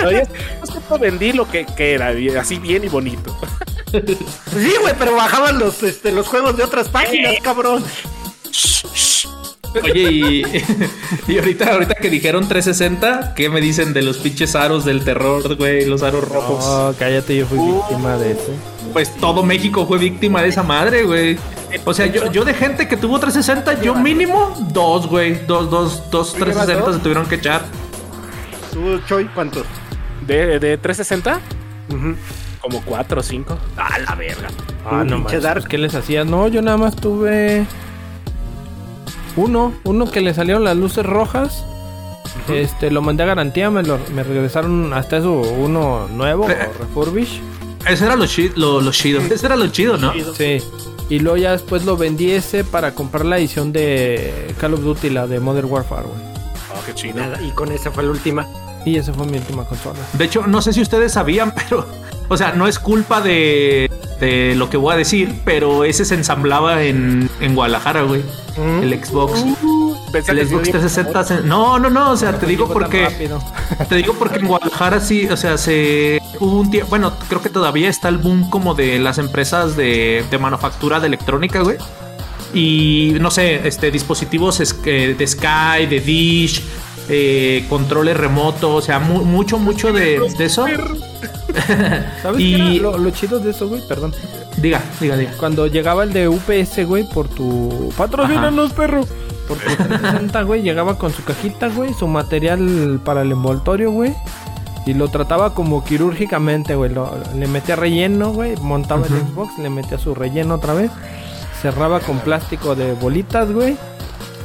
[0.07, 0.21] Oye,
[0.63, 3.35] es que te vendí lo que, que era, así bien y bonito.
[3.91, 7.83] Sí, güey, pero bajaban los, este, los juegos de otras páginas, cabrón.
[9.83, 10.43] Oye, y,
[11.27, 15.55] y ahorita, ahorita que dijeron 360, ¿qué me dicen de los pinches aros del terror,
[15.55, 15.85] güey?
[15.85, 16.63] Los aros rojos.
[16.65, 18.51] Oh, cállate, yo fui víctima de eso.
[18.93, 21.37] Pues todo México fue víctima de esa madre, güey.
[21.85, 25.45] O sea, yo, yo de gente que tuvo 360, yo mínimo dos, güey.
[25.45, 27.63] Dos, dos, dos 360 se tuvieron que echar.
[28.73, 29.65] Tú, Choy, ¿cuántos?
[30.25, 31.39] ¿De, de 360?
[31.89, 32.15] Ujú.
[32.69, 33.57] Como 4 o 5.
[33.77, 34.47] A la verga.
[34.89, 35.61] Ah, no manches, Dark.
[35.61, 36.25] pues, ¿Qué les hacías?
[36.25, 37.65] No, yo nada más tuve
[39.35, 41.63] uno, uno que le salieron las luces rojas.
[42.47, 46.57] Este, lo mandé a garantía, me, lo, me regresaron hasta eso uno nuevo Eh.
[46.69, 47.41] o refurbish.
[47.87, 49.21] Ese era lo, chi- lo, lo chido.
[49.21, 50.13] Ese era lo chido, ¿no?
[50.35, 50.57] Sí.
[51.09, 55.09] Y luego ya después lo vendí ese para comprar la edición de Call of Duty,
[55.09, 56.19] la de Modern Warfare, güey.
[56.75, 57.15] Oh, qué chido.
[57.43, 58.45] Y con esa fue la última.
[58.85, 59.99] Y esa fue mi última consola.
[60.13, 61.85] De hecho, no sé si ustedes sabían, pero.
[62.29, 63.89] O sea, no es culpa de,
[64.19, 68.21] de lo que voy a decir, pero ese se ensamblaba en, en Guadalajara, güey.
[68.81, 69.43] El Xbox.
[70.11, 71.23] Pensé El Xbox sí, 360.
[71.23, 72.11] se- No, no, no.
[72.11, 73.07] O sea, te digo porque.
[73.89, 77.49] Te digo porque en Guadalajara sí, o sea, se hubo un tiempo, bueno, creo que
[77.49, 81.77] todavía está el boom como de las empresas de, de manufactura de electrónica, güey.
[82.53, 86.63] Y no sé, este dispositivos eh, de Sky, de Dish,
[87.07, 90.65] eh, controles remotos, o sea, mu- mucho, mucho de, de eso.
[92.21, 93.81] ¿Sabes Y- qué era lo, lo chido de eso, güey?
[93.87, 94.13] Perdón.
[94.57, 95.31] Diga, diga, diga.
[95.37, 97.91] Cuando llegaba el de UPS, güey, por tu...
[97.97, 99.05] Patrocínanos, perro.
[99.47, 104.13] Por tu 360, güey, llegaba con su cajita, güey, su material para el envoltorio, güey.
[104.85, 106.91] Y lo trataba como quirúrgicamente, güey.
[106.93, 108.55] lo- Le metía relleno, güey.
[108.57, 110.91] Montaba el Xbox, le metía su relleno otra vez.
[111.61, 113.75] Cerraba con plástico de bolitas, güey.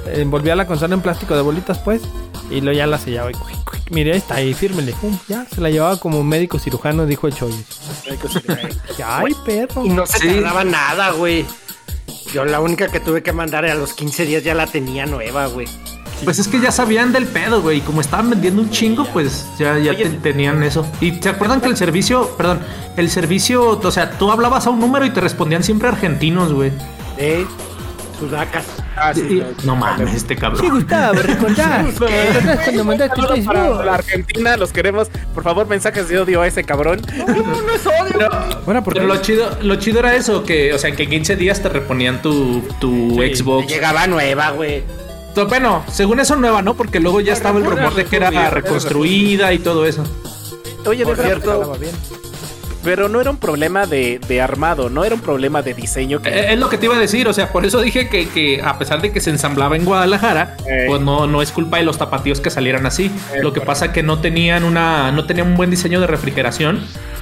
[0.06, 2.02] Envolvía la consola en plástico de bolitas, pues.
[2.50, 3.30] Y luego ya la sellaba.
[3.30, 3.90] Y, cuic, cuic.
[3.90, 4.92] Mire, ahí está ahí, fírmele.
[4.92, 7.52] Pum, ya, se la llevaba como médico cirujano, dijo el Choy.
[9.04, 9.84] Ay, perro.
[9.84, 10.28] Y no se Sí.
[10.28, 11.44] tardaba nada, güey.
[12.32, 15.46] Yo la única que tuve que mandar a los 15 días ya la tenía nueva,
[15.46, 15.66] güey.
[16.24, 17.78] Pues es que ya sabían del pedo, güey.
[17.78, 20.86] Y como estaban vendiendo un chingo, pues ya, ya te- tenían eso.
[21.00, 22.60] Y se acuerdan que el servicio, perdón,
[22.96, 26.72] el servicio, o sea, tú hablabas a un número y te respondían siempre argentinos, güey.
[27.16, 27.46] De
[28.18, 28.64] sudacas.
[28.96, 29.20] Ah, sí,
[29.60, 30.68] Y- no mames, este cabrón.
[30.70, 31.84] Gustavo, recordás.
[31.98, 33.54] ¿Recordás cuando mandaste Saludos Facebook?
[33.54, 35.08] para la Argentina, los queremos.
[35.34, 37.00] Por favor, mensajes de odio a ese cabrón.
[38.64, 41.36] Bueno, porque Pero lo chido, lo chido era eso, que, o sea, que en 15
[41.36, 43.68] días te reponían tu, tu Xbox.
[43.68, 44.82] Llegaba nueva, güey.
[45.48, 46.74] Bueno, según eso nueva, ¿no?
[46.74, 50.04] Porque luego ya estaba el rumor de que era reconstruida y todo eso.
[50.86, 51.96] Oye, Por de cierto, cierto,
[52.84, 56.20] pero no era un problema de, de armado, no era un problema de diseño.
[56.22, 56.28] Que...
[56.28, 58.60] Eh, Es lo que te iba a decir, o sea, por eso dije que, que
[58.62, 60.84] a pesar de que se ensamblaba en Guadalajara, Eh.
[60.86, 63.10] pues no, no es culpa de los tapatíos que salieran así.
[63.42, 66.80] lo que pasa que no tenían una, no tenían un buen diseño de refrigeración.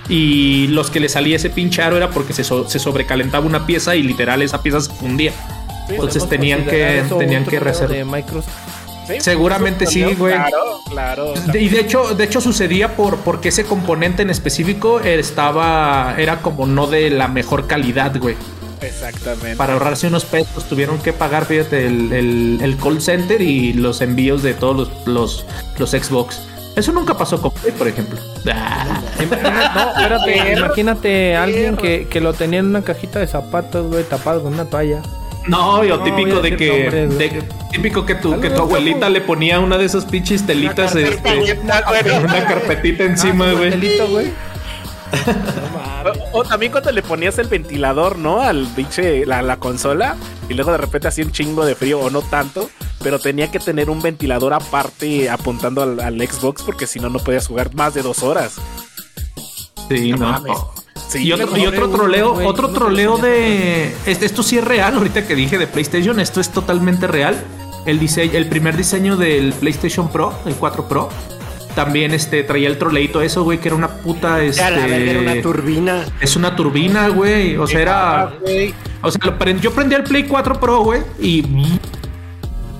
[0.08, 3.66] Y los que le salía ese pinche aro era porque se, so- se sobrecalentaba una
[3.66, 5.32] pieza y literal esa pieza se fundía.
[5.88, 8.04] Entonces tenían que, tenían que reservar.
[9.06, 10.34] Sí, seguramente sí, güey.
[10.34, 11.34] Claro, claro.
[11.52, 16.40] De- Y de hecho, de hecho sucedía por porque ese componente en específico estaba era
[16.40, 18.36] como no de la mejor calidad, güey.
[18.80, 19.56] Exactamente.
[19.56, 24.00] Para ahorrarse unos pesos tuvieron que pagar, fíjate, el, el- el call center y los
[24.00, 25.46] envíos de todos los, los,
[25.78, 26.40] los Xbox.
[26.74, 28.18] Eso nunca pasó con Play, por ejemplo.
[28.52, 33.26] Ah, Imagina- no, espérate, imagínate a alguien que, que lo tenía en una cajita de
[33.26, 35.02] zapatos, güey, tapado con una toalla.
[35.48, 36.68] No, yo No, típico de que.
[36.82, 37.28] nombres, güey.
[37.30, 40.92] de- típico que tu, que tu abuelita le ponía una de esas pinches telitas.
[40.92, 42.24] Una este, carpetita, güey.
[42.24, 43.70] una carpetita encima, Ah, güey.
[43.70, 44.26] pastelito, güey.
[46.32, 48.40] O, o también cuando le ponías el ventilador, ¿no?
[48.40, 50.16] Al pinche, la, la consola.
[50.48, 52.68] Y luego de repente hacía un chingo de frío, o no tanto.
[53.02, 57.18] Pero tenía que tener un ventilador aparte apuntando al, al Xbox, porque si no, no
[57.20, 58.54] podías jugar más de dos horas.
[59.88, 60.42] Sí, no.
[61.08, 63.94] Sí, y otro, y otro troleo, otro troleo de.
[64.06, 67.36] Este, esto sí es real, ahorita que dije de PlayStation, esto es totalmente real.
[67.86, 71.08] El, diseño, el primer diseño del PlayStation Pro, el 4 Pro,
[71.74, 74.42] también este, traía el troleito eso, güey, que era una puta.
[74.42, 76.04] Este, era una turbina.
[76.20, 77.56] es una turbina, güey.
[77.56, 78.32] O sea, era.
[79.02, 81.44] O sea, lo yo prendía el Play 4 Pro, güey, y.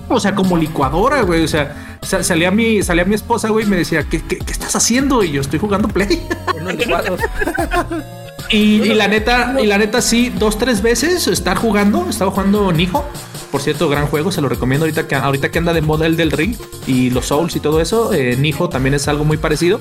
[0.09, 1.43] O sea, como licuadora, güey.
[1.43, 4.53] O sea, sa- salía mi, salía mi esposa, güey, y me decía, ¿qué, qué, qué
[4.53, 5.23] estás haciendo?
[5.25, 6.23] Y yo estoy jugando Play.
[8.51, 12.07] Y, y la neta, y la neta, sí, dos, tres veces estar jugando.
[12.11, 13.03] Estaba jugando Nijo.
[13.51, 16.17] Por cierto, gran juego, se lo recomiendo ahorita que, ahorita que anda de moda el
[16.17, 16.55] del ring
[16.87, 18.13] y los Souls y todo eso.
[18.13, 19.81] Eh, Nijo también es algo muy parecido.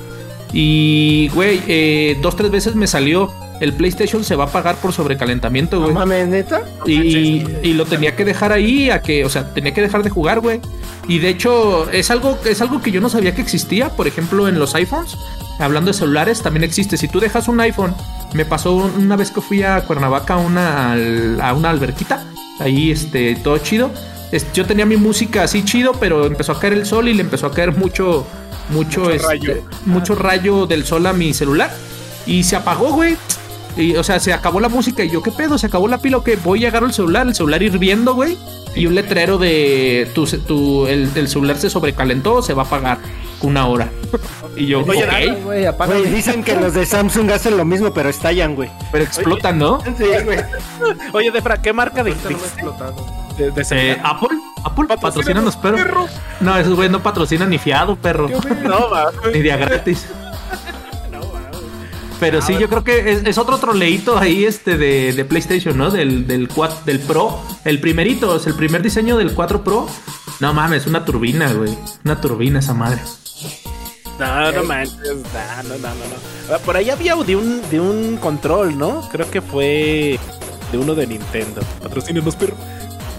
[0.54, 3.32] Y, güey, eh, dos, tres veces me salió.
[3.60, 5.94] El PlayStation se va a pagar por sobrecalentamiento, No güey.
[5.94, 6.64] mames, neta.
[6.88, 10.10] Y, y lo tenía que dejar ahí a que, o sea, tenía que dejar de
[10.10, 10.60] jugar, güey.
[11.08, 13.90] Y de hecho, es algo, es algo que yo no sabía que existía.
[13.90, 15.16] Por ejemplo, en los iPhones,
[15.60, 16.98] hablando de celulares, también existe.
[16.98, 17.94] Si tú dejas un iPhone,
[18.34, 20.94] me pasó una vez que fui a Cuernavaca a una,
[21.40, 22.26] a una alberquita.
[22.60, 23.92] Ahí, este, todo chido.
[24.56, 27.48] Yo tenía mi música así chido, pero empezó a caer el sol y le empezó
[27.48, 28.26] a caer mucho,
[28.70, 29.54] mucho, Mucho este, rayo.
[29.86, 31.72] mucho rayo del sol a mi celular.
[32.26, 33.18] Y se apagó, güey.
[33.78, 35.58] Y, o sea, se acabó la música y yo, ¿qué pedo?
[35.58, 36.36] ¿Se acabó la pila o qué?
[36.36, 38.38] Voy a agarrar el celular, el celular hirviendo, güey.
[38.76, 43.00] Y un letrero de tu, tu el, el celular se sobrecalentó, se va a apagar
[43.42, 43.90] una hora.
[44.56, 48.70] y yo, Oye, dicen que los de Samsung hacen lo mismo, pero estallan, güey.
[48.92, 49.80] pero explotan, ¿no?
[49.98, 50.38] Sí, güey.
[51.14, 52.96] Oye, Defra, ¿qué marca de, de, explotado.
[53.38, 54.02] de- de Eh, celular?
[54.04, 55.78] Apple, Apple, Patrocínanos, perro.
[55.78, 56.08] perro.
[56.40, 58.28] No, esos güey no patrocinan ni fiado, perro.
[58.64, 59.12] No, va.
[59.34, 60.06] Ni de a gratis.
[61.12, 61.42] No, va.
[62.20, 65.90] Pero sí, yo creo que es, es otro troleíto ahí este de, de PlayStation, ¿no?
[65.90, 67.40] Del, del, cuat- del Pro.
[67.66, 69.88] El primerito, es el primer diseño del 4 Pro.
[70.40, 71.76] No mames, una turbina, güey.
[72.06, 73.00] Una turbina esa madre.
[74.20, 75.00] No, no manches.
[75.04, 75.94] No, no, no, no.
[75.96, 76.56] no.
[76.56, 79.08] Ah, Por ahí había de un, de un control, ¿no?
[79.12, 80.20] Creo que fue
[80.72, 81.62] de uno de Nintendo.
[81.82, 82.56] Patrocínenos, perro.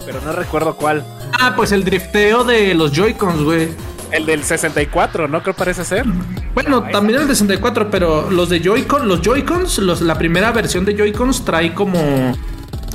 [0.07, 1.05] Pero no recuerdo cuál.
[1.41, 3.69] Ah, pues el drifteo de los Joy-Cons, güey.
[4.11, 5.43] El del 64, ¿no?
[5.43, 6.05] Creo parece ser.
[6.55, 10.85] Bueno, también el de 64, pero los de Joy-Con, los Joy-Cons, los- la primera versión
[10.85, 12.35] de Joy-Cons trae como.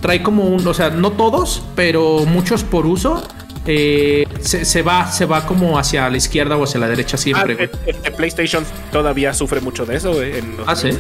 [0.02, 0.66] Trae como un.
[0.68, 3.24] O sea, no todos, pero muchos por uso.
[3.70, 7.20] eh, se, se va, se va como hacia la izquierda o hacia la derecha Ah,
[7.20, 7.70] siempre, güey.
[7.86, 10.38] el, PlayStation todavía sufre mucho de eso, güey.
[10.38, 10.92] en los- Ah, sí.
[10.94, 10.98] Sí,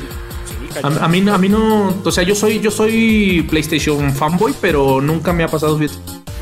[0.84, 5.00] A, mí no, a mí no, o sea, yo soy, yo soy PlayStation fanboy, pero
[5.00, 5.92] nunca me ha pasado bien.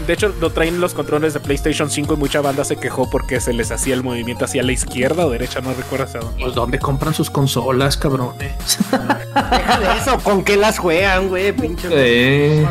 [0.07, 3.39] De hecho, lo traen los controles de PlayStation 5 y mucha banda se quejó porque
[3.41, 6.43] se les hacía el movimiento hacia la izquierda o derecha, no recuerdo hacia dónde.
[6.43, 8.77] Pues dónde compran sus consolas, cabrones.
[8.91, 11.51] Deja de eso, ¿con qué las juegan, güey?
[11.53, 11.87] Pinche.
[11.91, 12.67] Eh,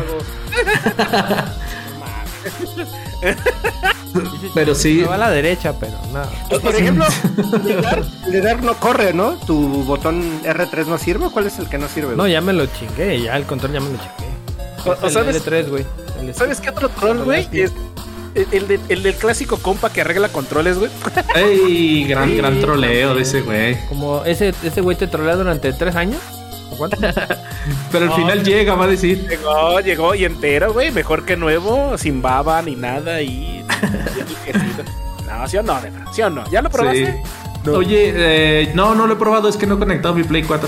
[4.53, 4.99] pero sí.
[5.01, 6.29] Me va a la derecha, pero nada.
[6.49, 7.05] Pues, por ejemplo,
[8.27, 9.33] de Dark no corre, ¿no?
[9.45, 11.29] ¿Tu botón R3 no sirve?
[11.31, 12.15] ¿Cuál es el que no sirve?
[12.15, 14.35] No, ya me lo chingué, ya el control ya me lo chingué.
[14.85, 15.85] O- Es o el sabes- L3, güey.
[16.33, 17.47] ¿Sabes qué otro troll, güey?
[17.53, 17.71] Es
[18.35, 20.91] el, el de- el del clásico compa que arregla controles, güey.
[21.35, 23.77] Ey, gran, gran troleo de ese güey.
[23.87, 26.19] Como ese, ese güey te trolea durante tres años.
[27.91, 29.25] Pero al No, final llega, va a decir.
[29.29, 30.91] Llegó, llegó y entero, güey.
[30.91, 33.63] Mejor que nuevo, sin baba ni nada y.
[35.27, 36.05] no, ¿sí o no, neta?
[36.11, 36.49] ¿Sí o no?
[36.51, 37.21] ¿Ya lo probaste?
[37.63, 37.69] Sí.
[37.69, 40.67] Oye, eh, no, no lo he probado, es que no he conectado mi Play 4.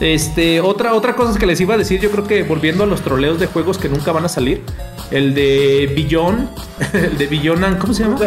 [0.00, 3.00] Este, otra, otra cosa que les iba a decir, yo creo que volviendo a los
[3.02, 4.62] troleos de juegos que nunca van a salir,
[5.10, 6.48] el de Beyond,
[6.94, 8.18] el de Beyond, ¿cómo se llama?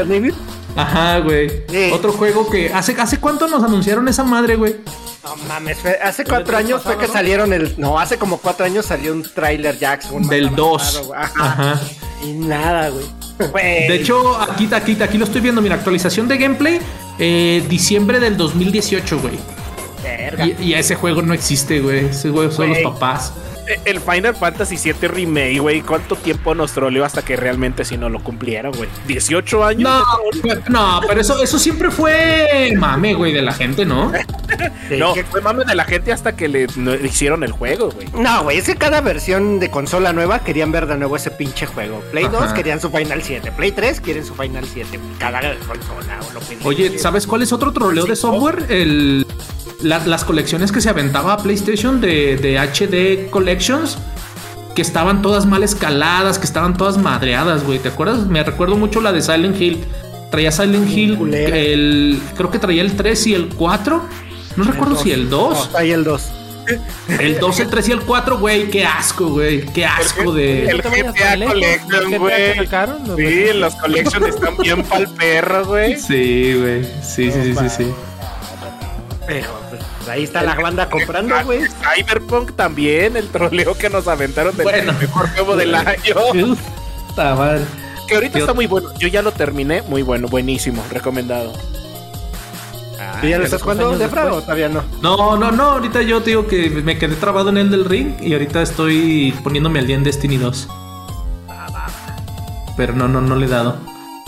[0.76, 1.50] Ajá, güey.
[1.70, 1.90] Sí.
[1.92, 4.76] Otro juego que hace, hace cuánto nos anunciaron esa madre, güey.
[5.24, 7.74] No mames, fue- hace cuatro años fue que salieron el.
[7.78, 10.26] No, hace como cuatro años salió un trailer Jackson.
[10.28, 11.04] Del 2.
[11.16, 11.32] Ajá.
[11.46, 11.82] Ajá.
[12.24, 13.06] Y nada, güey.
[13.52, 13.88] Güey.
[13.90, 15.62] De hecho, aquí, aquí, aquí lo estoy viendo.
[15.62, 16.80] Mira, actualización de gameplay.
[17.20, 19.34] eh, diciembre del 2018, güey.
[20.60, 22.06] Y, y ese juego no existe, güey.
[22.06, 23.34] Ese juego son los papás.
[23.68, 25.82] Eh, El Final Fantasy VII Remake, güey.
[25.82, 28.88] ¿Cuánto tiempo nos troleó hasta que realmente si no lo cumplieron, güey?
[29.10, 29.84] ¿18 años?
[29.84, 30.04] No,
[30.42, 34.12] pues, no, pero eso, eso siempre fue mame, güey, de la gente, ¿no?
[34.98, 38.08] No, que- fue mame de la gente hasta que le no- hicieron el juego, güey.
[38.18, 41.66] No, güey, es que cada versión de consola nueva querían ver de nuevo ese pinche
[41.66, 42.02] juego.
[42.12, 42.46] Play Ajá.
[42.46, 44.98] 2 querían su Final 7, Play 3 quieren su Final 7.
[45.20, 48.66] Cada consola o lo que Oye, ¿sabes cuál es otro troleo de software?
[48.70, 49.28] El,
[49.82, 53.98] la- las colecciones que se aventaba a PlayStation de, de HD Collections.
[54.76, 57.80] que estaban todas mal escaladas, que estaban todas madreadas, güey.
[57.80, 58.28] ¿Te acuerdas?
[58.28, 59.84] Me recuerdo mucho la de Silent Hill.
[60.30, 61.58] Traía Silent Hill, culera.
[61.58, 64.04] el, creo que traía el 3 y el 4.
[64.56, 65.72] No recuerdo si el 2.
[65.74, 66.22] Ahí el 2.
[67.20, 68.70] El 2, el 3 y el 4, güey.
[68.70, 69.62] Qué asco, güey.
[69.68, 70.68] Qué asco de.
[70.70, 71.14] El GTA
[71.48, 72.58] Collection, el güey.
[73.08, 73.16] ¿no?
[73.16, 75.96] Sí, los collection están bien pa'l perro, güey.
[75.98, 76.84] Sí, güey.
[77.02, 77.88] Sí, sí, sí, sí, sí.
[79.26, 79.48] Pero
[80.08, 81.62] pues, ahí está la banda comprando, güey.
[81.68, 84.94] Cyberpunk también, el troleo que nos aventaron del Bueno.
[85.00, 86.16] mejor juego del año.
[87.08, 87.66] Puta madre.
[88.08, 88.90] Que ahorita Yo- está muy bueno.
[89.00, 91.54] Yo ya lo terminé, muy bueno, buenísimo, recomendado.
[93.24, 94.84] ¿Y ya lo estás jugando, Defra, o todavía no?
[95.02, 95.64] No, no, no.
[95.72, 99.34] Ahorita yo te digo que me quedé trabado en el del ring y ahorita estoy
[99.44, 100.68] poniéndome al día en Destiny 2.
[102.78, 103.78] Pero no, no, no le he dado.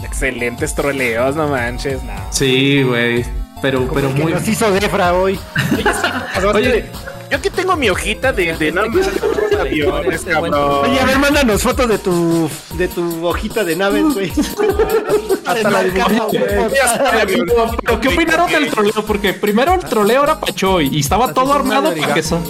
[0.04, 2.14] Excelentes troleos, no manches, no.
[2.32, 3.24] Sí, güey.
[3.62, 4.34] Pero, pero Que muy.
[4.34, 5.40] nos hizo Defra hoy.
[6.54, 6.90] Oye,
[7.30, 8.88] Yo aquí tengo mi hojita de, de los
[9.60, 10.54] aviones, Este cabrón.
[10.84, 14.32] Oye, a ver, mándanos fotos de tu, de tu hojita de naves, güey.
[15.46, 17.44] Hasta la güey.
[17.84, 19.06] pero ¿qué opinaron del troleo?
[19.06, 22.42] Porque primero el troleo era Pachoy y estaba todo armado para que eso.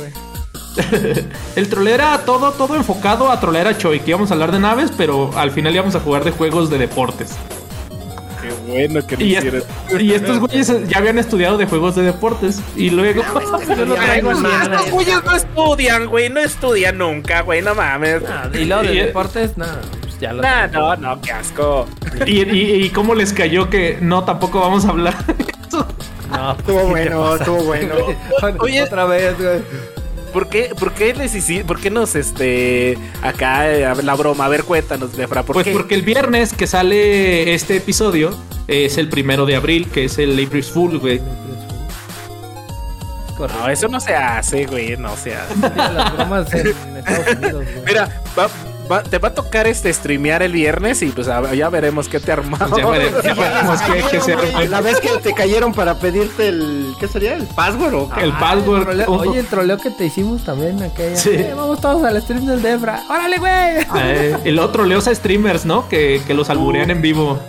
[1.56, 4.60] El troleo era todo, todo enfocado a trolear a Choi, que íbamos a hablar de
[4.60, 7.32] naves, pero al final íbamos a jugar de juegos de deportes.
[8.70, 9.66] Bueno que lo Y, est-
[10.00, 12.62] y estos güeyes ya habían estudiado de juegos de deportes.
[12.76, 13.24] Y luego.
[13.78, 14.76] Yo no traigo Ay, nada.
[14.78, 18.22] Estos güeyes no estudian, güey, no estudian nunca, güey, no mames.
[18.54, 19.82] Y luego de Y- deportes, nada.
[20.02, 21.88] pues ya lo Nah, no, no, qué asco.
[22.26, 25.16] y, y, y cómo les cayó que no, tampoco vamos a hablar.
[25.26, 25.88] de eso.
[26.32, 27.96] No, Estuvo bueno, estuvo bueno.
[28.60, 28.84] Oye.
[28.84, 29.60] otra vez, güey.
[30.32, 31.34] ¿Por qué, por qué les
[31.66, 34.46] por qué nos, este, acá, eh, la broma?
[34.46, 35.72] A ver, cuéntanos, Defra, ¿por Pues qué?
[35.74, 38.36] porque el viernes que sale este episodio
[38.68, 41.20] es el primero de abril, que es el April Fool, güey.
[43.38, 43.64] Correcto.
[43.64, 45.56] No, eso no se hace, güey, no se hace.
[45.56, 47.86] Mira las bromas en Estados Unidos, güey.
[47.86, 48.50] Mira, va-
[48.92, 52.20] va- te va a tocar este streamear el viernes y pues a- ya veremos qué
[52.20, 52.78] te armamos.
[52.78, 54.64] Ya veremos, ya veremos qué, qué se arma.
[54.66, 56.94] La vez que te cayeron para pedirte el.
[57.00, 57.34] ¿Qué sería?
[57.36, 58.24] ¿El password o qué?
[58.24, 58.84] El Ah, password.
[58.84, 61.16] troleo- Oye, el troleo que te hicimos también aquella.
[61.16, 61.30] Sí.
[61.32, 63.04] Eh, vamos todos al stream del Defra.
[63.10, 63.86] ¡Órale, güey!
[63.96, 65.88] Eh, el otro, Leosa Streamers, ¿no?
[65.90, 67.40] Que, que los alburean en vivo.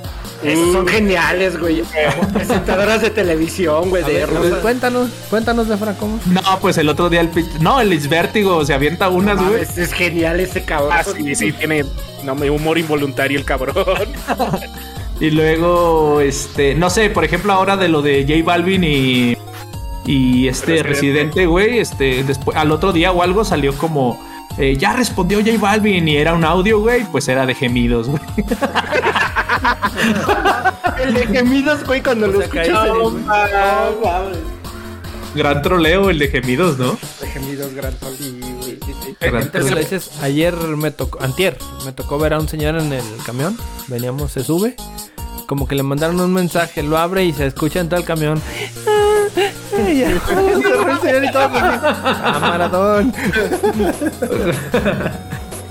[0.43, 1.83] Esos son geniales, güey.
[2.33, 4.03] Presentadoras de televisión, güey.
[4.05, 4.29] De ver,
[4.63, 6.19] cuéntanos, cuéntanos, Defra, ¿cómo?
[6.27, 7.31] No, pues el otro día el
[7.61, 9.63] No, el Isvértigo se avienta unas, No güey.
[9.63, 10.93] es genial ese cabrón.
[10.93, 11.85] Ah, sí, sí, tiene
[12.25, 13.75] no, me- humor involuntario el cabrón.
[15.21, 19.37] Y luego, este, no sé, por ejemplo, ahora de lo de J Balvin y.
[20.07, 20.89] Y este Residente.
[20.89, 24.19] residente, güey, este, después, al otro día o algo salió como.
[24.59, 28.21] Eh, ya respondió J Balvin y era un audio, güey, pues era de gemidos, güey.
[31.03, 32.71] El de gemidos, güey, cuando lo güey.
[32.71, 33.11] No,
[34.05, 34.39] mames.
[35.35, 36.99] Gran troleo el de gemidos, ¿no?
[37.21, 38.15] De gemidos, gran sol.
[38.19, 39.17] Sí, güey, sí, sí.
[39.21, 39.75] Gran Entonces troleo.
[39.77, 43.57] le dices, ayer me tocó, antier, me tocó ver a un señor en el camión,
[43.87, 44.75] veníamos, se sube,
[45.47, 48.43] como que le mandaron un mensaje, lo abre y se escucha en todo el camión.
[50.09, 51.61] Y ya, el señor y todo, sí.
[51.63, 53.13] Ah, maratón.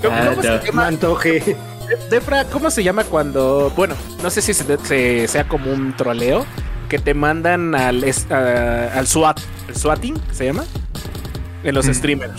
[0.02, 0.82] ¿Cómo, Ah, cómo se llama?
[0.82, 1.56] Me antoje.
[2.08, 6.46] Defra, ¿cómo se llama cuando, bueno, no sé si se, se- sea como un troleo,
[6.88, 10.64] que te mandan al, a- al SWAT, el swatting, ¿se llama?
[11.64, 11.94] En los Mm.
[11.94, 12.32] streamers.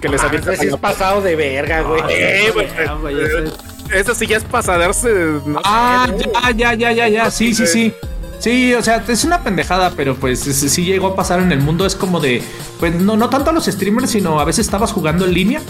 [0.00, 2.02] Que les Ah, avientan ese es pasado de verga, güey.
[2.10, 3.52] Eh, güey, Ah, güey, eso es-
[3.92, 5.10] Eso sí ya es pasadarse.
[5.44, 6.24] No Ah, sé,
[6.56, 7.30] ya, ya, ya, ya, ya.
[7.30, 7.72] Sí, sí, sí.
[7.90, 7.94] Sí,
[8.40, 11.86] o sea, es una pendejada, pero pues es- sí llegó a pasar en el mundo.
[11.86, 12.42] Es como de,
[12.78, 15.60] pues no, no tanto a los streamers, sino a veces estabas jugando en línea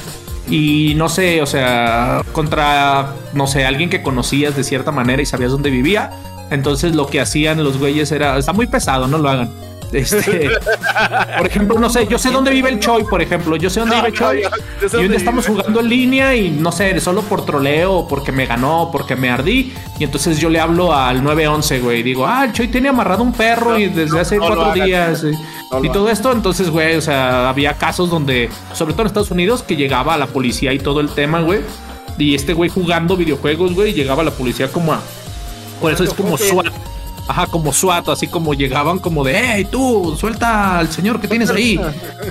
[0.50, 5.26] y no sé, o sea, contra, no sé, alguien que conocías de cierta manera y
[5.26, 6.10] sabías dónde vivía.
[6.50, 9.50] Entonces lo que hacían los güeyes era, está muy pesado, no lo hagan.
[9.94, 10.50] Este,
[11.38, 13.96] por ejemplo, no sé, yo sé dónde vive el Choi, por ejemplo, yo sé dónde
[13.96, 14.42] vive el Choi.
[14.42, 14.48] sé
[14.86, 18.46] Y dónde día estamos jugando en línea y no sé, solo por troleo, porque me
[18.46, 19.72] ganó, porque me ardí.
[19.98, 22.00] Y entonces yo le hablo al 911, güey.
[22.00, 25.24] y Digo, ah, el Choi tiene amarrado un perro y desde hace cuatro días.
[25.24, 29.30] y- y todo esto, entonces, güey, o sea, había casos donde, sobre todo en Estados
[29.30, 31.60] Unidos, que llegaba la policía y todo el tema, güey.
[32.18, 35.00] Y este güey jugando videojuegos, güey, llegaba la policía como a.
[35.80, 36.66] Por eso es como SWAT.
[37.26, 41.48] Ajá, como SWAT, así como llegaban como de, hey, tú, suelta al señor que tienes
[41.50, 41.80] ahí.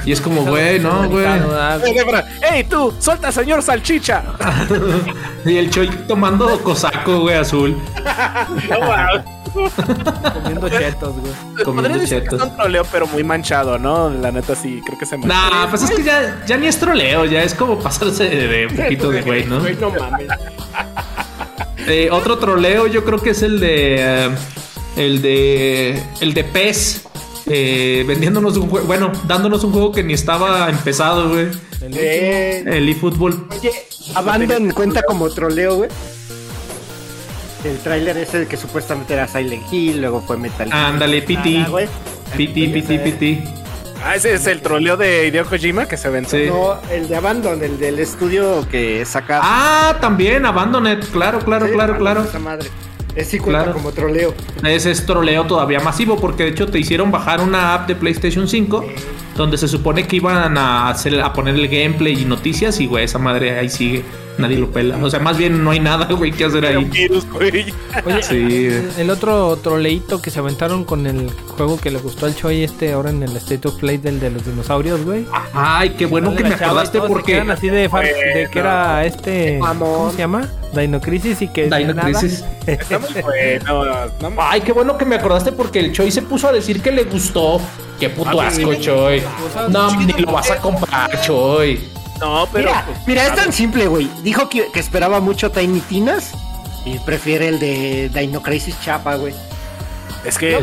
[0.06, 1.26] Y es como, güey, no, güey.
[1.26, 2.94] Ah, Eh, Defra, ¡Ey, tú!
[3.00, 4.24] ¡Suelta, señor salchicha!
[5.46, 7.76] Y el Choi tomando cosaco, güey, azul.
[9.54, 11.64] Comiendo chetos, güey.
[11.66, 12.40] Comiendo chetos.
[12.42, 14.10] es un troleo, pero muy manchado, ¿no?
[14.10, 15.34] La neta sí, creo que se manchó.
[15.34, 18.68] Nah, pues es que ya, ya ni es troleo, ya es como pasarse de, de
[18.68, 19.60] un poquito de güey, ¿no?
[19.64, 20.28] Güey, no mames.
[21.88, 23.96] Eh, otro troleo yo creo que es el de...
[24.00, 24.36] eh,
[24.96, 26.02] el de...
[26.22, 27.04] El de pez.
[27.46, 31.48] eh, vendiéndonos un juego, bueno, dándonos un juego que ni estaba empezado, güey.
[31.82, 33.48] Eh, El eFootball.
[33.52, 33.72] Oye,
[34.16, 35.90] Abandon cuenta como troleo, güey.
[37.66, 40.86] El tráiler es el que supuestamente era Silent Hill, luego fue Metal Gear.
[40.86, 41.64] Ándale, piti.
[41.70, 41.88] Güey.
[42.36, 43.44] Piti, piti, piti.
[44.06, 46.10] Ah, ese es el troleo de Hideo Kojima que se.
[46.26, 46.46] Sí.
[46.50, 49.40] No, el de Abandon, el del estudio que saca.
[49.42, 51.06] Ah, también, Abandoned.
[51.14, 52.24] Claro, claro, Sí, claro, claro.
[52.24, 52.70] esa madre.
[53.16, 53.74] Es sí cuenta Claro.
[53.78, 54.34] como troleo.
[54.64, 58.48] Ese es troleo todavía masivo porque de hecho te hicieron bajar una app de PlayStation
[58.48, 58.86] 5
[59.36, 63.06] donde se supone que iban a, hacer, a poner el gameplay y noticias y güey,
[63.06, 64.04] esa madre ahí sigue.
[64.38, 64.98] Nadie lo pela.
[64.98, 66.84] O sea, más bien no hay nada, güey, que hacer ahí.
[66.86, 67.74] virus, güey.
[68.06, 68.70] Oye, Sí.
[68.98, 72.94] el, otro troleíto que se aventaron con el juego que le gustó al Choi este
[72.94, 75.26] ahora en el State of Play del de los dinosaurios, güey.
[75.54, 77.90] Ay, qué bueno que me acordaste porque así de,
[78.52, 79.60] que era este.
[79.60, 80.48] ¿cómo se llama?
[80.76, 81.94] Dino Crisis y que Dino.
[81.96, 82.44] Crisis.
[82.66, 83.84] Está muy bueno.
[84.20, 84.46] No mames.
[84.50, 87.04] Ay, qué bueno que me acordaste porque el Choi se puso a decir que le
[87.04, 87.62] gustó.
[88.00, 88.80] Qué puto Ah, asco, sí.
[88.82, 89.22] Choi.
[89.70, 91.80] No, ni lo vas a comprar, Choi.
[92.20, 92.70] No, pero.
[92.70, 94.10] Mira, pues, mira, es tan simple, güey.
[94.24, 96.32] Dijo que, que esperaba mucho Tiny Tinas
[96.86, 99.34] y prefiere el de Dino Crisis Chapa, güey.
[100.26, 100.58] Es que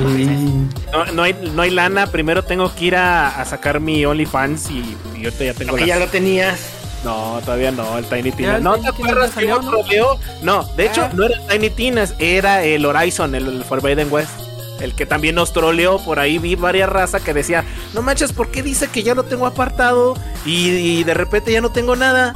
[0.92, 2.06] no, no hay, no hay lana.
[2.06, 5.86] Primero tengo que ir a, a sacar mi OnlyFans y, y ahorita ya tengo Porque
[5.86, 6.58] ya lo tenías.
[7.04, 8.56] No, todavía no, el Tiny Tinas.
[8.58, 10.18] el No, Tiny ¿te acuerdas que hubo ¿no?
[10.42, 11.10] No, de hecho, Ah.
[11.14, 14.30] no era Tiny Tinas, era el Horizon, el, el Forbidden West.
[14.80, 18.48] El que también nos troleó, por ahí vi varias razas que decía, no manches, ¿por
[18.50, 20.16] qué dice que ya no tengo apartado?
[20.46, 22.32] Y, y de repente ya no tengo nada.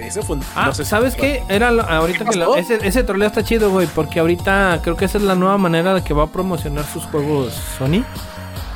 [0.00, 1.42] Eso fue un- Ah, no sé si- ¿sabes qué?
[1.48, 4.96] Era lo- ahorita ¿Qué que lo- ese, ese troleo está chido, güey, porque ahorita creo
[4.96, 8.04] que esa es la nueva manera de que va a promocionar sus juegos Sony.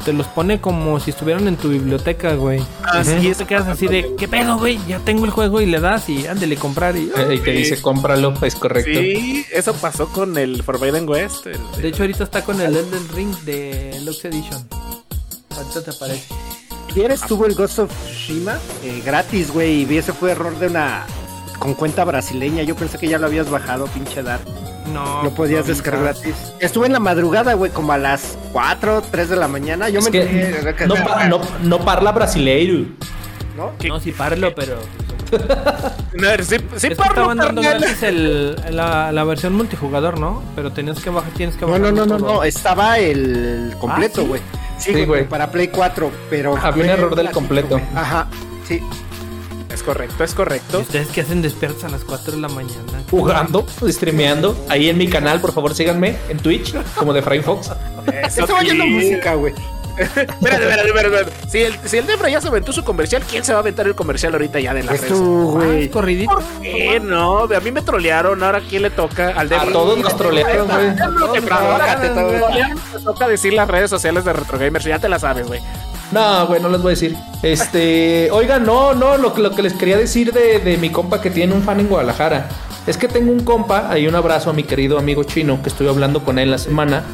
[0.05, 2.61] Te los pone como si estuvieran en tu biblioteca, güey.
[2.83, 4.79] Ah, sí, y eso te quedas así de, ¿qué pedo, güey?
[4.89, 7.11] Ya tengo el juego y le das y ándele comprar y...
[7.31, 8.99] Y te dice, cómpralo, es correcto.
[8.99, 11.47] Sí, eso pasó con el Forbidden West.
[11.47, 14.67] el- De hecho, ahorita está con el Elden Ring de Lux Edition.
[15.57, 16.25] Ahorita te aparece.
[16.91, 20.67] Ayer estuvo el Ghost of Tsushima eh, gratis, güey, y vi ese fue error de
[20.67, 21.07] una
[21.63, 22.63] con cuenta brasileña.
[22.65, 24.41] Yo pensé que ya lo habías bajado, pinche dar.
[24.93, 26.35] No, Lo podías no, descargar gratis.
[26.59, 29.89] Estuve en la madrugada, güey, como a las 4, 3 de la mañana.
[29.89, 32.87] Yo Es me que enteré- no, pa- no, no parla brasileiro.
[33.57, 33.71] ¿no?
[33.87, 34.79] No, sí, parlo, pero...
[36.15, 40.43] No, sí, sí, es que parlo, estaban dando gratis el, la, la versión multijugador, ¿no?
[40.55, 41.81] Pero tenías que bajar, tienes que No, bajar.
[41.81, 42.35] no, no, no, todo.
[42.35, 44.27] no, estaba el completo, ¿sí?
[44.27, 44.41] güey.
[44.79, 46.55] sí, Sí, güey, para Play 4, pero...
[46.59, 47.81] Había un error del completo.
[47.95, 48.27] Ajá,
[48.69, 48.83] sí.
[49.83, 50.79] Es correcto, es ¿Y correcto.
[50.79, 53.03] ustedes qué hacen despiertos a las 4 de la mañana?
[53.11, 54.57] Jugando, streameando.
[54.69, 57.71] Ahí en mi canal, por favor, síganme en Twitch, como de Fry Fox.
[58.27, 59.53] Eso Estaba oyendo música, güey.
[59.99, 61.33] Espérate, espérate, espérate, espérate.
[61.51, 63.87] Si el, si el Debra ya se aventó su comercial, ¿quién se va a aventar
[63.87, 65.09] el comercial ahorita ya de la Pues red?
[65.09, 65.83] tú, Ah, güey.
[65.85, 66.39] ¿es corridito?
[66.63, 66.99] ¿Qué?
[67.01, 68.43] No, a mí me trolearon.
[68.43, 69.31] Ahora, ¿quién le toca?
[69.37, 69.69] Al Debra.
[69.69, 70.95] A todos nos trolearon, güey.
[71.35, 74.85] Te toca decir las redes sociales de Retro Gamers.
[74.85, 75.61] Ya te las sabes, güey.
[76.13, 77.17] No, güey, no les voy a decir.
[77.43, 81.21] Este, oigan, no, no, lo, que- lo que les quería decir de, de mi compa
[81.21, 82.49] que tiene un fan en Guadalajara.
[82.87, 85.89] Es que tengo un compa, ahí un abrazo a mi querido amigo chino, que estuve
[85.89, 87.05] hablando con él la semana.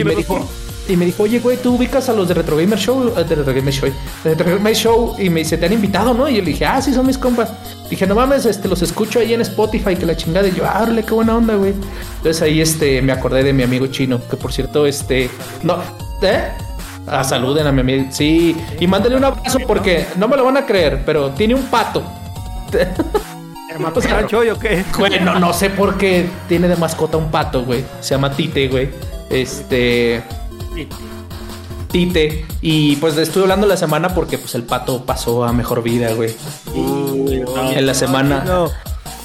[0.00, 0.48] Y me dijo,
[0.88, 3.34] y me dijo, oye, güey, tú ubicas a los de Retro Gamer Show, eh, de
[3.34, 3.90] Retro Gamer Show,
[4.24, 6.26] de Retro Gamer Show, y me dice, te han invitado, ¿no?
[6.28, 7.52] Y yo le dije, ah, sí, son mis compas.
[7.90, 10.48] Dije, no mames, este, los escucho ahí en Spotify, que la chingada.
[10.48, 11.74] Y yo, ah, órale, qué buena onda, güey.
[12.18, 15.28] Entonces ahí, este, me acordé de mi amigo chino, que por cierto, este,
[15.62, 15.76] no,
[16.22, 16.48] ¿eh?
[17.06, 20.56] Ah, saluden a mi amigo, sí, y mándale un abrazo porque no me lo van
[20.56, 22.02] a creer, pero tiene un pato.
[23.70, 24.28] Llama O sea, perro.
[24.28, 24.84] ¿Choy o qué?
[24.96, 27.84] Güey, no, no sé por qué tiene de mascota un pato, güey.
[28.00, 28.88] Se llama Tite, güey.
[29.30, 30.22] Este.
[31.90, 32.46] Tite.
[32.60, 36.12] Y pues le estuve hablando la semana porque pues el pato pasó a mejor vida,
[36.14, 36.34] güey.
[36.74, 38.44] En la semana.
[38.44, 38.70] No,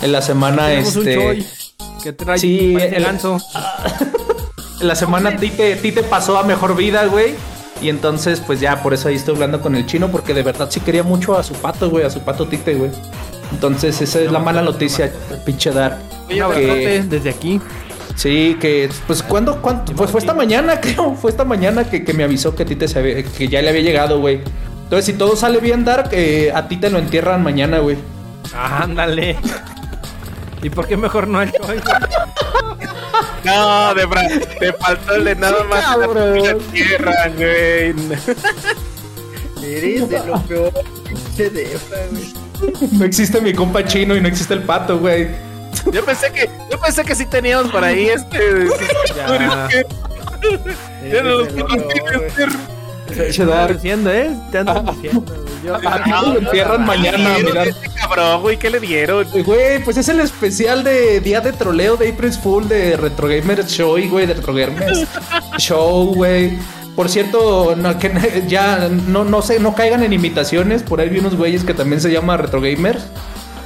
[0.02, 1.46] En la semana, este.
[2.04, 3.38] Que trae Sí, el- ganso.
[4.82, 7.36] En la semana Tite, Tite pasó a mejor vida, güey.
[7.82, 10.68] Y entonces, pues ya, por eso ahí estoy hablando con el chino, porque de verdad
[10.70, 12.92] sí quería mucho a su pato, güey, a su pato Tite, güey.
[13.52, 15.12] Entonces, esa es la mala noticia,
[15.46, 15.98] pinche dar.
[16.30, 17.60] Un Que- desde aquí.
[18.16, 19.62] Sí, que pues cuando,
[19.96, 22.88] pues fue esta mañana, creo, fue esta mañana que, que me avisó que a Tite
[22.88, 24.42] se había- que ya le había llegado, güey.
[24.84, 27.98] Entonces, si todo sale bien, Dark, eh, a Tite lo entierran mañana, güey.
[28.56, 29.38] Ándale.
[30.62, 31.82] ¿Y por qué mejor no al Choy?
[33.44, 34.28] No, Debra,
[34.60, 35.98] te faltó el de nada más.
[35.98, 37.96] La tierra, güey.
[39.64, 40.74] Eres de lo peor.
[41.08, 42.34] pinche güey.
[42.92, 45.30] No existe mi compa chino y no existe el pato, güey.
[45.92, 48.68] Yo pensé que, yo pensé que sí teníamos por ahí este.
[49.16, 49.70] Ya.
[51.04, 51.48] Era los
[53.36, 53.74] Te Dark.
[53.76, 54.32] diciendo, ¿eh?
[54.52, 55.22] Te andan diciendo.
[55.28, 55.50] güey.
[55.66, 57.52] Yo- A Tite lo entierran mañana, ¿Qué le mira.
[57.52, 59.28] dieron a este cabrón, güey, ¿qué le dieron?
[59.46, 63.68] Güey, pues es el especial de Día de Troleo de April Fool de Retro Gamers
[63.68, 65.06] Show, güey, de Retro Gamers
[65.58, 66.58] Show, güey.
[66.96, 70.84] Por cierto, no, que ya no, no sé, no caigan en imitaciones.
[70.84, 73.04] Por ahí vi unos güeyes que también se llama Retro Gamers.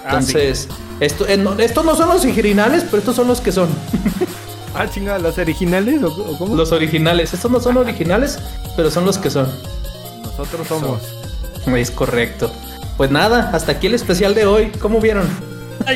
[0.05, 0.67] Ah, Entonces,
[0.99, 3.69] esto, eh, no- estos no son los originales, pero estos son los que son.
[4.73, 6.55] Ah, chinga, ¿los originales o, o cómo?
[6.55, 7.33] Los originales.
[7.33, 8.39] Estos no son originales,
[8.75, 9.47] pero son los que son.
[10.23, 11.01] Nosotros somos.
[11.77, 12.51] Es correcto.
[12.97, 14.71] Pues nada, hasta aquí el especial de hoy.
[14.79, 15.27] ¿Cómo vieron?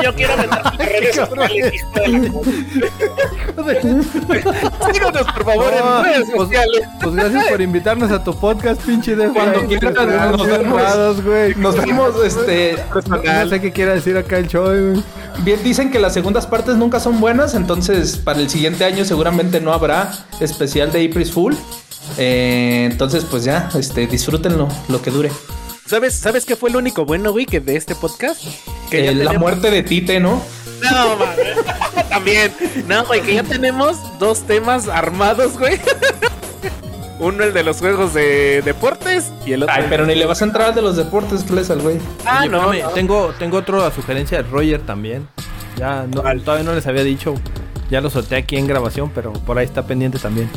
[0.03, 6.27] Yo quiero meter mis redes sociales, hijo de la- Síganos, por favor, No, en redes
[6.35, 6.81] pues, sociales.
[7.01, 11.23] pues gracias por invitarnos a tu podcast, pinche de Cuando quieran, nos vemos.
[11.23, 11.55] güey.
[11.55, 12.77] Nos vemos, este.
[12.93, 15.03] No sé qué quiera decir acá el show, güey.
[15.43, 19.59] Bien, dicen que las segundas partes nunca son buenas, entonces para el siguiente año seguramente
[19.61, 21.57] no habrá especial de April Fool.
[22.17, 25.31] Eh, entonces, pues ya, este, disfrútenlo, lo que dure.
[25.85, 28.41] ¿Sabes, ¿Sabes qué fue lo único bueno, güey, que de este podcast?
[28.89, 30.41] Que ya Eh, la muerte de Tite, ¿no?
[30.81, 32.09] No, mames.
[32.09, 32.51] También.
[32.87, 35.79] No, güey, que ya tenemos dos temas armados, güey.
[37.19, 39.73] Uno el de los juegos de deportes y el otro.
[39.75, 41.97] Ay, pero ni le vas a entrar al de los deportes, Cles, al güey.
[42.25, 42.89] Ah, Oye, no.
[42.89, 45.27] Tengo, tengo otra sugerencia de Roger también.
[45.77, 47.33] Ya no, todavía no les había dicho.
[47.89, 50.49] Ya lo solté aquí en grabación, pero por ahí está pendiente también.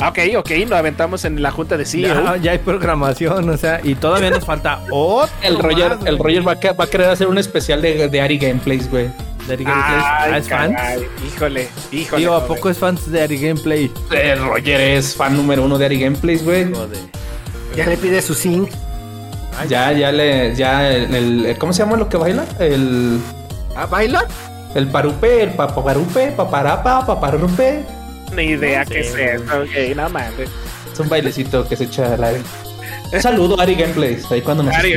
[0.00, 2.22] Ah, Ok, ok, lo aventamos en la junta de CEO.
[2.24, 5.28] Ya, ya hay programación, o sea, y todavía nos falta otro.
[5.42, 6.18] El Roger, más, el.
[6.18, 9.08] Roger va, a, que- va a querer hacer un especial de, de Ari Gameplays, güey.
[9.48, 10.04] De Ari Gameplays.
[10.04, 10.76] Ay, Ah, ¿Es fan?
[11.26, 12.22] Híjole, híjole.
[12.22, 13.90] Tío, ¿a poco es fan de Ari Gameplay?
[14.12, 16.70] El Roger es fan número uno de Ari Gameplays, güey.
[17.76, 18.70] Ya le pide su zinc.
[19.68, 21.12] Ya, ya le, ya el,
[21.44, 22.44] el- ¿cómo se llama lo que baila?
[22.60, 23.18] El,
[23.74, 24.24] ¿Ah, baila?
[24.76, 27.84] el parupe, el paparupe, paparapa, paparupe.
[28.32, 29.62] Ni idea No qué sé, es eso.
[29.62, 30.32] Ok, nada más.
[30.92, 32.42] Es un bailecito que se echa al aire.
[33.12, 34.94] Un saludo a Ari Gameplays, ahí cuando nos Ari.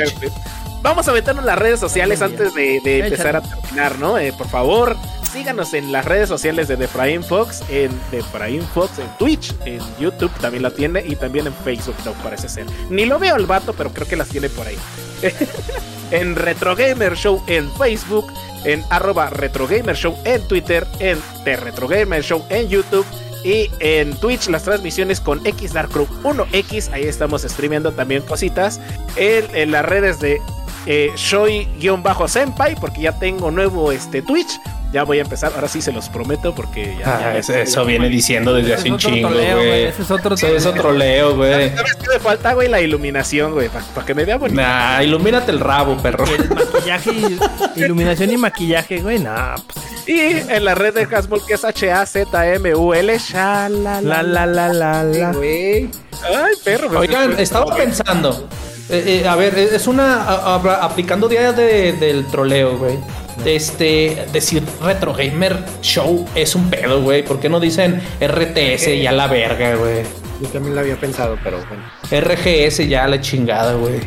[0.81, 4.17] Vamos a meternos en las redes sociales Ay, antes de, empezar a terminar, ¿no?
[4.17, 4.97] Eh, por favor,
[5.31, 10.31] síganos en las redes sociales de Defraín Fox, en Defraín Fox, en Twitch, en YouTube
[10.41, 12.65] también la tiene y también en Facebook, no parece ser.
[12.89, 14.77] Ni lo veo el vato, pero creo que las tiene por ahí.
[16.11, 18.31] en Retro Gamer Show en Facebook,
[18.63, 23.05] en arroba Retro Gamer Show en Twitter, en The Retro Gamer Show en YouTube.
[23.43, 28.79] Y en Twitch las transmisiones con X Dark Crew 1X, ahí estamos streameando también cositas.
[29.15, 30.39] En, las redes de
[30.85, 34.59] eh, Shoy-Senpai, porque ya tengo nuevo este Twitch.
[34.91, 37.15] Ya voy a empezar, ahora sí se los prometo, porque ya.
[37.15, 39.83] Ah, ya- eso, eso viene diciendo desde hace Ese un chingo, troleo, güey.
[39.85, 41.69] Ese es otro Eso es otro leo, güey.
[41.69, 42.67] ¿Sabes qué me falta, güey?
[42.67, 44.61] La iluminación, güey, para que me vea bonito.
[44.61, 46.25] Nah, ilumínate el rabo, perro.
[46.25, 47.39] El maquillaje, y-
[47.79, 50.19] iluminación y maquillaje, güey, nah, pues, Y
[50.51, 54.01] en la red de Hasmul, que es H-A-Z-M-U-L, shalala.
[54.01, 55.31] la la la la la.
[55.31, 55.89] güey.
[56.23, 56.99] Ay, perro.
[56.99, 58.47] Oigan, estaba pensando.
[58.89, 60.23] eh, eh, a ver, es una.
[60.23, 62.97] a- a- aplicando día de- del troleo, güey.
[63.45, 64.25] Este.
[64.31, 67.23] Decir Retro Gamer Show es un pedo, güey.
[67.23, 70.03] ¿Por qué no dicen RTS ya la verga, güey?
[70.41, 71.83] Yo también lo había pensado, pero bueno.
[72.09, 73.99] RGS ya la chingada, güey.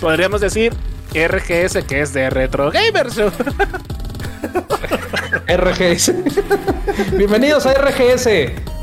[0.00, 0.72] Podríamos decir
[1.14, 3.16] RGS, que es de Retro Gamers.
[5.46, 6.12] RGS.
[7.16, 8.28] Bienvenidos a RGS.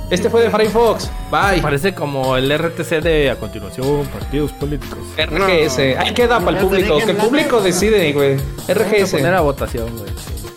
[0.09, 1.09] Este fue de Firefox.
[1.31, 1.61] Bye.
[1.61, 4.97] Parece como el RTC de a continuación, partidos políticos.
[5.17, 5.79] RGS.
[5.97, 6.97] Ahí queda para el público.
[6.97, 8.37] Que el público decide, güey.
[8.67, 9.11] RGS.
[9.11, 10.09] poner a votación, güey.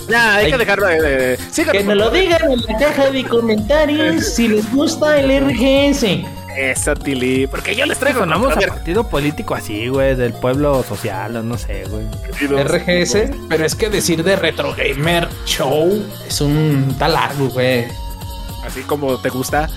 [0.08, 0.52] Ya, hay Ay.
[0.52, 1.00] que dejarlo de.
[1.00, 5.18] de- de- síganos, Que nos lo digan en la caja de comentarios si les gusta
[5.20, 6.24] el RGS.
[6.56, 7.46] Esa Tili.
[7.46, 8.20] Porque yo les traigo.
[8.20, 12.04] Sonamos a ver, partido político así, güey, del pueblo social, o no sé, güey.
[12.64, 17.86] RGS, pero es que decir de Retro Gamer Show es un está largo, güey.
[18.66, 19.68] Así como te gusta.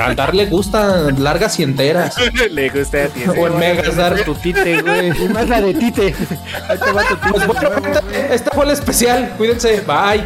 [0.00, 2.14] Al dar le gusta largas y enteras.
[2.50, 3.24] Le gusta a ti.
[3.36, 4.22] O en megas dar.
[4.24, 5.24] Tu tite, güey.
[5.24, 6.14] Y más la de Tite.
[6.68, 7.30] Ahí te va tu tite.
[7.32, 9.34] Pues bueno, este, este fue el especial.
[9.36, 9.80] Cuídense.
[9.80, 10.24] Bye.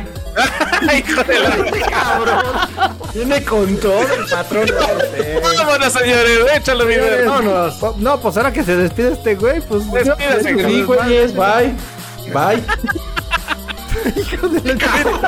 [0.99, 2.69] Hijo de la.
[3.15, 4.69] Viene con todo el patrón.
[5.43, 6.39] Vámonos, señores.
[6.55, 6.95] Échalo, mi.
[7.27, 7.79] Vámonos.
[7.97, 9.91] No, pues ahora que se despide este güey, pues.
[9.91, 10.67] Despídase, Te cabrón.
[10.69, 10.97] digo,
[14.15, 14.75] Bye.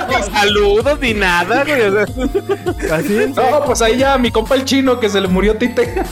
[0.09, 1.82] Ni saludos ni nada, güey.
[1.82, 3.34] o sea, Así es.
[3.34, 6.02] No, pues ahí ya mi compa el chino que se le murió Tite.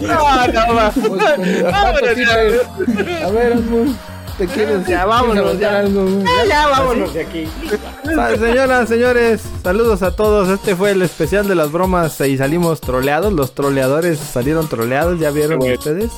[0.00, 0.92] No, no, va.
[0.94, 3.26] Vámonos, ya.
[3.26, 3.58] A ver,
[4.38, 4.86] te quieres.
[4.86, 5.78] Ya, vámonos, ya.
[5.78, 6.06] algo?
[6.22, 7.48] Ya, ya, vámonos de aquí.
[8.38, 10.48] Señoras, señores, saludos a todos.
[10.50, 13.32] Este fue el especial de las bromas y salimos troleados.
[13.32, 16.10] Los troleadores salieron troleados, ya vieron ustedes.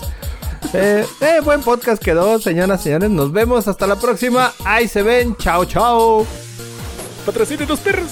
[0.72, 3.10] Eh, eh, buen podcast quedó, señoras, señores.
[3.10, 4.52] Nos vemos hasta la próxima.
[4.64, 5.36] Ahí se ven.
[5.36, 6.26] Chao, chao.
[7.24, 8.10] Patrocinen los perros.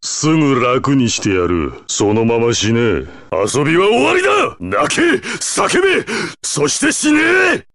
[0.00, 1.72] すぐ楽にしてやる。
[1.86, 2.80] そのまま死ね。
[3.32, 5.02] 遊びは終わりだ泣け
[5.38, 6.04] 叫べ
[6.42, 7.20] そして死ね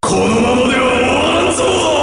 [0.01, 1.96] このままでは終わらんぞ